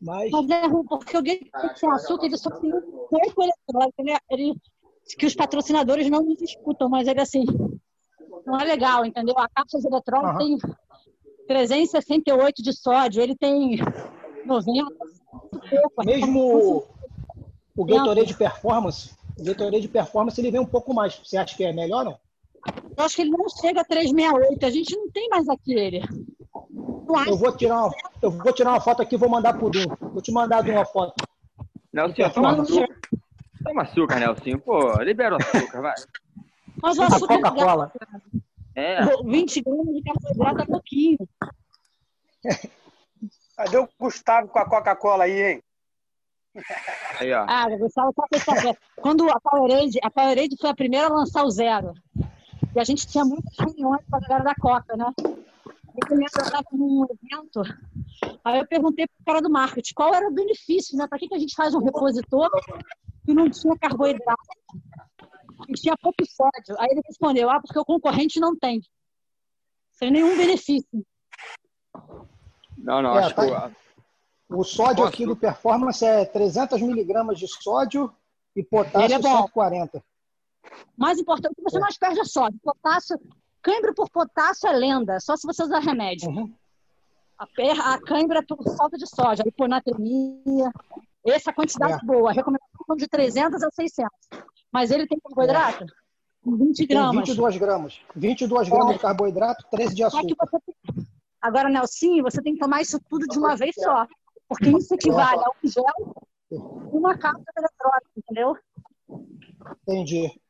Mas 0.00 0.30
Mas 0.30 0.50
é 0.50 0.66
ruim, 0.66 0.84
porque 0.84 1.16
o 1.16 1.22
Gatorade 1.22 1.78
sem 1.80 1.90
açúcar, 1.90 2.26
ele 2.26 2.36
só 2.36 2.50
tem 2.50 2.72
um 2.72 2.80
pouco 2.80 3.42
eletrólito. 3.42 3.94
Ele, 3.98 4.16
ele, 4.30 4.54
que 5.18 5.26
os 5.26 5.34
patrocinadores 5.34 6.10
não 6.10 6.22
nos 6.22 6.40
escutam, 6.40 6.88
mas 6.88 7.08
ele, 7.08 7.20
assim, 7.20 7.44
não 8.46 8.58
é 8.58 8.64
legal, 8.64 9.04
entendeu? 9.04 9.34
A 9.38 9.48
cápsula 9.48 9.82
de 9.82 9.88
eletrólito 9.88 10.28
Aham. 10.28 10.38
tem 10.38 10.58
368 11.46 12.62
de 12.62 12.72
sódio, 12.72 13.22
ele 13.22 13.36
tem 13.36 13.78
90, 14.44 14.90
pouco. 15.80 16.04
mesmo 16.04 16.86
o 17.76 17.84
Gatorade 17.84 18.34
Performance, 18.34 19.14
o 19.38 19.44
Gatorade 19.44 19.88
Performance 19.88 20.40
ele 20.40 20.50
vem 20.50 20.60
um 20.60 20.66
pouco 20.66 20.94
mais. 20.94 21.14
Você 21.16 21.36
acha 21.36 21.56
que 21.56 21.64
é 21.64 21.72
melhor 21.72 22.04
não? 22.04 22.18
Eu 22.96 23.04
acho 23.04 23.16
que 23.16 23.22
ele 23.22 23.30
não 23.30 23.48
chega 23.48 23.82
a 23.82 23.84
368, 23.84 24.64
a 24.66 24.70
gente 24.70 24.96
não 24.96 25.10
tem 25.10 25.28
mais 25.28 25.48
aqui 25.48 25.74
ele. 25.74 26.00
Não 26.00 26.08
acho. 26.08 26.35
Eu 27.26 27.36
vou 27.36 27.56
tirar 27.56 27.84
uma, 27.84 27.94
eu 28.20 28.30
vou 28.30 28.52
tirar 28.52 28.70
uma 28.70 28.80
foto 28.80 29.02
aqui 29.02 29.14
e 29.14 29.18
vou 29.18 29.28
mandar 29.28 29.54
pro 29.54 29.70
Dum. 29.70 29.84
Vou 30.00 30.20
te 30.20 30.32
mandar 30.32 30.62
de 30.62 30.70
uma 30.70 30.84
foto. 30.84 31.14
Nelsinho, 31.92 32.32
toma 32.32 32.62
açúcar. 32.62 32.98
Toma 33.64 33.82
açúcar, 33.82 34.20
Nelsinho. 34.20 34.58
Pô, 34.58 35.02
libera 35.02 35.36
o 35.36 35.38
açúcar, 35.38 35.80
vai. 35.80 35.94
Mas 36.82 36.98
o 36.98 37.02
A 37.02 37.06
açúcar 37.06 37.40
Coca-Cola. 37.40 37.92
É, 38.74 39.00
20 39.24 39.62
gramas 39.62 39.94
de 39.94 40.02
carboidrato 40.02 40.62
é 40.62 40.66
pouquinho. 40.66 41.18
Cadê 43.56 43.78
o 43.78 43.88
Gustavo 43.98 44.48
com 44.48 44.58
a 44.58 44.68
Coca-Cola 44.68 45.24
aí, 45.24 45.42
hein? 45.42 45.62
aí, 47.18 47.32
ó. 47.32 47.46
Ah, 47.48 47.66
Gustavo, 47.78 48.12
só 48.14 48.26
pra 48.28 48.38
saber. 48.38 48.78
Quando 48.96 49.30
a 49.30 49.40
Powerade, 49.40 49.98
a 50.02 50.10
Powerade 50.10 50.56
foi 50.60 50.70
a 50.70 50.74
primeira 50.74 51.06
a 51.06 51.10
lançar 51.10 51.42
o 51.42 51.50
zero. 51.50 51.94
E 52.74 52.80
a 52.80 52.84
gente 52.84 53.06
tinha 53.06 53.24
muitas 53.24 53.56
reuniões 53.58 54.02
com 54.10 54.16
a 54.16 54.20
galera 54.20 54.44
da 54.44 54.54
Coca, 54.54 54.96
né? 54.96 55.06
Eu 55.96 56.16
lembro, 56.16 56.32
eu 56.36 56.42
estava 56.44 56.64
num 56.72 57.04
evento, 57.04 57.62
aí 58.44 58.58
eu 58.58 58.66
perguntei 58.66 59.06
pro 59.06 59.24
cara 59.24 59.40
do 59.40 59.50
marketing 59.50 59.94
qual 59.94 60.14
era 60.14 60.28
o 60.28 60.32
benefício, 60.32 60.96
né? 60.96 61.06
Para 61.08 61.18
que, 61.18 61.28
que 61.28 61.34
a 61.34 61.38
gente 61.38 61.54
faz 61.54 61.74
um 61.74 61.82
repositor 61.82 62.50
que 63.24 63.32
não 63.32 63.48
tinha 63.50 63.76
carboidrato 63.78 64.42
e 65.68 65.72
tinha 65.74 65.96
pouco 65.96 66.24
sódio? 66.26 66.78
Aí 66.78 66.88
ele 66.90 67.02
respondeu, 67.06 67.48
ah, 67.48 67.60
porque 67.60 67.78
o 67.78 67.84
concorrente 67.84 68.38
não 68.38 68.56
tem. 68.56 68.80
Sem 69.92 70.10
nenhum 70.10 70.36
benefício. 70.36 71.06
Não, 72.76 73.00
não, 73.00 73.18
É, 73.18 73.24
acho 73.24 73.34
tá. 73.34 73.70
que. 73.70 73.76
O 74.48 74.62
sódio 74.62 75.02
Posso? 75.02 75.08
aqui 75.08 75.26
do 75.26 75.34
Performance 75.34 76.04
é 76.04 76.24
300 76.24 76.80
miligramas 76.80 77.38
de 77.38 77.48
sódio 77.48 78.14
e 78.54 78.60
Ele 78.60 78.68
potássio 78.68 79.16
é 79.16 79.18
bom. 79.18 79.38
140. 79.38 80.04
Mais 80.96 81.18
importante, 81.18 81.52
o 81.52 81.56
que 81.56 81.62
você 81.62 81.80
mais 81.80 81.98
perde 81.98 82.20
é 82.20 82.24
sódio. 82.24 82.58
Potássio, 82.62 83.18
cãibra 83.66 83.92
por 83.94 84.08
potássio 84.10 84.68
é 84.68 84.72
lenda, 84.72 85.18
só 85.18 85.36
se 85.36 85.44
você 85.46 85.62
usar 85.64 85.80
remédio. 85.80 86.28
Uhum. 86.30 86.54
A, 87.38 87.46
per- 87.48 87.80
a 87.80 88.00
cãibra 88.00 88.38
é 88.38 88.42
por 88.42 88.62
falta 88.76 88.96
de 88.96 89.06
sódio, 89.08 89.44
a 89.44 89.48
hiponatremia. 89.48 90.70
Essa 91.26 91.50
é 91.50 91.52
quantidade 91.52 91.94
É. 91.94 92.06
boa. 92.06 92.30
A 92.30 92.32
recomendação 92.32 92.96
de 92.96 93.08
300 93.08 93.62
a 93.62 93.70
600. 93.70 94.10
Mas 94.72 94.90
ele 94.92 95.06
tem 95.06 95.18
carboidrato? 95.18 95.84
20 96.44 96.76
Tem 96.76 96.86
gramas. 96.86 97.14
22 97.28 97.56
gramas. 97.56 98.00
22 98.14 98.68
gramas 98.68 98.94
de 98.94 99.00
carboidrato, 99.00 99.66
13 99.70 99.94
de 99.96 100.04
açúcar. 100.04 100.22
você 100.38 100.58
tem- 100.64 101.06
Agora, 101.42 101.68
Nelsinho, 101.68 102.22
você 102.22 102.40
tem 102.40 102.54
que 102.54 102.60
tomar 102.60 102.80
isso 102.82 102.98
tudo 103.10 103.26
de 103.26 103.36
uma 103.38 103.56
vez 103.56 103.74
só. 103.74 104.06
Porque 104.48 104.68
isso 104.70 104.94
equivale 104.94 105.40
a 105.40 105.50
um 105.50 105.68
gel 105.68 106.14
e 106.52 106.56
uma 106.96 107.18
cápsula 107.18 107.44
de 107.52 107.60
eletrólito, 107.60 108.10
entendeu? 108.16 108.56
Entendi. 109.82 110.40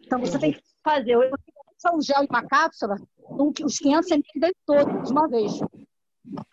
Então 0.00 0.18
você 0.20 0.38
tem 0.38 0.52
que 0.52 0.62
fazer 0.82 1.16
só 1.78 1.94
um 1.94 2.00
gel 2.02 2.22
e 2.24 2.26
uma 2.28 2.42
cápsula, 2.46 2.96
um- 3.30 3.52
os 3.64 3.78
500 3.78 4.10
ml 4.10 4.54
todos, 4.64 5.04
de 5.08 5.12
uma 5.12 5.28
vez. 5.28 5.52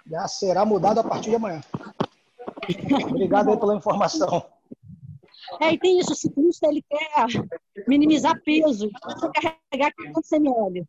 Já 0.05 0.28
será 0.28 0.65
mudado 0.65 0.99
a 0.99 1.03
partir 1.03 1.30
de 1.32 1.36
amanhã. 1.36 1.61
Obrigado 3.09 3.49
aí 3.51 3.57
pela 3.59 3.76
informação. 3.76 4.45
É, 5.59 5.74
e 5.74 5.78
tem 5.80 5.99
isso, 5.99 6.13
o 6.13 6.15
ciclista 6.15 6.67
ele 6.67 6.84
quer 6.89 7.26
minimizar 7.88 8.39
peso, 8.43 8.89
você 9.03 9.30
carregar 9.32 9.91
500 9.93 10.32
ml. 10.32 10.88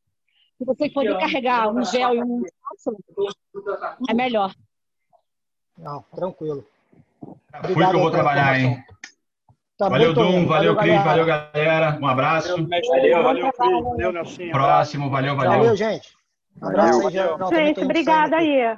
Se 0.59 0.65
você 0.65 0.89
poder 0.91 1.19
carregar 1.19 1.69
um 1.75 1.85
gel 1.85 2.15
e 2.15 2.23
um 2.23 2.43
cápsula, 2.63 2.97
é 4.09 4.15
melhor. 4.15 4.55
Não, 5.77 6.03
tranquilo. 6.15 6.65
Fui 7.65 7.75
que 7.75 7.83
eu 7.83 7.99
vou 8.01 8.11
trabalhar, 8.11 8.59
informação. 8.61 8.79
hein? 8.79 8.94
Tá 9.77 9.89
Valeu, 9.89 10.15
Dum. 10.15 10.23
Toninho. 10.23 10.47
Valeu, 10.49 10.77
Cris. 10.77 11.03
Valeu, 11.03 11.27
galera. 11.27 11.99
Um 12.01 12.07
abraço. 12.07 12.49
Valeu, 12.69 13.23
valeu, 13.23 13.53
Cris. 13.53 13.83
Valeu, 13.83 14.13
Nelsinho. 14.13 14.53
Próximo. 14.53 15.11
Valeu, 15.11 15.35
Valeu, 15.37 15.51
valeu. 15.51 15.77
gente. 15.77 16.17
Um 16.63 16.69
abraço 16.69 17.07
aí, 17.09 17.15
tô 17.39 17.47
Gente, 17.49 17.81
obrigada 17.85 18.37
aí. 18.37 18.77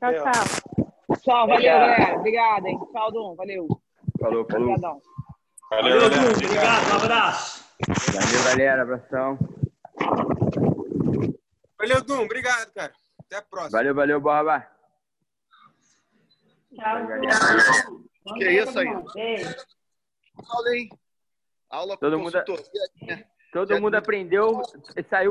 Tchau, 0.00 0.12
tchau. 0.14 0.86
Pessoal, 1.08 1.46
valeu, 1.46 1.54
Obrigado. 1.54 1.80
galera. 1.98 2.16
Obrigada, 2.18 2.68
hein? 2.68 2.78
Tchau, 2.92 3.12
Dom. 3.12 3.34
Valeu. 3.36 3.68
Falou, 4.20 4.46
falou. 4.50 4.68
Obrigadão. 4.72 5.02
Valeu, 5.70 6.00
galera. 6.00 6.32
Obrigado, 6.32 6.90
um 6.92 6.96
abraço. 6.96 7.64
Valeu, 8.12 8.44
galera. 8.44 8.82
Abração. 8.82 9.38
Valeu, 11.78 12.02
Dum. 12.04 12.22
Obrigado, 12.22 12.72
cara. 12.72 12.92
Até 13.20 13.36
a 13.36 13.42
próxima. 13.42 13.78
Valeu, 13.78 13.94
valeu, 13.94 14.20
Borba. 14.20 14.66
Que 18.36 18.44
é 18.44 18.52
isso 18.62 18.78
aí? 18.78 18.88
Aula, 20.46 20.70
hein? 20.76 20.88
Aula 21.70 21.96
Todo 21.96 22.18
mundo- 22.18 22.32
consultoria. 22.44 23.26
Todo 23.52 23.80
mundo 23.80 23.94
aprendeu 23.96 24.62
saiu 25.08 25.26